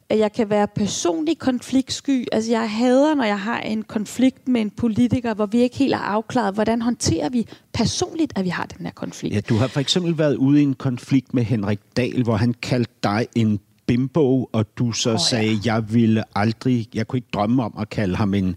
at 0.09 0.19
jeg 0.19 0.31
kan 0.33 0.49
være 0.49 0.67
personlig 0.67 1.39
konfliktsky. 1.39 2.25
Altså 2.31 2.51
jeg 2.51 2.71
hader, 2.71 3.15
når 3.15 3.23
jeg 3.23 3.39
har 3.39 3.59
en 3.59 3.83
konflikt 3.83 4.47
med 4.47 4.61
en 4.61 4.69
politiker, 4.69 5.33
hvor 5.33 5.45
vi 5.45 5.61
ikke 5.61 5.77
helt 5.77 5.95
har 5.95 6.03
afklaret, 6.03 6.53
hvordan 6.53 6.81
håndterer 6.81 7.29
vi 7.29 7.47
personligt, 7.73 8.33
at 8.35 8.43
vi 8.43 8.49
har 8.49 8.65
den 8.65 8.85
her 8.85 8.93
konflikt. 8.93 9.35
ja, 9.35 9.39
du 9.39 9.55
har 9.55 9.67
for 9.67 9.79
eksempel 9.79 10.17
været 10.17 10.35
ude 10.35 10.59
i 10.59 10.63
en 10.63 10.73
konflikt 10.73 11.33
med 11.33 11.43
Henrik 11.43 11.79
Dahl, 11.97 12.23
hvor 12.23 12.35
han 12.35 12.53
kaldte 12.53 12.93
dig 13.03 13.27
en 13.35 13.59
bimbo, 13.91 14.49
og 14.51 14.77
du 14.77 14.91
så 14.91 15.09
oh, 15.09 15.13
ja. 15.13 15.17
sagde, 15.17 15.59
jeg 15.65 15.93
ville 15.93 16.23
aldrig, 16.35 16.87
jeg 16.93 17.07
kunne 17.07 17.17
ikke 17.17 17.27
drømme 17.33 17.63
om 17.63 17.73
at 17.79 17.89
kalde 17.89 18.15
ham 18.15 18.33
en 18.33 18.55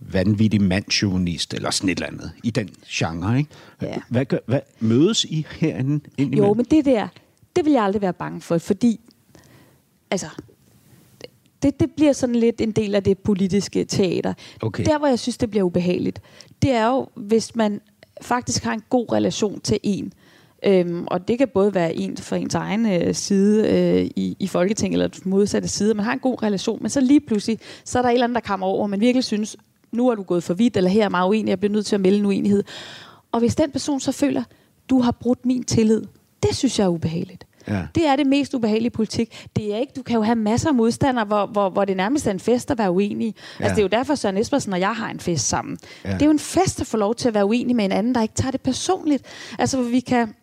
vanvittig 0.00 0.62
mandsjuvenist, 0.62 1.54
eller 1.54 1.70
sådan 1.70 1.90
et 1.90 1.98
eller 1.98 2.06
andet, 2.06 2.32
i 2.44 2.50
den 2.50 2.68
genre, 2.88 3.38
ikke? 3.38 3.50
Ja. 3.82 3.96
Hvad, 4.08 4.24
gør, 4.24 4.38
hvad 4.46 4.60
mødes 4.80 5.24
I 5.24 5.46
herinde 5.50 6.04
indimellem? 6.18 6.46
Jo, 6.46 6.54
men 6.54 6.64
det 6.64 6.84
der, 6.84 7.08
det 7.56 7.64
vil 7.64 7.72
jeg 7.72 7.84
aldrig 7.84 8.02
være 8.02 8.12
bange 8.12 8.40
for, 8.40 8.58
fordi 8.58 9.00
altså, 10.10 10.26
det, 11.62 11.80
det 11.80 11.90
bliver 11.96 12.12
sådan 12.12 12.36
lidt 12.36 12.60
en 12.60 12.72
del 12.72 12.94
af 12.94 13.04
det 13.04 13.18
politiske 13.18 13.84
teater. 13.84 14.34
Okay. 14.62 14.84
Der, 14.84 14.98
hvor 14.98 15.06
jeg 15.06 15.18
synes, 15.18 15.38
det 15.38 15.50
bliver 15.50 15.64
ubehageligt, 15.64 16.22
det 16.62 16.70
er 16.70 16.86
jo, 16.86 17.08
hvis 17.14 17.56
man 17.56 17.80
faktisk 18.20 18.64
har 18.64 18.72
en 18.72 18.82
god 18.90 19.12
relation 19.12 19.60
til 19.60 19.78
en. 19.82 20.12
Øhm, 20.64 21.04
og 21.06 21.28
det 21.28 21.38
kan 21.38 21.48
både 21.48 21.74
være 21.74 21.94
en 21.94 22.16
fra 22.16 22.36
ens 22.36 22.54
egen 22.54 22.92
øh, 22.92 23.14
side 23.14 23.68
øh, 23.68 24.10
i, 24.16 24.36
i 24.38 24.46
Folketinget, 24.46 25.02
eller 25.02 25.18
modsatte 25.24 25.68
side. 25.68 25.94
Man 25.94 26.04
har 26.04 26.12
en 26.12 26.18
god 26.18 26.42
relation, 26.42 26.78
men 26.80 26.90
så 26.90 27.00
lige 27.00 27.20
pludselig, 27.20 27.58
så 27.84 27.98
er 27.98 28.02
der 28.02 28.08
et 28.08 28.12
eller 28.12 28.24
andet, 28.24 28.34
der 28.34 28.48
kommer 28.48 28.66
over, 28.66 28.82
og 28.82 28.90
man 28.90 29.00
virkelig 29.00 29.24
synes, 29.24 29.56
nu 29.92 30.08
er 30.08 30.14
du 30.14 30.22
gået 30.22 30.42
for 30.42 30.54
vidt, 30.54 30.76
eller 30.76 30.90
her 30.90 31.04
er 31.04 31.08
meget 31.08 31.28
uenig, 31.28 31.50
jeg 31.50 31.60
bliver 31.60 31.72
nødt 31.72 31.86
til 31.86 31.94
at 31.94 32.00
melde 32.00 32.18
en 32.18 32.26
uenighed. 32.26 32.64
Og 33.32 33.40
hvis 33.40 33.56
den 33.56 33.70
person 33.70 34.00
så 34.00 34.12
føler, 34.12 34.42
du 34.90 35.00
har 35.00 35.12
brudt 35.12 35.46
min 35.46 35.64
tillid, 35.64 36.02
det 36.42 36.56
synes 36.56 36.78
jeg 36.78 36.84
er 36.84 36.88
ubehageligt. 36.88 37.44
Ja. 37.68 37.86
Det 37.94 38.06
er 38.06 38.16
det 38.16 38.26
mest 38.26 38.54
ubehagelige 38.54 38.90
politik. 38.90 39.48
Det 39.56 39.74
er 39.74 39.78
ikke, 39.78 39.92
du 39.96 40.02
kan 40.02 40.16
jo 40.16 40.22
have 40.22 40.36
masser 40.36 40.68
af 40.68 40.74
modstandere, 40.74 41.24
hvor, 41.24 41.46
hvor, 41.46 41.70
hvor 41.70 41.84
det 41.84 41.96
nærmest 41.96 42.26
er 42.26 42.30
en 42.30 42.40
fest 42.40 42.70
at 42.70 42.78
være 42.78 42.90
uenige. 42.90 43.34
Ja. 43.60 43.64
Altså, 43.64 43.74
det 43.74 43.80
er 43.80 43.84
jo 43.84 43.98
derfor, 43.98 44.14
Søren 44.14 44.38
Espersen 44.38 44.72
og 44.72 44.80
jeg 44.80 44.96
har 44.96 45.10
en 45.10 45.20
fest 45.20 45.48
sammen. 45.48 45.78
Ja. 46.04 46.12
Det 46.12 46.22
er 46.22 46.26
jo 46.26 46.32
en 46.32 46.38
fest 46.38 46.80
at 46.80 46.86
få 46.86 46.96
lov 46.96 47.14
til 47.14 47.28
at 47.28 47.34
være 47.34 47.46
uenig 47.46 47.76
med 47.76 47.84
en 47.84 47.92
anden, 47.92 48.14
der 48.14 48.22
ikke 48.22 48.34
tager 48.34 48.50
det 48.50 48.60
personligt. 48.60 49.24
Altså, 49.58 49.76
hvor 49.76 49.90
vi 49.90 50.00
kan 50.00 50.34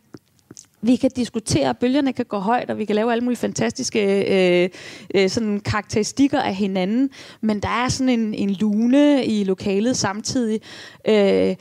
vi 0.86 0.96
kan 0.96 1.12
diskutere, 1.16 1.76
bølgerne 1.76 2.14
kan 2.14 2.26
gå 2.26 2.38
højt, 2.38 2.70
og 2.70 2.78
vi 2.78 2.86
kan 2.86 2.96
lave 2.96 3.12
alle 3.12 3.24
mulige 3.24 3.40
fantastiske 3.40 4.02
øh, 4.64 4.70
øh, 5.16 5.30
sådan 5.30 5.60
karakteristikker 5.60 6.42
af 6.42 6.56
hinanden, 6.56 7.10
men 7.42 7.60
der 7.60 7.70
er 7.70 7.90
sådan 7.90 8.20
en, 8.20 8.34
en 8.34 8.50
lune 8.50 9.26
i 9.26 9.44
lokalet 9.44 9.98
samtidig. 9.98 10.62
Øh, 11.08 11.56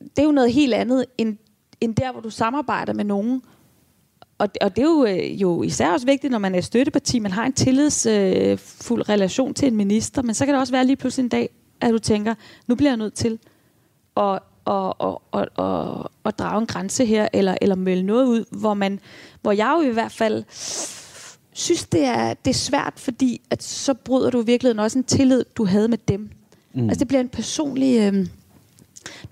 det 0.00 0.18
er 0.18 0.22
jo 0.22 0.32
noget 0.32 0.52
helt 0.52 0.74
andet, 0.74 1.04
end, 1.18 1.36
end 1.80 1.94
der, 1.94 2.12
hvor 2.12 2.20
du 2.20 2.30
samarbejder 2.30 2.92
med 2.92 3.04
nogen, 3.04 3.42
og, 4.38 4.48
og 4.60 4.76
det 4.76 4.82
er 4.82 4.86
jo, 4.86 5.04
øh, 5.04 5.42
jo 5.42 5.62
især 5.62 5.90
også 5.90 6.06
vigtigt, 6.06 6.30
når 6.30 6.38
man 6.38 6.54
er 6.54 6.60
støtteparti, 6.60 7.18
man 7.18 7.32
har 7.32 7.46
en 7.46 7.52
tillidsfuld 7.52 9.00
øh, 9.00 9.08
relation 9.08 9.54
til 9.54 9.68
en 9.68 9.76
minister, 9.76 10.22
men 10.22 10.34
så 10.34 10.44
kan 10.44 10.54
det 10.54 10.60
også 10.60 10.72
være 10.72 10.86
lige 10.86 10.96
pludselig 10.96 11.24
en 11.24 11.28
dag, 11.28 11.48
at 11.80 11.90
du 11.90 11.98
tænker, 11.98 12.34
nu 12.66 12.74
bliver 12.74 12.90
jeg 12.90 12.96
nødt 12.96 13.14
til 13.14 13.38
at, 14.16 14.38
at, 14.66 14.92
at, 15.00 15.16
at, 15.34 15.48
at, 15.58 16.06
at 16.24 16.38
drage 16.38 16.60
en 16.60 16.66
grænse 16.66 17.04
her, 17.04 17.28
eller, 17.32 17.54
eller 17.60 17.76
melde 17.76 18.02
noget 18.02 18.26
ud, 18.26 18.44
hvor, 18.50 18.74
man, 18.74 19.00
hvor 19.42 19.52
jeg 19.52 19.74
jo 19.82 19.90
i 19.90 19.92
hvert 19.92 20.12
fald 20.12 20.44
synes, 21.52 21.84
det 21.84 22.04
er, 22.04 22.34
det 22.34 22.50
er 22.50 22.54
svært, 22.54 22.92
fordi 22.96 23.40
at 23.50 23.62
så 23.62 23.94
bryder 23.94 24.30
du 24.30 24.42
i 24.42 24.46
virkeligheden 24.46 24.78
også 24.78 24.98
en 24.98 25.04
tillid, 25.04 25.44
du 25.56 25.64
havde 25.64 25.88
med 25.88 25.98
dem. 26.08 26.30
Mm. 26.74 26.88
Altså 26.88 26.98
det 26.98 27.08
bliver 27.08 27.20
en 27.20 27.28
personlig... 27.28 27.98
Øh, 28.00 28.26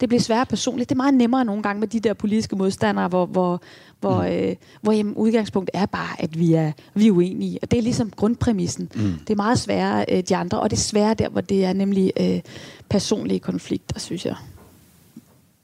det 0.00 0.08
bliver 0.08 0.20
sværere 0.20 0.46
personligt. 0.46 0.88
Det 0.88 0.94
er 0.94 0.96
meget 0.96 1.14
nemmere 1.14 1.44
nogle 1.44 1.62
gange 1.62 1.80
med 1.80 1.88
de 1.88 2.00
der 2.00 2.14
politiske 2.14 2.56
modstandere, 2.56 3.08
hvor, 3.08 3.26
hvor, 3.26 3.62
hvor, 4.00 4.22
mm. 4.22 4.28
øh, 4.28 4.56
hvor 4.82 4.92
jamen, 4.92 5.14
udgangspunktet 5.14 5.80
er 5.80 5.86
bare, 5.86 6.22
at 6.22 6.38
vi 6.38 6.54
er, 6.54 6.72
vi 6.94 7.06
er 7.06 7.12
uenige. 7.12 7.58
Og 7.62 7.70
det 7.70 7.78
er 7.78 7.82
ligesom 7.82 8.10
grundpræmissen. 8.10 8.90
Mm. 8.94 9.12
Det 9.26 9.30
er 9.30 9.36
meget 9.36 9.58
sværere 9.58 10.04
øh, 10.08 10.22
de 10.28 10.36
andre, 10.36 10.60
og 10.60 10.70
det 10.70 10.76
er 10.76 10.80
sværere 10.80 11.14
der, 11.14 11.28
hvor 11.28 11.40
det 11.40 11.64
er 11.64 11.72
nemlig 11.72 12.12
øh, 12.20 12.40
personlige 12.88 13.40
konflikter, 13.40 13.98
synes 13.98 14.26
jeg. 14.26 14.34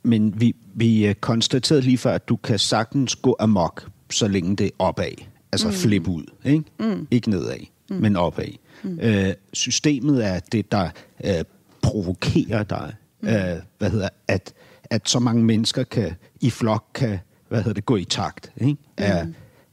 Men 0.06 0.40
vi, 0.40 0.54
vi 0.74 1.06
øh, 1.06 1.14
konstaterede 1.14 1.82
lige 1.82 1.98
før, 1.98 2.14
at 2.14 2.28
du 2.28 2.36
kan 2.36 2.58
sagtens 2.58 3.16
gå 3.16 3.36
amok, 3.38 3.88
så 4.10 4.28
længe 4.28 4.56
det 4.56 4.66
er 4.66 4.70
opad. 4.78 5.12
Altså 5.52 5.68
mm. 5.68 5.74
flip 5.74 6.08
ud, 6.08 6.24
ikke? 6.44 6.64
Mm. 6.78 7.06
Ikke 7.10 7.30
nedad, 7.30 7.58
mm. 7.90 7.96
men 7.96 8.16
opad. 8.16 8.48
Mm. 8.82 8.98
Øh, 9.00 9.34
systemet 9.52 10.26
er 10.26 10.40
det, 10.52 10.72
der 10.72 10.88
øh, 11.24 11.44
provokerer 11.82 12.62
dig. 12.62 12.94
Mm. 13.20 13.28
Øh, 13.28 13.56
hvad 13.78 13.90
hedder, 13.90 14.08
at, 14.28 14.52
at 14.84 15.08
så 15.08 15.18
mange 15.18 15.44
mennesker 15.44 15.82
kan 15.82 16.14
i 16.40 16.50
flok 16.50 16.84
kan 16.94 17.18
hvad 17.48 17.58
hedder 17.58 17.74
det, 17.74 17.86
gå 17.86 17.96
i 17.96 18.04
takt. 18.04 18.52
Ikke? 18.56 18.76
Er, 18.96 19.24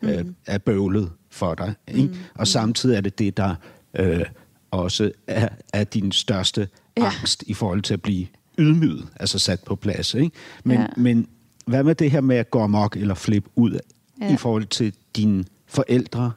mm. 0.02 0.10
øh, 0.10 0.26
er 0.46 0.58
bøvlet 0.58 1.12
for 1.30 1.56
dig. 1.56 1.74
Ikke? 1.88 2.08
Mm. 2.08 2.16
Og 2.36 2.48
samtidig 2.48 2.98
er 2.98 3.02
det 3.02 3.20
det, 3.20 3.38
der 3.38 3.56
øh, 3.94 4.26
også 4.72 5.12
er, 5.28 5.50
er 5.74 5.84
din 5.84 6.12
største 6.12 6.68
Ja. 6.98 7.06
angst 7.06 7.44
i 7.48 7.54
forhold 7.54 7.82
til 7.82 7.94
at 7.94 8.02
blive 8.02 8.28
ydmyget, 8.60 9.08
altså 9.20 9.40
sat 9.40 9.60
på 9.64 9.76
plads. 9.76 10.14
Ikke? 10.14 10.32
Men, 10.64 10.78
Ja. 10.80 10.86
men 10.98 11.28
hvad 11.66 11.84
med 11.84 11.96
det 11.96 12.12
her 12.12 12.22
med 12.22 12.36
at 12.36 12.52
gå 12.52 12.62
amok 12.62 12.98
eller 12.98 13.14
flip 13.16 13.46
ud 13.56 13.80
ja. 14.22 14.34
I 14.34 14.38
forhold 14.38 14.66
til 14.66 14.94
dine 15.16 15.44
forældre 15.68 16.32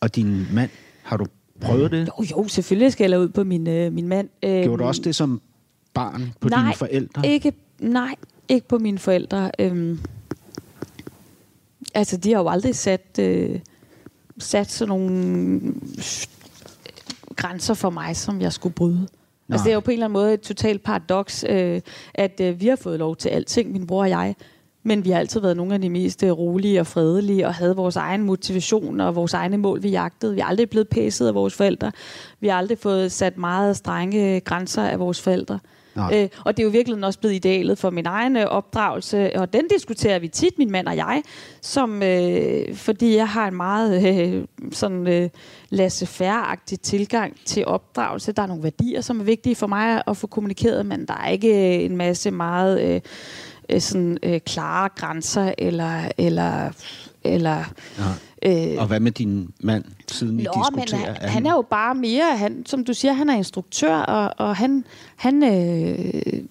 og 0.00 0.16
din 0.16 0.46
mand? 0.52 0.70
Har 1.02 1.16
du 1.16 1.26
prøvet 1.60 1.90
det? 1.90 2.08
Jo, 2.18 2.24
jo, 2.30 2.48
selvfølgelig 2.48 2.92
skal 2.92 3.10
jeg 3.10 3.20
ud 3.20 3.28
på 3.28 3.44
min, 3.44 3.66
øh, 3.66 3.92
min 3.92 4.08
mand. 4.08 4.28
Øh, 4.42 4.62
Gjorde 4.62 4.82
du 4.82 4.88
også 4.88 5.02
det 5.02 5.14
som 5.14 5.40
barn 5.94 6.32
på 6.40 6.48
nej, 6.48 6.62
dine 6.62 6.74
forældre? 6.74 7.26
Ikke, 7.28 7.52
nej, 7.80 8.14
ikke 8.48 8.68
på 8.68 8.78
mine 8.78 8.98
forældre. 8.98 9.50
Øhm, 9.58 10.00
altså, 11.94 12.16
de 12.16 12.32
har 12.32 12.38
jo 12.40 12.48
aldrig 12.48 12.76
sat, 12.76 13.18
øh, 13.20 13.58
sat 14.38 14.70
sådan 14.70 14.88
nogle 14.88 15.60
grænser 17.36 17.74
for 17.74 17.90
mig, 17.90 18.16
som 18.16 18.40
jeg 18.40 18.52
skulle 18.52 18.74
bryde. 18.74 19.08
Nej. 19.48 19.54
Altså, 19.54 19.64
det 19.64 19.70
er 19.70 19.74
jo 19.74 19.80
på 19.80 19.90
en 19.90 19.94
eller 19.94 20.06
anden 20.06 20.12
måde 20.12 20.34
et 20.34 20.40
totalt 20.40 20.82
paradoks, 20.82 21.44
øh, 21.48 21.80
at 22.14 22.40
øh, 22.40 22.60
vi 22.60 22.66
har 22.66 22.76
fået 22.76 22.98
lov 22.98 23.16
til 23.16 23.28
alting, 23.28 23.72
min 23.72 23.86
bror 23.86 24.02
og 24.02 24.08
jeg. 24.08 24.34
Men 24.82 25.04
vi 25.04 25.10
har 25.10 25.18
altid 25.18 25.40
været 25.40 25.56
nogle 25.56 25.74
af 25.74 25.80
de 25.80 25.90
mest 25.90 26.22
øh, 26.22 26.30
rolige 26.30 26.80
og 26.80 26.86
fredelige, 26.86 27.46
og 27.46 27.54
havde 27.54 27.76
vores 27.76 27.96
egen 27.96 28.22
motivation 28.22 29.00
og 29.00 29.14
vores 29.14 29.34
egne 29.34 29.56
mål, 29.56 29.82
vi 29.82 29.88
jagtede. 29.88 30.34
Vi 30.34 30.40
er 30.40 30.44
aldrig 30.44 30.70
blevet 30.70 30.88
pæset 30.88 31.26
af 31.26 31.34
vores 31.34 31.54
forældre. 31.54 31.92
Vi 32.40 32.48
har 32.48 32.58
aldrig 32.58 32.78
fået 32.78 33.12
sat 33.12 33.38
meget 33.38 33.76
strenge 33.76 34.34
øh, 34.34 34.40
grænser 34.44 34.82
af 34.82 34.98
vores 34.98 35.20
forældre. 35.20 35.58
Øh, 35.98 36.28
og 36.44 36.56
det 36.56 36.62
er 36.62 36.64
jo 36.64 36.70
virkelig 36.70 37.04
også 37.04 37.18
blevet 37.18 37.34
idealet 37.34 37.78
for 37.78 37.90
min 37.90 38.06
egen 38.06 38.36
øh, 38.36 38.46
opdragelse, 38.46 39.36
og 39.36 39.52
den 39.52 39.68
diskuterer 39.68 40.18
vi 40.18 40.28
tit, 40.28 40.58
min 40.58 40.70
mand 40.70 40.88
og 40.88 40.96
jeg, 40.96 41.22
som, 41.62 42.02
øh, 42.02 42.74
fordi 42.74 43.16
jeg 43.16 43.28
har 43.28 43.48
en 43.48 43.54
meget 43.54 44.08
øh, 44.08 44.44
sådan 44.72 45.06
øh, 45.06 45.30
laissez-faire-agtig 45.70 46.80
tilgang 46.80 47.36
til 47.44 47.66
opdragelse. 47.66 48.32
Der 48.32 48.42
er 48.42 48.46
nogle 48.46 48.62
værdier, 48.62 49.00
som 49.00 49.20
er 49.20 49.24
vigtige 49.24 49.54
for 49.54 49.66
mig 49.66 50.02
at 50.06 50.16
få 50.16 50.26
kommunikeret, 50.26 50.86
men 50.86 51.06
der 51.06 51.14
er 51.14 51.28
ikke 51.28 51.76
øh, 51.78 51.84
en 51.84 51.96
masse 51.96 52.30
meget 52.30 52.80
øh, 52.80 53.00
øh 53.68 53.80
sådan, 53.80 54.18
øh, 54.22 54.40
klare 54.40 54.88
grænser, 54.96 55.52
eller, 55.58 56.08
eller, 56.18 56.70
eller 57.28 57.64
Ja. 57.98 58.04
Og 58.78 58.86
hvad 58.86 59.00
med 59.00 59.12
din 59.12 59.50
mand, 59.60 59.84
siden 60.08 60.40
I 60.40 60.42
Nå, 60.42 60.52
men 60.70 60.80
diskuterer? 60.84 61.14
han, 61.20 61.28
han 61.30 61.46
er 61.46 61.52
jo 61.52 61.62
bare 61.70 61.94
mere, 61.94 62.36
han, 62.36 62.66
som 62.66 62.84
du 62.84 62.94
siger, 62.94 63.12
han 63.12 63.30
er 63.30 63.34
instruktør, 63.34 63.96
og, 63.96 64.46
og 64.46 64.56
han, 64.56 64.84
han, 65.16 65.42
øh, 65.42 66.42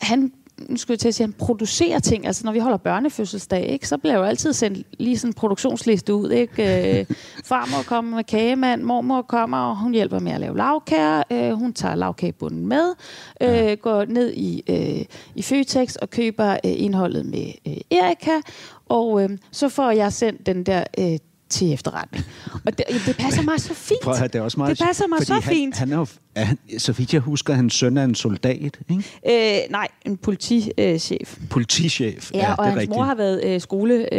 han, 0.00 0.32
nu 0.68 0.76
skulle 0.76 0.94
jeg 0.94 0.98
til 0.98 1.08
at 1.08 1.14
sige, 1.14 1.26
han 1.26 1.32
producerer 1.32 1.98
ting. 1.98 2.26
Altså, 2.26 2.44
når 2.44 2.52
vi 2.52 2.58
holder 2.58 2.76
børnefødselsdag, 2.76 3.66
ikke, 3.66 3.88
så 3.88 3.98
bliver 3.98 4.14
jo 4.16 4.22
altid 4.22 4.52
sendt 4.52 4.86
lige 4.98 5.18
sådan 5.18 5.30
en 5.30 5.34
produktionsliste 5.34 6.14
ud. 6.14 6.30
Ikke? 6.30 6.98
Øh, 7.00 7.06
farmor 7.44 7.82
kommer 7.86 8.16
med 8.16 8.24
kagemand, 8.24 8.82
mormor 8.82 9.22
kommer, 9.22 9.58
og 9.58 9.76
hun 9.76 9.92
hjælper 9.92 10.18
med 10.18 10.32
at 10.32 10.40
lave 10.40 10.56
lavkager. 10.56 11.22
Øh, 11.30 11.52
hun 11.52 11.72
tager 11.72 11.94
lavkagebunden 11.94 12.66
med, 12.66 12.94
øh, 13.40 13.76
går 13.76 14.04
ned 14.04 14.32
i, 14.32 14.62
øh, 14.68 15.04
i 15.34 15.42
Føtex 15.42 15.96
og 15.96 16.10
køber 16.10 16.52
øh, 16.52 16.58
indholdet 16.64 17.26
med 17.26 17.52
øh, 17.66 17.76
Erika. 17.90 18.40
Og 18.88 19.22
øh, 19.22 19.30
så 19.50 19.68
får 19.68 19.90
jeg 19.90 20.12
sendt 20.12 20.46
den 20.46 20.64
der 20.64 20.84
øh, 20.98 21.18
til 21.48 21.72
efterretning. 21.72 22.24
Og 22.64 22.78
det, 22.78 22.84
det 23.06 23.16
passer 23.16 23.42
mig 23.42 23.60
så 23.60 23.74
fint. 23.74 24.00
Prøv 24.02 24.12
at 24.12 24.18
høre, 24.18 24.28
det 24.28 24.38
er 24.38 24.42
også 24.42 24.58
meget... 24.58 24.78
Det 24.78 24.86
passer 24.86 25.06
mig 25.06 25.26
så 25.26 25.34
han, 25.34 25.42
fint. 25.42 25.76
Han 25.76 25.92
er 25.92 25.96
jo, 25.96 26.06
han, 26.36 26.58
så 26.78 26.92
vidt 26.92 27.12
jeg 27.12 27.20
husker, 27.20 27.54
hans 27.54 27.74
søn 27.74 27.96
er 27.96 28.04
en 28.04 28.14
soldat, 28.14 28.78
ikke? 28.88 29.04
Øh, 29.28 29.70
nej, 29.70 29.88
en 30.06 30.16
politichef. 30.16 31.38
Politichef. 31.50 32.30
Ja, 32.34 32.38
ja 32.38 32.50
det 32.50 32.58
og 32.58 32.64
er 32.64 32.68
hans 32.68 32.80
rigtigt. 32.80 32.96
mor 32.96 33.04
har 33.04 33.14
været 33.14 33.44
øh, 33.44 33.60
skolerektor. 33.60 34.10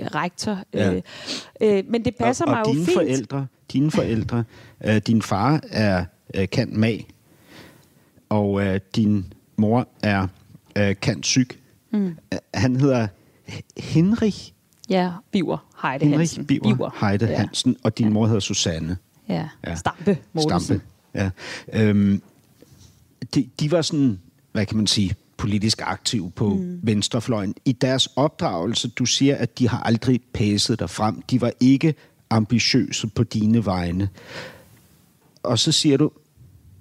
Øh, 0.00 0.06
rektor. 0.14 0.58
Ja. 0.74 0.92
øh, 0.92 1.02
øh, 1.60 1.84
men 1.88 2.04
det 2.04 2.16
passer 2.16 2.44
og, 2.44 2.50
mig 2.50 2.60
og 2.60 2.68
jo 2.68 2.72
dine 2.72 2.86
fint. 2.86 2.96
forældre, 2.96 3.46
dine 3.72 3.90
forældre, 3.90 4.44
øh, 4.84 4.96
din 4.96 5.22
far 5.22 5.60
er 5.70 6.04
øh, 6.34 6.48
kant 6.48 6.72
mag, 6.72 7.06
og 8.28 8.62
øh, 8.62 8.80
din 8.96 9.32
mor 9.56 9.88
er 10.02 10.26
øh, 10.78 10.94
kant 11.02 11.22
psyk. 11.22 11.60
Mm. 11.92 12.16
Han 12.54 12.76
hedder 12.76 13.06
Henrik, 13.76 14.53
Ja, 14.90 15.10
Biver 15.30 15.66
Heide 15.82 16.04
Henrik 16.04 16.18
Hansen. 16.18 16.46
Biver, 16.46 17.06
Heide 17.06 17.26
ja. 17.26 17.36
Hansen, 17.36 17.76
og 17.82 17.98
din 17.98 18.12
mor 18.12 18.26
hedder 18.26 18.40
Susanne. 18.40 18.96
Ja. 19.28 19.48
Ja. 19.66 19.74
Stampe 19.74 20.18
Mogensen. 20.32 20.60
Stampe. 20.60 20.84
Ja. 21.14 21.30
Øhm, 21.72 22.22
de, 23.34 23.48
de 23.60 23.70
var 23.70 23.82
sådan, 23.82 24.20
hvad 24.52 24.66
kan 24.66 24.76
man 24.76 24.86
sige, 24.86 25.14
politisk 25.36 25.80
aktive 25.84 26.30
på 26.30 26.48
mm. 26.54 26.80
venstrefløjen. 26.82 27.54
I 27.64 27.72
deres 27.72 28.08
opdragelse, 28.16 28.88
du 28.88 29.06
siger, 29.06 29.36
at 29.36 29.58
de 29.58 29.68
har 29.68 29.80
aldrig 29.80 30.20
pæset 30.32 30.78
dig 30.78 30.90
frem. 30.90 31.22
De 31.22 31.40
var 31.40 31.52
ikke 31.60 31.94
ambitiøse 32.30 33.06
på 33.06 33.24
dine 33.24 33.66
vegne. 33.66 34.08
Og 35.42 35.58
så 35.58 35.72
siger 35.72 35.96
du, 35.96 36.10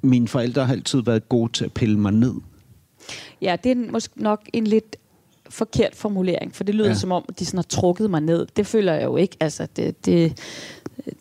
mine 0.02 0.28
forældre 0.28 0.66
har 0.66 0.74
altid 0.74 1.02
været 1.02 1.30
gode 1.30 1.52
til 1.52 1.66
at 1.66 1.74
pille 1.74 2.00
mig 2.00 2.12
ned. 2.12 2.34
Ja, 3.42 3.56
det 3.64 3.72
er 3.72 3.92
måske 3.92 4.24
nok 4.24 4.50
en 4.54 4.68
lidt 4.68 4.96
forkert 5.50 5.96
formulering, 5.96 6.56
for 6.56 6.64
det 6.64 6.76
lyder 6.76 6.88
Ja. 6.90 6.94
som 6.96 7.12
om, 7.12 7.26
de 7.40 7.46
sådan 7.46 7.58
har 7.58 7.64
trukket 7.64 8.10
mig 8.10 8.22
ned. 8.22 8.48
Det 8.56 8.68
føler 8.68 8.94
jeg 8.94 9.04
jo 9.04 9.16
ikke. 9.18 9.38
Altså, 9.40 9.68
det, 9.76 10.06
det, 10.06 10.38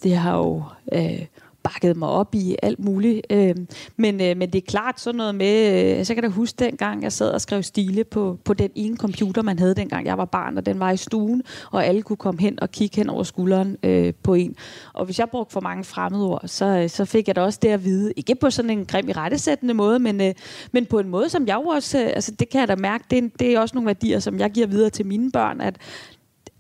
det 0.03 0.17
har 0.17 0.37
jo 0.39 0.63
øh, 0.93 1.25
bakket 1.63 1.97
mig 1.97 2.09
op 2.09 2.35
i 2.35 2.57
alt 2.63 2.79
muligt. 2.79 3.27
Øh, 3.31 3.55
men, 3.97 4.21
øh, 4.21 4.37
men 4.37 4.51
det 4.51 4.55
er 4.55 4.67
klart 4.67 5.01
sådan 5.01 5.17
noget 5.19 5.35
med, 5.35 5.67
øh, 5.67 5.99
altså, 5.99 6.05
så 6.05 6.15
kan 6.15 6.25
jeg 6.25 6.31
da 6.31 6.35
huske 6.35 6.65
dengang, 6.65 7.03
jeg 7.03 7.13
sad 7.13 7.31
og 7.31 7.41
skrev 7.41 7.63
stile 7.63 8.05
på, 8.05 8.39
på 8.45 8.55
den 8.55 8.71
ene 8.75 8.97
computer, 8.97 9.43
man 9.43 9.59
havde 9.59 9.75
dengang 9.75 10.07
jeg 10.07 10.19
var 10.19 10.25
barn, 10.25 10.59
og 10.59 10.67
den 10.67 10.81
var 10.81 10.91
i 10.91 10.97
stuen, 10.97 11.43
og 11.71 11.87
alle 11.87 12.03
kunne 12.03 12.17
komme 12.17 12.41
hen 12.41 12.63
og 12.63 12.71
kigge 12.71 12.97
hen 12.97 13.11
over 13.11 13.23
skulderen 13.23 13.77
øh, 13.83 14.15
på 14.23 14.35
en. 14.35 14.57
Og 14.93 15.05
hvis 15.05 15.19
jeg 15.19 15.31
brugte 15.31 15.53
for 15.53 15.61
mange 15.61 15.85
fremmedord, 15.85 16.43
så, 16.47 16.65
øh, 16.65 16.89
så 16.89 17.05
fik 17.05 17.29
jeg 17.29 17.37
da 17.37 17.41
også 17.41 17.59
det 17.63 17.69
at 17.69 17.85
vide. 17.85 18.13
Ikke 18.17 18.35
på 18.35 18.51
sådan 18.51 18.71
en 18.71 18.85
grim 18.87 19.09
i 19.09 19.13
rettesættende 19.13 19.75
måde, 19.75 19.99
men, 19.99 20.21
øh, 20.21 20.35
men 20.73 20.87
på 20.87 20.99
en 20.99 21.09
måde, 21.09 21.29
som 21.29 21.47
jeg 21.47 21.55
jo 21.55 21.69
også, 21.69 21.99
øh, 21.99 22.07
altså 22.07 22.33
det 22.33 22.49
kan 22.49 22.61
jeg 22.61 22.69
da 22.69 22.77
mærke, 22.77 23.05
det 23.11 23.19
er, 23.19 23.29
det 23.39 23.55
er 23.55 23.61
også 23.61 23.75
nogle 23.75 23.87
værdier, 23.87 24.19
som 24.19 24.39
jeg 24.39 24.51
giver 24.51 24.67
videre 24.67 24.91
til 24.91 25.07
mine 25.07 25.33
børn, 25.33 25.61
at 25.61 25.77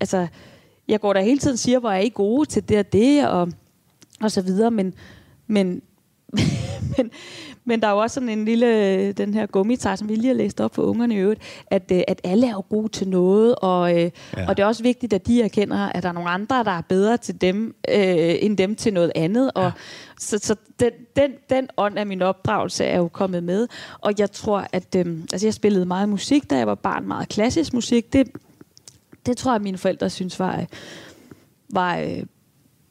altså, 0.00 0.26
jeg 0.88 1.00
går 1.00 1.12
der 1.12 1.20
hele 1.20 1.38
tiden 1.38 1.52
og 1.52 1.58
siger, 1.58 1.78
hvor 1.78 1.90
er 1.90 2.00
I 2.00 2.10
gode 2.14 2.48
til 2.48 2.68
det 2.68 2.78
og 2.78 2.92
det, 2.92 3.28
og, 3.28 3.48
og 4.22 4.30
så 4.30 4.42
videre, 4.42 4.70
men, 4.70 4.94
men, 5.46 5.82
men, 6.96 7.10
men 7.64 7.82
der 7.82 7.88
er 7.88 7.92
jo 7.92 7.98
også 7.98 8.14
sådan 8.14 8.28
en 8.28 8.44
lille, 8.44 9.12
den 9.12 9.34
her 9.34 9.46
gummitar, 9.46 9.96
som 9.96 10.08
vi 10.08 10.14
lige 10.14 10.26
har 10.26 10.34
læst 10.34 10.60
op 10.60 10.74
for 10.74 10.82
ungerne 10.82 11.14
i 11.14 11.18
øvrigt, 11.18 11.40
at, 11.66 11.92
øh, 11.92 12.02
at 12.08 12.20
alle 12.24 12.46
er 12.46 12.52
jo 12.52 12.64
gode 12.70 12.88
til 12.88 13.08
noget, 13.08 13.54
og, 13.54 13.90
øh, 13.90 13.96
Ja. 13.96 14.10
ja. 14.36 14.48
og 14.48 14.56
det 14.56 14.62
er 14.62 14.66
også 14.66 14.82
vigtigt, 14.82 15.12
at 15.12 15.26
de 15.26 15.42
erkender, 15.42 15.76
at 15.78 16.02
der 16.02 16.08
er 16.08 16.12
nogle 16.12 16.30
andre, 16.30 16.64
der 16.64 16.70
er 16.70 16.80
bedre 16.80 17.16
til 17.16 17.40
dem, 17.40 17.74
øh, 17.88 18.34
end 18.40 18.58
dem 18.58 18.76
til 18.76 18.92
noget 18.92 19.12
andet, 19.14 19.50
og 19.54 19.72
så, 20.18 20.38
så 20.38 20.56
den, 20.80 20.90
den, 21.16 21.32
den 21.50 21.68
ånd 21.76 21.98
af 21.98 22.06
min 22.06 22.22
opdragelse 22.22 22.84
er 22.84 22.98
jo 22.98 23.08
kommet 23.08 23.44
med, 23.44 23.68
og 24.00 24.12
jeg 24.18 24.32
tror, 24.32 24.66
at 24.72 24.96
øh, 24.96 25.06
altså 25.32 25.46
jeg 25.46 25.54
spillede 25.54 25.84
meget 25.84 26.08
musik, 26.08 26.50
da 26.50 26.56
jeg 26.56 26.66
var 26.66 26.74
barn, 26.74 27.06
meget 27.08 27.28
klassisk 27.28 27.72
musik, 27.72 28.12
det, 28.12 28.28
det 29.26 29.36
tror 29.36 29.52
jeg, 29.52 29.62
mine 29.62 29.78
forældre 29.78 30.10
synes 30.10 30.38
var, 30.38 30.60
øh, 30.60 30.66
var, 31.68 32.22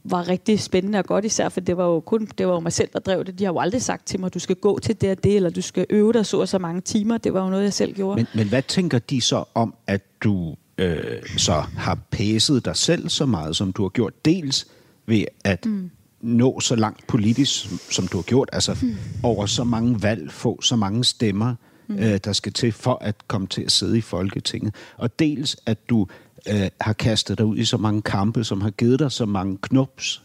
var 0.04 0.28
rigtig 0.28 0.60
spændende 0.60 1.00
og 1.00 1.06
godt, 1.06 1.26
især 1.26 1.50
for 1.50 1.60
det 1.60 1.78
var 1.78 1.86
jo 1.86 2.00
kun 2.00 2.28
det 2.38 2.48
var 2.48 2.54
jo 2.54 2.60
mig 2.60 2.74
selv, 2.74 2.90
der 2.94 3.00
drev 3.00 3.24
det. 3.26 3.40
De 3.40 3.44
har 3.44 3.52
jo 3.52 3.60
aldrig 3.60 3.82
sagt 3.82 4.08
til 4.08 4.20
mig, 4.20 4.34
du 4.34 4.40
skal 4.40 4.56
gå 4.56 4.80
til 4.80 5.02
det 5.02 5.12
og 5.12 5.24
det, 5.24 5.36
eller 5.36 5.50
du 5.50 5.62
skal 5.62 5.86
øve 5.90 6.14
dig 6.14 6.26
så 6.26 6.40
og 6.40 6.48
så 6.48 6.58
mange 6.60 6.82
timer. 6.82 7.18
Det 7.18 7.34
var 7.34 7.44
jo 7.44 7.50
noget, 7.50 7.64
jeg 7.64 7.74
selv 7.74 7.94
gjorde. 7.94 8.16
Men, 8.16 8.28
men 8.36 8.48
hvad 8.50 8.62
tænker 8.62 9.00
de 9.00 9.22
så 9.22 9.44
om, 9.54 9.74
at 9.88 10.02
du 10.24 10.56
øh, 10.78 11.24
så 11.38 11.64
har 11.78 11.98
pæset 12.12 12.66
dig 12.66 12.76
selv 12.76 13.10
så 13.10 13.26
meget, 13.26 13.56
som 13.56 13.74
du 13.74 13.82
har 13.82 13.90
gjort? 13.90 14.26
Dels 14.26 14.68
ved 15.06 15.24
at 15.44 15.66
mm. 15.66 15.92
nå 16.22 16.60
så 16.60 16.76
langt 16.76 17.08
politisk, 17.08 17.70
som- 17.92 18.08
du 18.08 18.18
har 18.18 18.24
gjort, 18.24 18.50
altså 18.54 18.78
mm. 18.82 18.96
over 19.24 19.46
så 19.46 19.64
mange 19.64 20.04
valg, 20.04 20.32
få 20.32 20.62
så 20.62 20.76
mange 20.76 21.04
stemmer, 21.04 21.56
mm. 21.88 21.96
øh, 22.00 22.20
der 22.24 22.34
skal 22.34 22.54
til 22.54 22.72
for 22.72 22.98
at 23.02 23.16
komme 23.28 23.48
til 23.48 23.62
at 23.62 23.72
sidde 23.72 23.98
i 23.98 24.02
Folketinget. 24.02 24.76
Og 24.98 25.20
dels 25.20 25.58
at 25.66 25.90
du 25.90 26.08
øh, 26.50 26.70
har 26.82 26.94
kastet 26.94 27.38
dig 27.38 27.46
ud 27.46 27.58
i 27.58 27.66
så 27.66 27.78
mange 27.78 28.02
kampe, 28.02 28.44
som 28.44 28.62
har 28.62 28.70
givet 28.70 29.00
dig 29.00 29.12
så 29.12 29.26
mange 29.26 29.58
knups. 29.62 30.22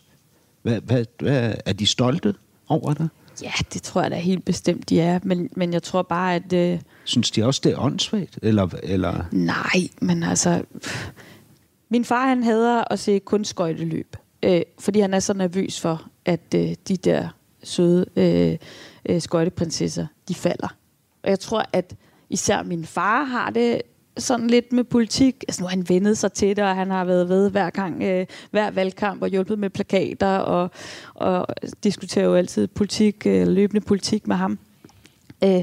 Hvad, 0.62 0.80
hvad, 0.80 1.04
hvad, 1.18 1.54
er 1.66 1.72
de 1.72 1.86
stolte 1.86 2.34
over 2.68 2.94
dig? 2.94 3.08
Ja, 3.42 3.52
det 3.72 3.82
tror 3.82 4.02
jeg 4.02 4.10
da 4.10 4.16
helt 4.16 4.44
bestemt, 4.44 4.88
de 4.88 5.00
er. 5.00 5.18
Men, 5.22 5.48
men 5.56 5.72
jeg 5.72 5.82
tror 5.82 6.02
bare, 6.02 6.34
at... 6.34 6.52
Øh, 6.52 6.80
Synes 7.04 7.30
de 7.30 7.44
også, 7.44 7.60
det 7.64 7.72
er 7.72 7.78
åndssvagt? 7.78 8.38
Eller, 8.42 8.68
eller 8.82 9.24
nej, 9.32 9.88
men 10.00 10.22
altså... 10.22 10.62
Min 11.88 12.04
far, 12.04 12.28
han 12.28 12.42
hader 12.42 12.84
at 12.90 12.98
se 12.98 13.18
kun 13.18 13.44
skøjteløb. 13.44 14.16
Øh, 14.42 14.62
fordi 14.78 15.00
han 15.00 15.14
er 15.14 15.20
så 15.20 15.34
nervøs 15.34 15.80
for, 15.80 16.06
at 16.24 16.54
øh, 16.54 16.74
de 16.88 16.96
der 16.96 17.28
søde 17.64 18.06
øh, 18.16 18.56
øh, 19.08 19.20
skøjteprinsesser, 19.20 20.06
de 20.28 20.34
falder. 20.34 20.76
Og 21.22 21.30
jeg 21.30 21.40
tror, 21.40 21.64
at 21.72 21.94
især 22.30 22.62
min 22.62 22.84
far 22.84 23.24
har 23.24 23.50
det 23.50 23.82
sådan 24.18 24.46
lidt 24.46 24.72
med 24.72 24.84
politik. 24.84 25.44
Altså 25.48 25.62
nu 25.62 25.66
har 25.66 25.76
han 25.76 25.88
vendet 25.88 26.18
sig 26.18 26.32
til 26.32 26.56
det, 26.56 26.64
og 26.64 26.74
han 26.74 26.90
har 26.90 27.04
været 27.04 27.28
ved 27.28 27.50
hver 27.50 27.70
gang, 27.70 28.02
øh, 28.02 28.26
hver 28.50 28.70
valgkamp 28.70 29.22
og 29.22 29.28
hjulpet 29.28 29.58
med 29.58 29.70
plakater, 29.70 30.36
og, 30.36 30.70
og 31.14 31.46
diskuterer 31.84 32.24
jo 32.24 32.34
altid 32.34 32.66
politik, 32.66 33.26
øh, 33.26 33.48
løbende 33.48 33.80
politik 33.80 34.26
med 34.26 34.36
ham. 34.36 34.58
Øh, 35.44 35.62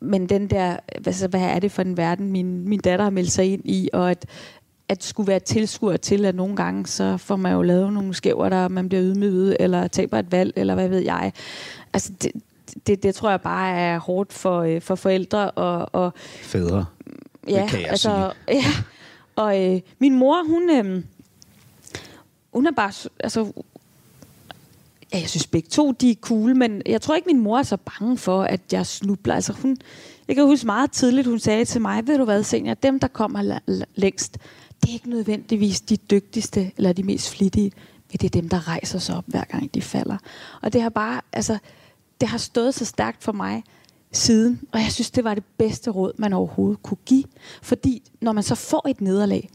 men 0.00 0.28
den 0.28 0.50
der, 0.50 0.76
altså, 0.88 1.28
hvad 1.28 1.40
er 1.40 1.58
det 1.58 1.72
for 1.72 1.82
en 1.82 1.96
verden, 1.96 2.32
min, 2.32 2.68
min 2.68 2.80
datter 2.80 3.04
har 3.04 3.10
meldt 3.10 3.32
sig 3.32 3.52
ind 3.52 3.62
i, 3.64 3.90
og 3.92 4.10
at, 4.10 4.26
at 4.88 5.04
skulle 5.04 5.26
være 5.26 5.40
tilskuer 5.40 5.96
til, 5.96 6.24
at 6.24 6.34
nogle 6.34 6.56
gange, 6.56 6.86
så 6.86 7.16
får 7.16 7.36
man 7.36 7.52
jo 7.52 7.62
lavet 7.62 7.92
nogle 7.92 8.14
skæver, 8.14 8.48
der 8.48 8.68
man 8.68 8.88
bliver 8.88 9.04
ydmyget, 9.04 9.56
eller 9.60 9.86
taber 9.86 10.18
et 10.18 10.32
valg, 10.32 10.52
eller 10.56 10.74
hvad 10.74 10.88
ved 10.88 10.98
jeg. 10.98 11.32
Altså, 11.92 12.12
det, 12.22 12.32
det, 12.86 13.02
det 13.02 13.14
tror 13.14 13.30
jeg 13.30 13.40
bare 13.40 13.76
er 13.76 13.98
hårdt 13.98 14.32
for, 14.32 14.60
øh, 14.60 14.80
for 14.80 14.94
forældre, 14.94 15.50
og, 15.50 15.88
og 15.92 16.12
fædre? 16.42 16.84
Ja, 17.48 17.66
kan 17.68 17.80
jeg 17.80 17.88
altså, 17.88 18.10
ja. 18.48 18.64
Og 19.36 19.62
øh, 19.62 19.80
min 19.98 20.14
mor, 20.14 20.42
hun, 20.46 20.70
øh, 20.70 21.04
hun 22.52 22.66
er 22.66 22.70
bare, 22.70 22.92
altså, 23.20 23.52
ja, 25.12 25.18
jeg 25.18 25.28
synes 25.28 25.46
begge 25.46 25.68
to, 25.68 25.92
de 25.92 26.10
er 26.10 26.14
cool, 26.14 26.56
men 26.56 26.82
jeg 26.86 27.02
tror 27.02 27.14
ikke, 27.14 27.26
min 27.26 27.40
mor 27.40 27.58
er 27.58 27.62
så 27.62 27.76
bange 27.76 28.18
for, 28.18 28.42
at 28.42 28.60
jeg 28.72 28.86
snubler. 28.86 29.34
Altså, 29.34 29.52
hun, 29.52 29.76
jeg 30.28 30.36
kan 30.36 30.44
huske 30.44 30.66
meget 30.66 30.92
tidligt, 30.92 31.26
hun 31.26 31.38
sagde 31.38 31.64
til 31.64 31.80
mig, 31.80 32.06
ved 32.06 32.18
du 32.18 32.24
hvad, 32.24 32.42
senior, 32.42 32.74
dem, 32.74 33.00
der 33.00 33.08
kommer 33.08 33.58
længst, 33.94 34.38
det 34.82 34.88
er 34.88 34.92
ikke 34.92 35.10
nødvendigvis 35.10 35.80
de 35.80 35.96
dygtigste 35.96 36.72
eller 36.76 36.92
de 36.92 37.02
mest 37.02 37.30
flittige, 37.30 37.72
men 38.10 38.18
det 38.18 38.24
er 38.24 38.40
dem, 38.40 38.48
der 38.48 38.68
rejser 38.68 38.98
sig 38.98 39.16
op, 39.16 39.24
hver 39.26 39.44
gang 39.44 39.74
de 39.74 39.82
falder. 39.82 40.16
Og 40.62 40.72
det 40.72 40.82
har 40.82 40.88
bare, 40.88 41.20
altså, 41.32 41.58
det 42.20 42.28
har 42.28 42.38
stået 42.38 42.74
så 42.74 42.84
stærkt 42.84 43.24
for 43.24 43.32
mig 43.32 43.62
siden, 44.16 44.60
og 44.72 44.80
jeg 44.80 44.92
synes, 44.92 45.10
det 45.10 45.24
var 45.24 45.34
det 45.34 45.44
bedste 45.58 45.90
råd, 45.90 46.12
man 46.18 46.32
overhovedet 46.32 46.82
kunne 46.82 46.98
give. 47.06 47.24
Fordi 47.62 48.02
når 48.20 48.32
man 48.32 48.42
så 48.42 48.54
får 48.54 48.88
et 48.88 49.00
nederlag, 49.00 49.48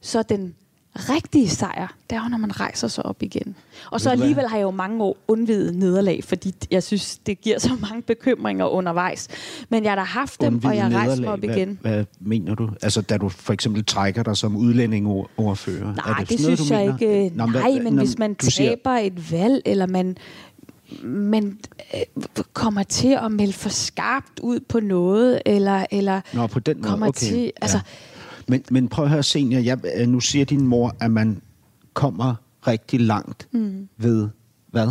så 0.00 0.18
er 0.18 0.22
den 0.22 0.54
rigtige 0.94 1.48
sejr, 1.48 1.94
det 2.10 2.16
er 2.16 2.22
jo, 2.22 2.28
når 2.28 2.38
man 2.38 2.60
rejser 2.60 2.88
sig 2.88 3.06
op 3.06 3.22
igen. 3.22 3.54
Og 3.90 4.00
så 4.00 4.08
hvad? 4.08 4.20
alligevel 4.22 4.48
har 4.48 4.56
jeg 4.56 4.62
jo 4.62 4.70
mange 4.70 5.04
år 5.04 5.16
undvidet 5.28 5.74
nederlag, 5.74 6.24
fordi 6.24 6.54
jeg 6.70 6.82
synes, 6.82 7.18
det 7.18 7.40
giver 7.40 7.58
så 7.58 7.70
mange 7.80 8.02
bekymringer 8.02 8.64
undervejs. 8.66 9.28
Men 9.68 9.82
jeg 9.84 9.90
har 9.90 9.96
da 9.96 10.02
haft 10.02 10.40
dem, 10.40 10.46
og 10.46 10.52
Undvige 10.64 10.84
jeg 10.84 10.94
rejser 10.94 11.20
mig 11.22 11.30
op 11.32 11.44
igen. 11.44 11.78
Hvad, 11.82 11.92
hvad 11.92 12.04
mener 12.20 12.54
du? 12.54 12.70
Altså, 12.82 13.00
da 13.02 13.16
du 13.16 13.28
for 13.28 13.52
eksempel 13.52 13.84
trækker 13.84 14.22
dig 14.22 14.36
som 14.36 14.56
udlændingeordfører? 14.56 15.94
Nej, 15.94 16.10
er 16.10 16.14
det, 16.20 16.28
det 16.28 16.40
noget, 16.40 16.58
synes 16.58 16.68
du 16.70 16.74
jeg 16.74 16.86
mener? 17.00 17.14
ikke. 17.24 17.36
Nå, 17.36 17.46
Nej, 17.46 17.60
hvad- 17.72 17.80
men 17.82 17.92
nå, 17.92 17.98
hvis 17.98 18.18
man 18.18 18.34
du 18.34 18.46
siger- 18.50 18.70
taber 18.70 18.90
et 18.90 19.32
valg, 19.32 19.62
eller 19.66 19.86
man, 19.86 20.16
man 21.02 21.58
øh, 21.94 22.22
kommer 22.52 22.82
til 22.82 23.18
at 23.22 23.32
melde 23.32 23.52
for 23.52 23.68
skarpt 23.68 24.40
ud 24.42 24.60
på 24.60 24.80
noget, 24.80 25.42
eller, 25.46 25.86
eller 25.90 26.20
Nå, 26.34 26.46
på 26.46 26.60
den 26.60 26.76
måde, 26.76 26.88
kommer 26.88 27.08
okay. 27.08 27.26
til... 27.26 27.52
Altså, 27.60 27.76
ja. 27.76 27.82
men, 28.48 28.64
men 28.70 28.88
prøv 28.88 29.04
at 29.04 29.10
høre, 29.10 29.22
senior. 29.22 29.60
Jeg, 29.60 29.78
øh, 29.96 30.08
nu 30.08 30.20
siger 30.20 30.44
din 30.44 30.66
mor, 30.66 30.96
at 31.00 31.10
man 31.10 31.42
kommer 31.92 32.34
rigtig 32.66 33.00
langt 33.00 33.48
mm. 33.52 33.88
ved 33.96 34.28
hvad? 34.70 34.88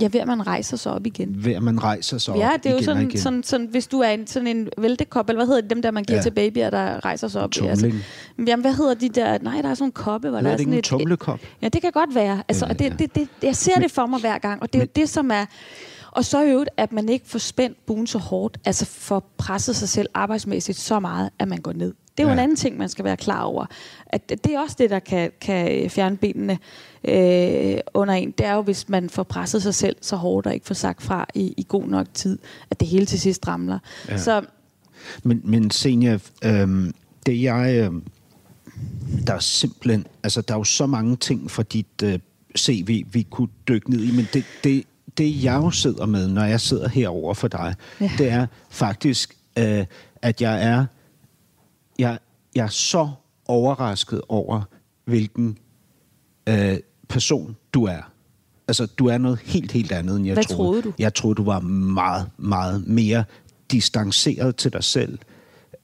Ja, 0.00 0.08
ved 0.12 0.20
at 0.20 0.26
man 0.26 0.46
rejser 0.46 0.76
sig 0.76 0.92
op 0.92 1.06
igen. 1.06 1.44
Ved 1.44 1.52
at 1.52 1.62
man 1.62 1.82
rejser 1.84 2.18
sig 2.18 2.36
Ja, 2.36 2.54
op 2.54 2.62
det 2.64 2.70
er 2.72 2.74
jo 2.76 2.82
sådan, 2.82 3.02
igen. 3.08 3.18
sådan, 3.20 3.42
sådan, 3.42 3.66
hvis 3.66 3.86
du 3.86 4.00
er 4.00 4.08
en, 4.08 4.26
sådan 4.26 4.46
en 4.46 4.68
væltekop, 4.78 5.28
eller 5.28 5.38
hvad 5.38 5.46
hedder 5.46 5.60
det, 5.60 5.70
dem 5.70 5.82
der, 5.82 5.90
man 5.90 6.04
giver 6.04 6.16
Ja. 6.16 6.18
ja. 6.18 6.22
til 6.22 6.30
babyer, 6.30 6.70
der 6.70 7.04
rejser 7.04 7.28
sig 7.28 7.42
op. 7.42 7.50
Tumling. 7.50 7.94
jamen, 8.46 8.60
hvad 8.60 8.74
hedder 8.74 8.94
de 8.94 9.08
der? 9.08 9.38
Nej, 9.42 9.62
der 9.62 9.68
er 9.68 9.74
sådan 9.74 9.88
en 9.88 9.92
koppe, 9.92 10.30
hvor 10.30 10.40
der 10.40 10.46
er 10.46 10.50
det 10.50 10.60
sådan 10.60 10.72
ikke 10.72 10.72
en 10.72 10.78
et... 10.78 10.84
tumlekop? 10.84 11.40
Ja, 11.62 11.68
det 11.68 11.82
kan 11.82 11.92
godt 11.92 12.14
være. 12.14 12.42
Altså, 12.48 12.66
Ja, 12.66 12.72
og 12.72 12.78
det, 12.78 12.84
ja. 12.84 12.90
det, 12.98 13.14
det, 13.14 13.28
jeg 13.42 13.56
ser 13.56 13.74
det 13.80 13.90
for 13.90 14.06
mig 14.06 14.20
hver 14.20 14.38
gang, 14.38 14.62
og 14.62 14.72
det 14.72 14.78
er 14.78 14.82
jo 14.82 14.88
det, 14.96 15.08
som 15.08 15.30
er... 15.30 15.44
Og 16.10 16.24
så 16.24 16.42
i 16.42 16.50
øvrigt, 16.50 16.70
at 16.76 16.92
man 16.92 17.08
ikke 17.08 17.26
får 17.28 17.38
spændt 17.38 17.86
buen 17.86 18.06
så 18.06 18.18
hårdt, 18.18 18.58
altså 18.64 18.84
får 18.86 19.30
presset 19.38 19.76
sig 19.76 19.88
selv 19.88 20.08
arbejdsmæssigt 20.14 20.78
så 20.78 21.00
meget, 21.00 21.30
at 21.38 21.48
man 21.48 21.58
går 21.58 21.72
ned. 21.72 21.94
Det 22.16 22.22
er 22.24 22.28
jo 22.28 22.28
Ja. 22.28 22.32
en 22.32 22.38
anden 22.38 22.56
ting, 22.56 22.78
man 22.78 22.88
skal 22.88 23.04
være 23.04 23.16
klar 23.16 23.42
over. 23.42 23.66
At 24.06 24.28
det 24.28 24.46
er 24.54 24.60
også 24.60 24.76
det, 24.78 24.90
der 24.90 24.98
kan, 24.98 25.30
kan 25.40 25.90
fjerne 25.90 26.16
benene 26.16 26.58
øh, 27.04 27.78
under 27.94 28.14
en. 28.14 28.30
Det 28.30 28.46
er 28.46 28.54
jo, 28.54 28.62
hvis 28.62 28.88
man 28.88 29.10
får 29.10 29.22
presset 29.22 29.62
sig 29.62 29.74
selv 29.74 29.96
så 30.00 30.16
hårdt 30.16 30.46
og 30.46 30.54
ikke 30.54 30.66
får 30.66 30.74
sagt 30.74 31.02
fra 31.02 31.26
i, 31.34 31.54
i 31.56 31.66
god 31.68 31.84
nok 31.84 32.06
tid, 32.14 32.38
at 32.70 32.80
det 32.80 32.88
hele 32.88 33.06
til 33.06 33.20
sidst 33.20 33.48
ramler. 33.48 33.78
Ja. 34.08 34.18
Så 34.18 34.42
Men, 35.22 35.40
men 35.44 35.70
Senja, 35.70 36.18
øhm, 36.44 36.94
det 37.26 37.42
jeg... 37.42 37.78
Øhm, 37.78 38.02
der 39.26 39.34
er 39.34 39.38
simpelthen... 39.38 40.06
Altså, 40.22 40.40
der 40.40 40.54
er 40.54 40.58
jo 40.58 40.64
så 40.64 40.86
mange 40.86 41.16
ting 41.16 41.50
fra 41.50 41.62
dit 41.62 42.02
øh, 42.04 42.18
CV, 42.58 43.04
vi 43.12 43.26
kunne 43.30 43.48
dykke 43.68 43.90
ned 43.90 44.04
i, 44.04 44.16
men 44.16 44.28
det, 44.32 44.44
det, 44.64 44.84
det 45.18 45.44
jeg 45.44 45.54
jo 45.54 45.70
sidder 45.70 46.06
med, 46.06 46.28
når 46.28 46.44
jeg 46.44 46.60
sidder 46.60 46.88
herover 46.88 47.34
for 47.34 47.48
dig. 47.48 47.74
Ja. 48.00 48.10
det 48.18 48.28
er 48.28 48.46
faktisk, 48.70 49.36
øh, 49.58 49.86
at 50.22 50.42
jeg 50.42 50.64
er, 50.64 50.86
jeg, 51.98 52.18
jeg 52.54 52.64
er 52.64 52.68
så 52.68 53.08
overrasket 53.46 54.20
over, 54.28 54.62
hvilken 55.04 55.58
øh, 56.48 56.76
person 57.08 57.56
du 57.72 57.84
er. 57.84 58.10
Altså, 58.68 58.86
du 58.86 59.06
er 59.06 59.18
noget 59.18 59.38
helt, 59.38 59.72
helt 59.72 59.92
andet, 59.92 60.16
end 60.16 60.26
jeg 60.26 60.34
Hvad 60.34 60.44
troede. 60.44 60.70
troede 60.70 60.82
du? 60.82 60.92
Jeg 60.98 61.14
troede, 61.14 61.34
du 61.34 61.44
var 61.44 61.60
meget, 61.60 62.30
meget 62.36 62.86
mere 62.86 63.24
distanceret 63.70 64.56
til 64.56 64.72
dig 64.72 64.84
selv. 64.84 65.18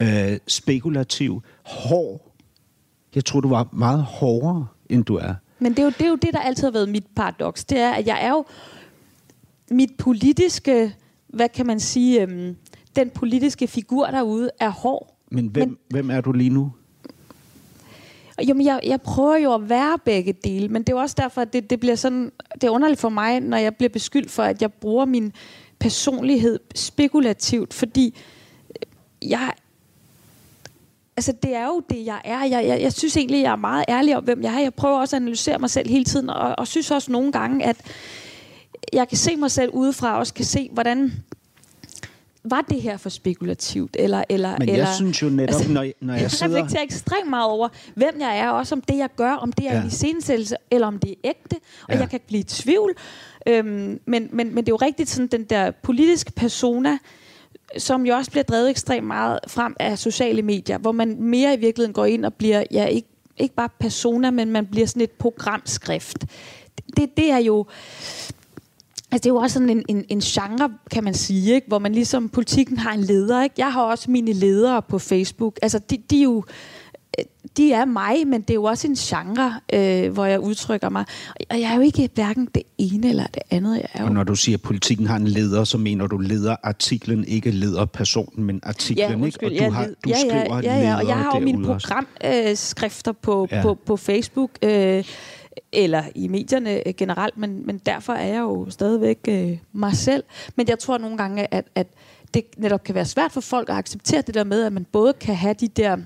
Øh, 0.03 0.39
spekulativ. 0.47 1.43
Hård. 1.65 2.35
Jeg 3.15 3.25
troede, 3.25 3.43
du 3.43 3.49
var 3.49 3.69
meget 3.73 4.03
hårdere, 4.03 4.67
end 4.89 5.05
du 5.05 5.17
er. 5.17 5.35
Men 5.59 5.73
det 5.73 5.79
er, 5.79 5.83
jo, 5.83 5.91
det 5.91 6.01
er 6.01 6.09
jo 6.09 6.17
det, 6.17 6.31
der 6.33 6.41
altid 6.41 6.65
har 6.65 6.73
været 6.73 6.89
mit 6.89 7.07
paradoks. 7.17 7.65
Det 7.65 7.79
er, 7.79 7.93
at 7.93 8.07
jeg 8.07 8.25
er 8.25 8.31
jo 8.31 8.45
mit 9.71 9.91
politiske, 9.99 10.95
hvad 11.29 11.49
kan 11.49 11.67
man 11.67 11.81
sige, 11.81 12.23
øhm, 12.23 12.57
den 12.97 13.11
politiske 13.11 13.67
figur 13.67 14.07
derude 14.07 14.51
er 14.61 14.69
hård. 14.69 15.17
Men 15.31 15.47
hvem, 15.47 15.69
men, 15.69 15.79
hvem 15.91 16.11
er 16.11 16.21
du 16.21 16.33
lige 16.33 16.51
nu? 16.51 16.73
Jamen, 18.43 18.67
jeg, 18.67 18.81
jeg 18.83 19.01
prøver 19.01 19.37
jo 19.37 19.55
at 19.55 19.69
være 19.69 19.99
begge 20.05 20.33
dele, 20.33 20.69
men 20.69 20.83
det 20.83 20.89
er 20.89 20.97
jo 20.97 21.01
også 21.01 21.17
derfor, 21.19 21.41
at 21.41 21.53
det, 21.53 21.71
det 21.71 21.81
bliver 21.81 21.97
sådan, 21.97 22.33
det 22.55 22.65
er 22.65 22.71
underligt 22.71 23.01
for 23.01 23.09
mig, 23.09 23.41
når 23.41 23.57
jeg 23.57 23.77
bliver 23.77 23.89
beskyldt 23.89 24.31
for, 24.31 24.43
at 24.43 24.63
jeg 24.63 24.73
bruger 24.73 25.05
min 25.05 25.33
personlighed 25.79 26.61
spekulativt, 26.75 27.75
fordi 27.75 28.19
øh, 28.71 29.31
jeg 29.31 29.53
Altså, 31.17 31.33
det 31.43 31.55
er 31.55 31.67
jo 31.67 31.83
det, 31.91 32.07
jeg 32.07 32.21
er. 32.25 32.45
Jeg, 32.45 32.67
jeg, 32.67 32.81
jeg 32.81 32.93
synes 32.93 33.17
egentlig, 33.17 33.43
jeg 33.43 33.53
er 33.53 33.57
meget 33.57 33.85
ærlig 33.89 34.17
om, 34.17 34.25
hvem 34.25 34.43
jeg 34.43 34.55
er. 34.55 34.59
Jeg 34.59 34.75
prøver 34.75 34.99
også 34.99 35.17
at 35.17 35.23
analysere 35.23 35.59
mig 35.59 35.71
selv 35.71 35.91
hele 35.91 36.05
tiden, 36.05 36.31
og, 36.31 36.55
og 36.59 36.67
synes 36.67 36.91
også 36.91 37.13
nogle 37.13 37.33
gange, 37.33 37.65
at 37.65 37.77
jeg 38.93 39.09
kan 39.09 39.19
se 39.19 39.37
mig 39.37 39.51
selv 39.51 39.71
udefra, 39.71 40.13
og 40.13 40.19
også 40.19 40.35
kan 40.35 40.45
se, 40.45 40.69
hvordan 40.73 41.13
var 42.45 42.61
det 42.61 42.83
her 42.83 42.97
for 42.97 43.09
spekulativt? 43.09 43.97
Eller, 43.99 44.25
eller, 44.29 44.59
Men 44.59 44.69
eller, 44.69 44.85
jeg 44.85 44.95
synes 44.95 45.23
jo 45.23 45.29
netop, 45.29 45.55
altså, 45.55 45.73
når, 45.73 45.87
når 46.01 46.15
jeg 46.15 46.23
jeg 46.23 46.31
sidder... 46.31 46.57
reflekterer 46.57 46.83
ekstremt 46.83 47.31
meget 47.31 47.51
over, 47.51 47.69
hvem 47.95 48.15
jeg 48.21 48.39
er, 48.39 48.49
også 48.51 48.75
om 48.75 48.81
det, 48.81 48.97
jeg 48.97 49.09
gør, 49.17 49.33
om 49.33 49.53
det 49.53 49.67
er 49.67 49.75
Ja. 49.75 49.81
en 49.81 49.87
iscenesættelse, 49.87 50.57
eller 50.71 50.87
om 50.87 50.99
det 50.99 51.11
er 51.11 51.15
ægte, 51.25 51.57
og 51.89 51.95
ja. 51.95 52.01
jeg 52.01 52.11
kan 52.11 52.21
blive 52.27 52.41
i 52.41 52.43
tvivl. 52.43 52.95
Øhm, 53.47 54.01
men, 54.07 54.29
men, 54.33 54.55
men 54.55 54.57
det 54.57 54.69
er 54.69 54.73
jo 54.73 54.77
rigtigt, 54.77 55.09
sådan 55.11 55.27
den 55.27 55.45
der 55.45 55.71
politiske 55.71 56.33
persona, 56.33 56.99
som 57.79 58.07
jo 58.07 58.15
også 58.15 58.31
bliver 58.31 58.45
drevet 58.45 58.71
ekstremt 58.71 59.07
meget 59.07 59.39
frem 59.49 59.77
af 59.81 59.99
sociale 59.99 60.43
medier, 60.43 60.79
hvor 60.79 60.93
man 60.93 61.17
mere 61.23 61.55
i 61.55 61.57
virkeligheden 61.61 61.93
går 61.93 62.05
ind 62.05 62.25
og 62.25 62.35
bliver, 62.35 62.65
ja, 62.71 62.85
ikke, 62.85 63.09
ikke 63.37 63.55
bare 63.55 63.69
persona, 63.81 64.31
men 64.31 64.51
man 64.51 64.67
bliver 64.67 64.87
sådan 64.87 65.03
et 65.03 65.11
programskrift. 65.11 66.25
Det, 66.97 67.17
det 67.17 67.31
er 67.31 67.39
jo... 67.39 67.67
Altså, 69.15 69.25
det 69.25 69.31
er 69.31 69.35
jo 69.35 69.37
også 69.37 69.55
sådan 69.55 69.71
en, 69.71 69.83
en, 69.89 70.05
en 70.09 70.21
genre, 70.21 70.71
kan 70.91 71.05
man 71.05 71.15
sige, 71.15 71.55
ikke? 71.55 71.69
hvor 71.69 71.79
man 71.79 71.93
ligesom, 71.93 72.29
politikken 72.29 72.79
har 72.79 72.93
en 72.93 73.01
leder. 73.01 73.43
Ikke? 73.43 73.55
Jeg 73.59 73.73
har 73.73 73.83
også 73.83 74.11
mine 74.11 74.33
ledere 74.33 74.83
på 74.83 74.99
Facebook. 74.99 75.59
Altså, 75.63 75.79
de, 75.79 75.99
de 76.11 76.19
er 76.19 76.23
jo 76.23 76.45
de 77.57 77.73
er 77.73 77.85
mig, 77.85 78.27
men 78.27 78.41
det 78.41 78.51
er 78.51 78.55
jo 78.55 78.65
også 78.65 78.87
en 78.87 78.95
genre, 78.95 79.61
øh, 79.73 80.13
hvor 80.13 80.25
jeg 80.25 80.41
udtrykker 80.41 80.89
mig. 80.89 81.05
Og 81.51 81.61
jeg 81.61 81.71
er 81.71 81.75
jo 81.75 81.81
ikke 81.81 82.11
hverken 82.15 82.49
det 82.55 82.63
ene 82.79 83.09
eller 83.09 83.27
det 83.27 83.43
andet. 83.51 83.77
Jeg 83.77 83.87
er 83.93 84.03
jo 84.03 84.07
Og 84.07 84.15
når 84.15 84.25
du 84.25 84.35
siger, 84.35 84.57
at 84.57 84.63
politikken 84.63 85.07
har 85.07 85.17
en 85.17 85.29
leder, 85.29 85.65
så 85.65 85.79
mener 85.79 86.07
du 86.07 86.19
lederartiklen, 86.19 87.25
ikke 87.25 87.51
lederpersonen, 87.51 88.45
men 88.45 88.61
artiklen, 88.63 89.25
ikke? 89.25 89.47
Og 89.47 89.51
du, 89.51 89.71
har, 89.71 89.85
du 89.85 90.11
ja, 90.11 90.21
skriver 90.21 90.61
ja, 90.63 90.75
ja, 90.75 90.81
ja, 90.81 90.97
og 90.97 91.09
jeg 91.09 91.17
har 91.17 91.39
jo 91.39 91.45
mine 91.45 91.65
programskrifter 91.65 92.51
øh, 92.51 92.57
skrifter 92.57 93.13
på, 93.13 93.49
Ja. 93.51 93.57
ja. 93.57 93.63
på, 93.63 93.79
på 93.87 93.97
Facebook, 93.97 94.51
øh, 94.63 95.05
eller 95.73 96.03
i 96.15 96.29
medierne 96.29 96.89
øh, 96.89 96.95
generelt, 96.97 97.37
men, 97.37 97.67
men 97.67 97.79
derfor 97.79 98.13
er 98.13 98.27
jeg 98.27 98.41
jo 98.41 98.71
stadigvæk 98.71 99.19
øh, 99.29 99.59
mig 99.73 99.97
selv. 99.97 100.25
Men 100.57 100.69
jeg 100.69 100.79
tror 100.79 100.99
nogle 100.99 101.17
gange, 101.17 101.55
at, 101.55 101.65
at 101.75 101.87
det 102.35 102.45
netop 102.57 102.85
kan 102.85 102.95
være 102.95 103.05
svært 103.05 103.33
for 103.33 103.41
folk 103.41 103.69
at 103.69 103.77
acceptere 103.77 104.23
det 104.23 104.35
der 104.35 104.45
med, 104.45 104.63
at 104.63 104.73
man 104.73 104.87
både 104.93 105.13
kan 105.13 105.37
have 105.37 105.55
de 105.55 105.69
der 105.69 105.97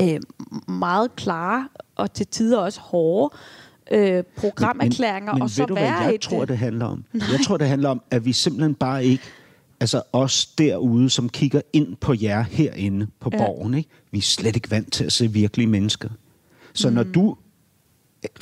øh, 0.00 0.20
meget 0.68 1.16
klare 1.16 1.68
og 1.96 2.12
til 2.12 2.26
tider 2.26 2.58
også 2.58 2.80
hårde 2.80 3.36
øh, 3.90 4.24
programerklæringer, 4.36 5.32
men, 5.32 5.42
og 5.42 5.50
så 5.50 5.62
ved 5.62 5.66
du, 5.66 5.74
være 5.74 5.92
hvad 5.92 6.06
jeg 6.06 6.14
et... 6.14 6.20
tror, 6.20 6.42
øh, 6.42 6.48
det 6.48 6.58
handler 6.58 6.86
om? 6.86 7.04
Nej. 7.12 7.26
Jeg 7.32 7.40
tror, 7.46 7.56
det 7.56 7.68
handler 7.68 7.88
om, 7.88 8.02
at 8.10 8.24
vi 8.24 8.32
simpelthen 8.32 8.74
bare 8.74 9.04
ikke... 9.04 9.24
Altså 9.80 10.02
os 10.12 10.46
derude, 10.46 11.10
som 11.10 11.28
kigger 11.28 11.60
ind 11.72 11.96
på 11.96 12.14
jer 12.20 12.42
herinde 12.42 13.06
på. 13.20 13.30
Ja. 13.32 13.38
borgen, 13.38 13.74
ikke? 13.74 13.90
vi 14.10 14.18
er 14.18 14.22
slet 14.22 14.56
ikke 14.56 14.70
vant 14.70 14.92
til 14.92 15.04
at 15.04 15.12
se 15.12 15.32
virkelige 15.32 15.66
mennesker. 15.66 16.08
Så 16.72 16.88
mm. 16.88 16.94
når 16.94 17.02
du 17.02 17.36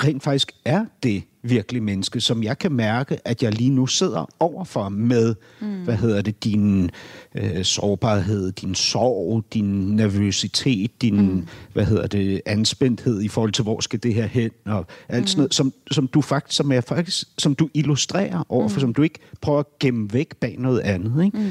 rent 0.03 0.23
faktisk 0.23 0.51
er 0.65 0.85
det 1.03 1.23
virkelige 1.41 1.83
menneske, 1.83 2.21
som 2.21 2.43
jeg 2.43 2.57
kan 2.57 2.71
mærke, 2.71 3.17
at 3.25 3.43
jeg 3.43 3.53
lige 3.53 3.69
nu 3.69 3.87
sidder 3.87 4.25
overfor 4.39 4.89
med, 4.89 5.35
mm. 5.61 5.83
hvad 5.83 5.95
hedder 5.95 6.21
det, 6.21 6.43
din 6.43 6.89
øh, 7.35 7.63
sårbarhed, 7.63 8.51
din 8.51 8.75
sorg, 8.75 9.43
din 9.53 9.95
nervøsitet, 9.95 11.01
din, 11.01 11.31
mm. 11.31 11.47
hvad 11.73 11.85
hedder 11.85 12.07
det, 12.07 12.41
anspændthed 12.45 13.21
i 13.21 13.27
forhold 13.27 13.51
til, 13.51 13.63
hvor 13.63 13.79
skal 13.79 14.03
det 14.03 14.13
her 14.13 14.25
hen, 14.25 14.51
og 14.65 14.85
alt 15.09 15.23
mm. 15.23 15.27
sådan 15.27 15.39
noget, 15.39 15.53
som, 15.53 15.73
som 15.91 16.07
du 16.07 16.21
faktisk, 16.21 16.57
som 16.57 16.71
er 16.71 16.81
faktisk, 16.81 17.27
som 17.37 17.55
du 17.55 17.69
illustrerer 17.73 18.43
overfor, 18.49 18.75
mm. 18.75 18.81
som 18.81 18.93
du 18.93 19.01
ikke 19.01 19.19
prøver 19.41 19.59
at 19.59 19.79
gemme 19.79 20.13
væk 20.13 20.35
bag 20.35 20.55
noget 20.59 20.79
andet, 20.79 21.25
ikke? 21.25 21.37
Mm. 21.37 21.49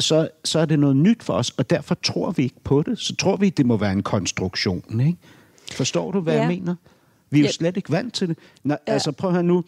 Så, 0.00 0.28
så, 0.44 0.58
er 0.58 0.64
det 0.64 0.78
noget 0.78 0.96
nyt 0.96 1.22
for 1.22 1.32
os, 1.32 1.50
og 1.50 1.70
derfor 1.70 1.94
tror 1.94 2.30
vi 2.30 2.42
ikke 2.42 2.60
på 2.64 2.82
det. 2.82 2.98
Så 2.98 3.16
tror 3.16 3.36
vi, 3.36 3.48
det 3.48 3.66
må 3.66 3.76
være 3.76 3.92
en 3.92 4.02
konstruktion, 4.02 5.00
ikke? 5.00 5.18
Forstår 5.72 6.12
du, 6.12 6.20
hvad. 6.20 6.34
Ja. 6.34 6.40
jeg 6.40 6.48
mener? 6.48 6.74
Vi 7.30 7.38
er 7.38 7.42
jo 7.42 7.46
Ja. 7.46 7.52
slet 7.52 7.76
ikke 7.76 7.90
vant 7.90 8.14
til 8.14 8.28
det. 8.28 8.38
Nå, 8.64 8.76
ja. 8.88 8.92
Altså 8.92 9.12
prøv 9.12 9.32
her 9.32 9.42
nu. 9.42 9.64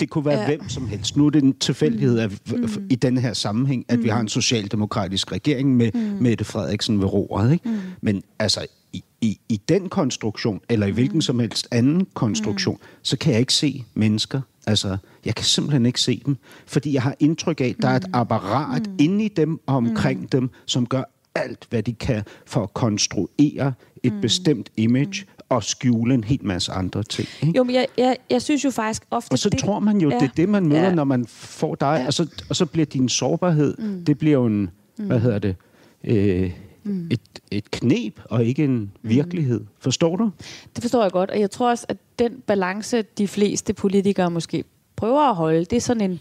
Det 0.00 0.10
kunne 0.10 0.24
være 0.24 0.40
ja. 0.40 0.46
Hvem 0.46 0.68
som 0.68 0.88
helst. 0.88 1.16
Nu 1.16 1.26
er 1.26 1.30
det 1.30 1.42
en 1.42 1.58
tilfældighed 1.58 2.18
at, 2.18 2.30
mm. 2.52 2.86
i 2.90 2.94
denne 2.94 3.20
her 3.20 3.32
sammenhæng, 3.32 3.84
at 3.88 3.98
mm. 3.98 4.04
vi 4.04 4.08
har 4.08 4.20
en 4.20 4.28
socialdemokratisk 4.28 5.32
regering 5.32 5.76
med 5.76 5.90
mm. 5.94 6.00
Mette 6.00 6.44
Frederiksen 6.44 7.00
ved 7.00 7.06
roret. 7.12 7.52
Ikke? 7.52 7.68
Mm. 7.68 7.78
Men 8.00 8.22
altså, 8.38 8.66
i, 8.92 9.04
i, 9.20 9.38
i 9.48 9.60
den 9.68 9.88
konstruktion, 9.88 10.60
eller 10.68 10.86
i 10.86 10.90
hvilken 10.90 11.22
som 11.22 11.38
helst 11.40 11.68
anden 11.70 12.06
konstruktion, 12.14 12.76
mm. 12.80 12.86
så 13.02 13.16
kan 13.16 13.32
jeg 13.32 13.40
ikke 13.40 13.54
se 13.54 13.84
mennesker. 13.94 14.40
Altså, 14.66 14.96
jeg 15.24 15.34
kan 15.34 15.44
simpelthen 15.44 15.86
ikke 15.86 16.00
se 16.00 16.22
dem. 16.26 16.36
Fordi 16.66 16.94
jeg 16.94 17.02
har 17.02 17.14
indtryk 17.20 17.60
af, 17.60 17.66
at 17.66 17.76
der 17.82 17.88
er 17.88 17.96
et 17.96 18.06
apparat 18.12 18.86
mm. 18.86 18.96
inde 18.98 19.24
i 19.24 19.28
dem 19.28 19.60
og 19.66 19.76
omkring 19.76 20.20
mm. 20.20 20.28
dem, 20.28 20.50
som 20.66 20.86
gør 20.86 21.02
alt, 21.34 21.66
hvad 21.70 21.82
de 21.82 21.92
kan 21.92 22.22
for 22.46 22.62
at 22.62 22.74
konstruere 22.74 23.72
et 24.02 24.12
mm. 24.12 24.20
bestemt 24.20 24.70
image 24.76 25.24
og 25.54 25.64
skjule 25.64 26.14
en 26.14 26.24
hel 26.24 26.44
masse 26.44 26.72
andre 26.72 27.02
ting. 27.02 27.28
Ikke? 27.42 27.56
Jo, 27.56 27.64
men 27.64 27.74
jeg, 27.74 27.86
jeg, 27.98 28.16
jeg 28.30 28.42
synes 28.42 28.64
jo 28.64 28.70
faktisk 28.70 29.02
ofte... 29.10 29.32
Og 29.32 29.38
så 29.38 29.50
det, 29.50 29.58
tror 29.58 29.78
man 29.78 30.00
jo, 30.00 30.10
ja. 30.10 30.18
det 30.18 30.24
er 30.24 30.32
det, 30.36 30.48
man 30.48 30.66
møder, 30.66 30.82
ja. 30.82 30.94
når 30.94 31.04
man 31.04 31.26
får 31.26 31.74
dig, 31.74 31.98
ja. 32.00 32.06
og, 32.06 32.14
så, 32.14 32.26
og 32.48 32.56
så 32.56 32.66
bliver 32.66 32.86
din 32.86 33.08
sårbarhed, 33.08 33.76
mm. 33.78 34.04
det 34.04 34.18
bliver 34.18 34.32
jo 34.32 34.46
en, 34.46 34.70
mm. 34.98 35.06
hvad 35.06 35.20
hedder 35.20 35.38
det, 35.38 35.56
øh, 36.04 36.52
mm. 36.84 37.08
et, 37.10 37.20
et 37.50 37.70
knep, 37.70 38.20
og 38.24 38.44
ikke 38.44 38.64
en 38.64 38.92
virkelighed. 39.02 39.60
Forstår 39.78 40.16
du? 40.16 40.30
Det 40.74 40.82
forstår 40.82 41.02
jeg 41.02 41.12
godt, 41.12 41.30
og 41.30 41.40
jeg 41.40 41.50
tror 41.50 41.70
også, 41.70 41.86
at 41.88 41.96
den 42.18 42.32
balance, 42.46 43.02
de 43.02 43.28
fleste 43.28 43.72
politikere 43.72 44.30
måske 44.30 44.64
prøver 44.96 45.20
at 45.20 45.34
holde, 45.34 45.64
det 45.64 45.76
er 45.76 45.80
sådan 45.80 46.10
en, 46.10 46.20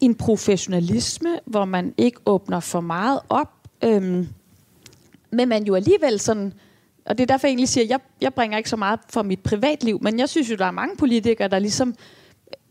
en 0.00 0.14
professionalisme, 0.14 1.38
hvor 1.46 1.64
man 1.64 1.94
ikke 1.96 2.20
åbner 2.26 2.60
for 2.60 2.80
meget 2.80 3.20
op, 3.28 3.52
øhm, 3.84 4.28
men 5.32 5.48
man 5.48 5.64
jo 5.64 5.74
alligevel 5.74 6.20
sådan, 6.20 6.52
og 7.10 7.18
det 7.18 7.22
er 7.22 7.26
derfor, 7.34 7.46
jeg 7.46 7.50
egentlig 7.50 7.68
siger, 7.68 7.84
at 7.84 7.90
jeg, 7.90 7.98
jeg 8.20 8.34
bringer 8.34 8.58
ikke 8.58 8.70
så 8.70 8.76
meget 8.76 9.00
for 9.10 9.22
mit 9.22 9.40
privatliv, 9.40 9.98
men 10.02 10.18
jeg 10.18 10.28
synes 10.28 10.50
jo, 10.50 10.56
der 10.56 10.64
er 10.66 10.70
mange 10.70 10.96
politikere, 10.96 11.48
der 11.48 11.58
ligesom 11.58 11.94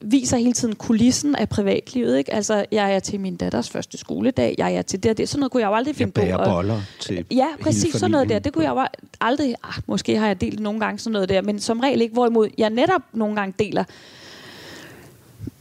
viser 0.02 0.38
hele 0.38 0.54
tiden 0.54 0.76
kulissen 0.76 1.36
af 1.36 1.50
privatlivet. 1.50 2.18
Ikke? 2.18 2.34
Altså, 2.34 2.66
jeg 2.72 2.96
er 2.96 3.00
til 3.00 3.20
min 3.20 3.36
datters 3.36 3.70
første 3.70 3.98
skoledag, 3.98 4.56
jeg 4.58 4.76
er 4.76 4.82
til 4.82 5.04
det 5.04 5.12
og 5.12 5.18
det. 5.18 5.30
Sådan 5.30 5.40
noget 5.40 5.52
kunne 5.52 5.62
jeg 5.62 5.68
jo 5.68 5.76
aldrig 5.76 5.96
finde 5.96 6.22
Jeg 6.22 6.36
på. 6.36 6.42
at- 6.42 6.48
boller 6.50 6.82
til 7.00 7.26
Ja, 7.32 7.48
præcis 7.62 7.94
sådan 7.96 8.12
noget 8.12 8.30
der. 8.30 8.40
Det 8.40 8.54
kunne 8.54 8.66
jeg 8.66 8.72
jo 8.72 8.86
aldrig... 9.22 9.56
Ah, 9.64 9.74
måske 9.88 10.18
har 10.18 10.28
jeg 10.28 10.42
delt 10.42 10.60
nogle 10.60 10.80
gange 10.80 11.00
sådan 11.00 11.14
noget 11.14 11.30
der, 11.30 11.42
men 11.42 11.60
som 11.60 11.80
regel 11.80 12.02
ikke. 12.02 12.14
Hvorimod 12.14 12.50
jeg 12.58 12.70
netop 12.70 13.02
nogle 13.14 13.36
gange 13.36 13.54
deler 13.60 13.84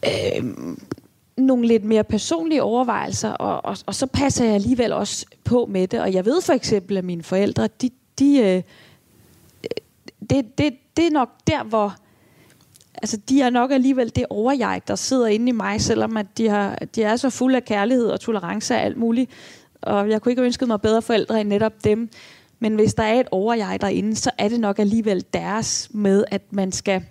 øh, 0.04 0.44
nogle 1.36 1.66
lidt 1.66 1.84
mere 1.84 2.04
personlige 2.04 2.62
overvejelser, 2.62 3.30
og, 3.30 3.64
og, 3.64 3.76
og 3.86 3.94
så 3.94 4.06
passer 4.06 4.44
jeg 4.44 4.54
alligevel 4.54 4.92
også 4.92 5.26
på 5.44 5.66
med 5.70 5.86
det. 5.86 6.00
Og 6.00 6.12
jeg 6.12 6.24
ved 6.24 6.42
for 6.42 6.52
eksempel, 6.52 6.96
at 6.96 7.04
mine 7.04 7.22
forældre, 7.22 7.68
de, 7.82 7.90
de, 8.18 8.38
øh, 8.38 8.62
det, 10.30 10.58
det, 10.58 10.74
det 10.96 11.06
er 11.06 11.10
nok 11.10 11.30
der, 11.46 11.64
hvor... 11.64 11.96
Altså, 12.94 13.16
de 13.28 13.40
er 13.40 13.50
nok 13.50 13.70
alligevel 13.70 14.12
det 14.16 14.26
overjeg, 14.30 14.82
der 14.88 14.94
sidder 14.94 15.26
inde 15.26 15.48
i 15.48 15.52
mig, 15.52 15.80
selvom 15.80 16.16
at 16.16 16.26
de, 16.38 16.48
har, 16.48 16.78
de 16.94 17.02
er 17.02 17.16
så 17.16 17.30
fulde 17.30 17.56
af 17.56 17.64
kærlighed 17.64 18.06
og 18.06 18.20
tolerance 18.20 18.74
og 18.74 18.80
alt 18.80 18.96
muligt. 18.96 19.30
Og 19.80 20.10
jeg 20.10 20.22
kunne 20.22 20.32
ikke 20.32 20.42
ønske 20.42 20.66
mig 20.66 20.80
bedre 20.80 21.02
forældre 21.02 21.40
end 21.40 21.48
netop 21.48 21.84
dem. 21.84 22.10
Men 22.58 22.74
hvis 22.74 22.94
der 22.94 23.02
er 23.02 23.20
et 23.20 23.28
overjeg 23.30 23.80
derinde, 23.80 24.16
så 24.16 24.30
er 24.38 24.48
det 24.48 24.60
nok 24.60 24.78
alligevel 24.78 25.24
deres 25.32 25.88
med, 25.90 26.24
at 26.30 26.42
man 26.50 26.72
skal... 26.72 27.04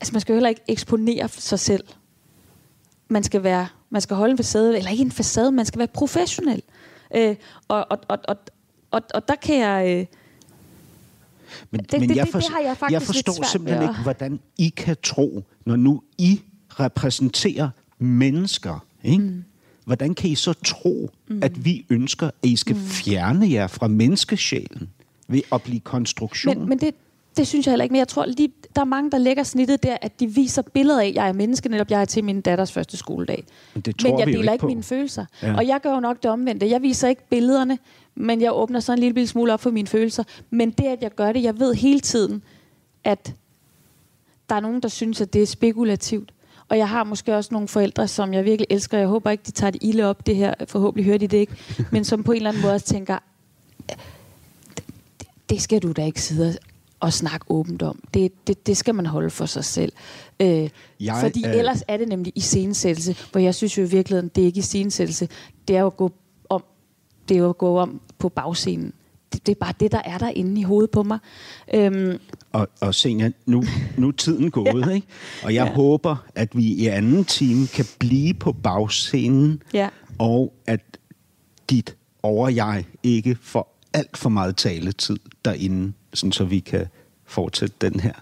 Altså, 0.00 0.12
man 0.12 0.20
skal 0.20 0.32
jo 0.32 0.36
heller 0.36 0.48
ikke 0.48 0.62
eksponere 0.68 1.28
sig 1.28 1.58
selv. 1.58 1.84
Man 3.08 3.22
skal 3.22 3.42
være, 3.42 3.66
man 3.90 4.00
skal 4.00 4.16
holde 4.16 4.30
en 4.30 4.36
facade, 4.36 4.78
eller 4.78 4.90
ikke 4.90 5.02
en 5.02 5.12
facade, 5.12 5.52
man 5.52 5.66
skal 5.66 5.78
være 5.78 5.88
professionel. 5.88 6.62
Øh, 7.16 7.36
og, 7.68 7.86
og, 7.90 7.98
og, 8.08 8.18
og, 8.28 8.36
og, 8.90 9.02
og 9.14 9.28
der 9.28 9.34
kan 9.34 9.58
jeg... 9.58 9.86
Øh, 9.98 10.06
Men, 11.70 11.80
Det- 11.80 12.00
men 12.00 12.08
det- 12.08 12.16
jeg, 12.16 12.26
det- 12.26 12.34
det 12.34 12.44
har 12.48 12.60
jeg 12.60 12.76
faktisk 12.76 12.92
jeg 12.92 13.02
forstår 13.02 13.44
simpelthen 13.52 13.82
ikke, 13.82 14.02
hvordan 14.02 14.40
I 14.58 14.68
kan 14.68 14.96
tro, 15.02 15.44
når 15.66 15.76
nu 15.76 16.02
I 16.18 16.40
repræsenterer 16.70 17.68
mennesker, 17.98 18.86
ikke? 19.02 19.22
Mm. 19.24 19.44
Hvordan 19.84 20.14
kan 20.14 20.30
I 20.30 20.34
så 20.34 20.52
tro, 20.52 21.10
mm. 21.28 21.42
at 21.42 21.64
vi 21.64 21.86
ønsker, 21.90 22.26
at 22.26 22.32
I 22.42 22.56
skal 22.56 22.76
mm. 22.76 22.82
fjerne 22.82 23.50
jer 23.50 23.66
fra 23.66 23.88
menneskesjælen 23.88 24.90
ved 25.28 25.40
at 25.52 25.62
blive 25.62 25.80
konstruktion? 25.80 26.58
Men, 26.58 26.68
men 26.68 26.78
det, 26.80 26.94
det 27.36 27.46
synes 27.46 27.66
jeg 27.66 27.72
heller 27.72 27.82
ikke. 27.82 27.92
Men 27.92 27.98
jeg 27.98 28.08
tror, 28.08 28.26
lige, 28.26 28.52
der 28.74 28.80
er 28.80 28.84
mange, 28.84 29.10
der 29.10 29.18
lægger 29.18 29.42
snittet 29.42 29.82
der, 29.82 29.96
at 30.02 30.20
de 30.20 30.26
viser 30.26 30.62
billeder 30.62 31.00
af, 31.00 31.06
at 31.06 31.14
jeg 31.14 31.28
er 31.28 31.32
menneske, 31.32 31.68
netop 31.68 31.90
jeg 31.90 32.00
er 32.00 32.04
til 32.04 32.24
min 32.24 32.40
datters 32.40 32.72
første 32.72 32.96
skoledag. 32.96 33.44
Men 33.74 33.80
det 33.80 33.98
tror 33.98 34.10
men 34.10 34.18
jeg 34.18 34.26
vi 34.26 34.32
deler 34.32 34.52
ikke 34.52 34.60
på. 34.60 34.66
mine 34.66 34.82
følelser. 34.82 35.24
Ja. 35.42 35.56
Og 35.56 35.66
jeg 35.66 35.80
gør 35.82 35.94
jo 35.94 36.00
nok 36.00 36.22
det 36.22 36.30
omvendte. 36.30 36.70
Jeg 36.70 36.82
viser 36.82 37.08
ikke 37.08 37.28
billederne, 37.30 37.78
men 38.14 38.40
jeg 38.40 38.52
åbner 38.52 38.80
så 38.80 38.92
en 38.92 38.98
lille 38.98 39.26
smule 39.26 39.52
op 39.52 39.60
for 39.60 39.70
mine 39.70 39.88
følelser. 39.88 40.24
Men 40.50 40.70
det, 40.70 40.84
at 40.84 41.02
jeg 41.02 41.10
gør 41.10 41.32
det, 41.32 41.42
jeg 41.42 41.60
ved 41.60 41.74
hele 41.74 42.00
tiden, 42.00 42.42
at 43.04 43.34
der 44.48 44.54
er 44.54 44.60
nogen, 44.60 44.80
der 44.80 44.88
synes, 44.88 45.20
at 45.20 45.32
det 45.32 45.42
er 45.42 45.46
spekulativt. 45.46 46.32
Og 46.68 46.78
jeg 46.78 46.88
har 46.88 47.04
måske 47.04 47.36
også 47.36 47.48
nogle 47.52 47.68
forældre, 47.68 48.08
som 48.08 48.34
jeg 48.34 48.44
virkelig 48.44 48.66
elsker. 48.70 48.98
Jeg 48.98 49.06
håber 49.06 49.30
ikke, 49.30 49.42
de 49.46 49.50
tager 49.50 49.70
det 49.70 49.82
ilde 49.82 50.04
op, 50.04 50.26
det 50.26 50.36
her. 50.36 50.54
Forhåbentlig 50.66 51.04
hører 51.04 51.18
de 51.18 51.26
det 51.26 51.36
ikke. 51.36 51.52
Men 51.92 52.04
som 52.04 52.24
på 52.24 52.32
en 52.32 52.36
eller 52.36 52.50
anden 52.50 52.62
måde 52.62 52.74
også 52.74 52.86
tænker, 52.86 53.18
det, 53.88 54.86
det 55.50 55.62
skal 55.62 55.82
du 55.82 55.92
da 55.92 56.04
ikke 56.04 56.22
sidde 56.22 56.58
og- 57.04 57.08
og 57.08 57.12
snakke 57.12 57.46
åbent 57.48 57.82
om. 57.82 57.98
Det, 58.14 58.32
det, 58.46 58.66
det 58.66 58.76
skal 58.76 58.94
man 58.94 59.06
holde 59.06 59.30
for 59.30 59.46
sig 59.46 59.64
selv. 59.64 59.92
Øh, 60.40 60.48
Jeg, 60.48 60.70
jeg, 61.00 61.16
fordi 61.20 61.44
øh, 61.46 61.54
ellers 61.56 61.82
er 61.88 61.96
det 61.96 62.08
nemlig 62.08 62.32
iscenesættelse, 62.36 63.16
hvor 63.32 63.40
jeg 63.40 63.54
synes 63.54 63.78
jo 63.78 63.82
i 63.82 63.88
virkeligheden, 63.90 64.28
det 64.34 64.42
er 64.42 64.46
ikke 64.46 64.58
iscenesættelse. 64.58 65.28
Det 65.68 65.76
er 65.76 65.80
jo 65.80 65.86
at 65.86 65.96
gå 65.96 66.12
om, 66.48 66.64
det 67.28 67.34
er 67.34 67.38
jo 67.38 67.48
at 67.50 67.58
gå 67.58 67.78
om 67.78 68.00
på 68.18 68.28
bagscenen. 68.28 68.92
Det, 69.32 69.46
det 69.46 69.52
er 69.52 69.56
bare 69.60 69.74
det, 69.80 69.92
der 69.92 70.00
er 70.04 70.18
der 70.18 70.28
inde 70.28 70.60
i 70.60 70.64
hovedet 70.64 70.90
på 70.90 71.02
mig. 71.02 71.18
Øhm, 71.74 72.18
Og, 72.52 72.68
og 72.80 72.94
Senja, 72.94 73.30
nu, 73.46 73.62
nu 73.98 74.08
er 74.08 74.12
tiden 74.12 74.50
gået, 74.50 74.84
ja. 74.88 74.90
ikke? 74.90 75.06
Og 75.44 75.54
jeg 75.54 75.66
ja. 75.66 75.72
håber, 75.74 76.16
at 76.34 76.56
vi 76.56 76.64
i 76.64 76.86
anden 76.86 77.24
time 77.24 77.66
kan 77.66 77.84
blive 77.98 78.34
på 78.34 78.52
bagscenen, 78.52 79.62
Ja. 79.74 79.88
og 80.18 80.52
at 80.66 80.80
dit 81.70 81.96
overjeg 82.22 82.84
ikke 83.02 83.36
får 83.42 83.70
alt 83.92 84.16
for 84.16 84.28
meget 84.28 84.56
taletid 84.56 85.16
derinde, 85.44 85.92
sådan 86.14 86.32
så 86.32 86.44
vi 86.44 86.60
kan 86.60 86.86
fortsætte 87.26 87.74
den 87.80 88.00
her 88.00 88.12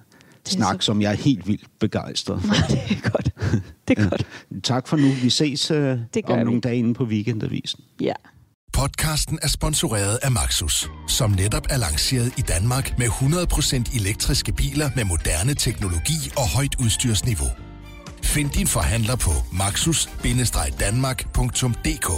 snak, 0.46 0.82
så- 0.82 0.86
som 0.86 1.02
jeg 1.02 1.12
er 1.12 1.16
helt 1.16 1.48
vildt 1.48 1.64
begejstret 1.80 2.42
for. 2.42 2.54
det 2.68 2.78
er 3.04 3.10
godt. 3.10 3.30
Det 3.88 3.98
er 3.98 4.08
godt. 4.08 4.26
Tak 4.62 4.88
for 4.88 4.96
nu. 4.96 5.08
Vi 5.22 5.30
ses 5.30 5.70
uh, 5.70 5.76
Det 5.76 6.24
gør 6.26 6.32
om 6.34 6.38
vi. 6.40 6.44
nogle 6.44 6.60
dage 6.60 6.76
inde 6.76 6.94
på 6.94 7.04
Weekendavisen. 7.04 7.84
Ja. 8.00 8.12
Podcasten 8.72 9.38
er 9.42 9.48
sponsoreret 9.48 10.18
af 10.22 10.32
Maxus, 10.32 10.90
som 11.08 11.30
netop 11.30 11.66
er 11.70 11.76
lanceret 11.76 12.32
i 12.38 12.40
Danmark 12.40 12.98
med 12.98 13.06
100% 13.06 13.96
elektriske 14.00 14.52
biler 14.52 14.90
med 14.96 15.04
moderne 15.04 15.54
teknologi 15.54 16.30
og 16.36 16.48
højt 16.48 16.74
udstyrsniveau. 16.80 17.48
Find 18.22 18.50
din 18.50 18.66
forhandler 18.66 19.16
på 19.16 19.30
maxus-danmark.dk 19.52 22.10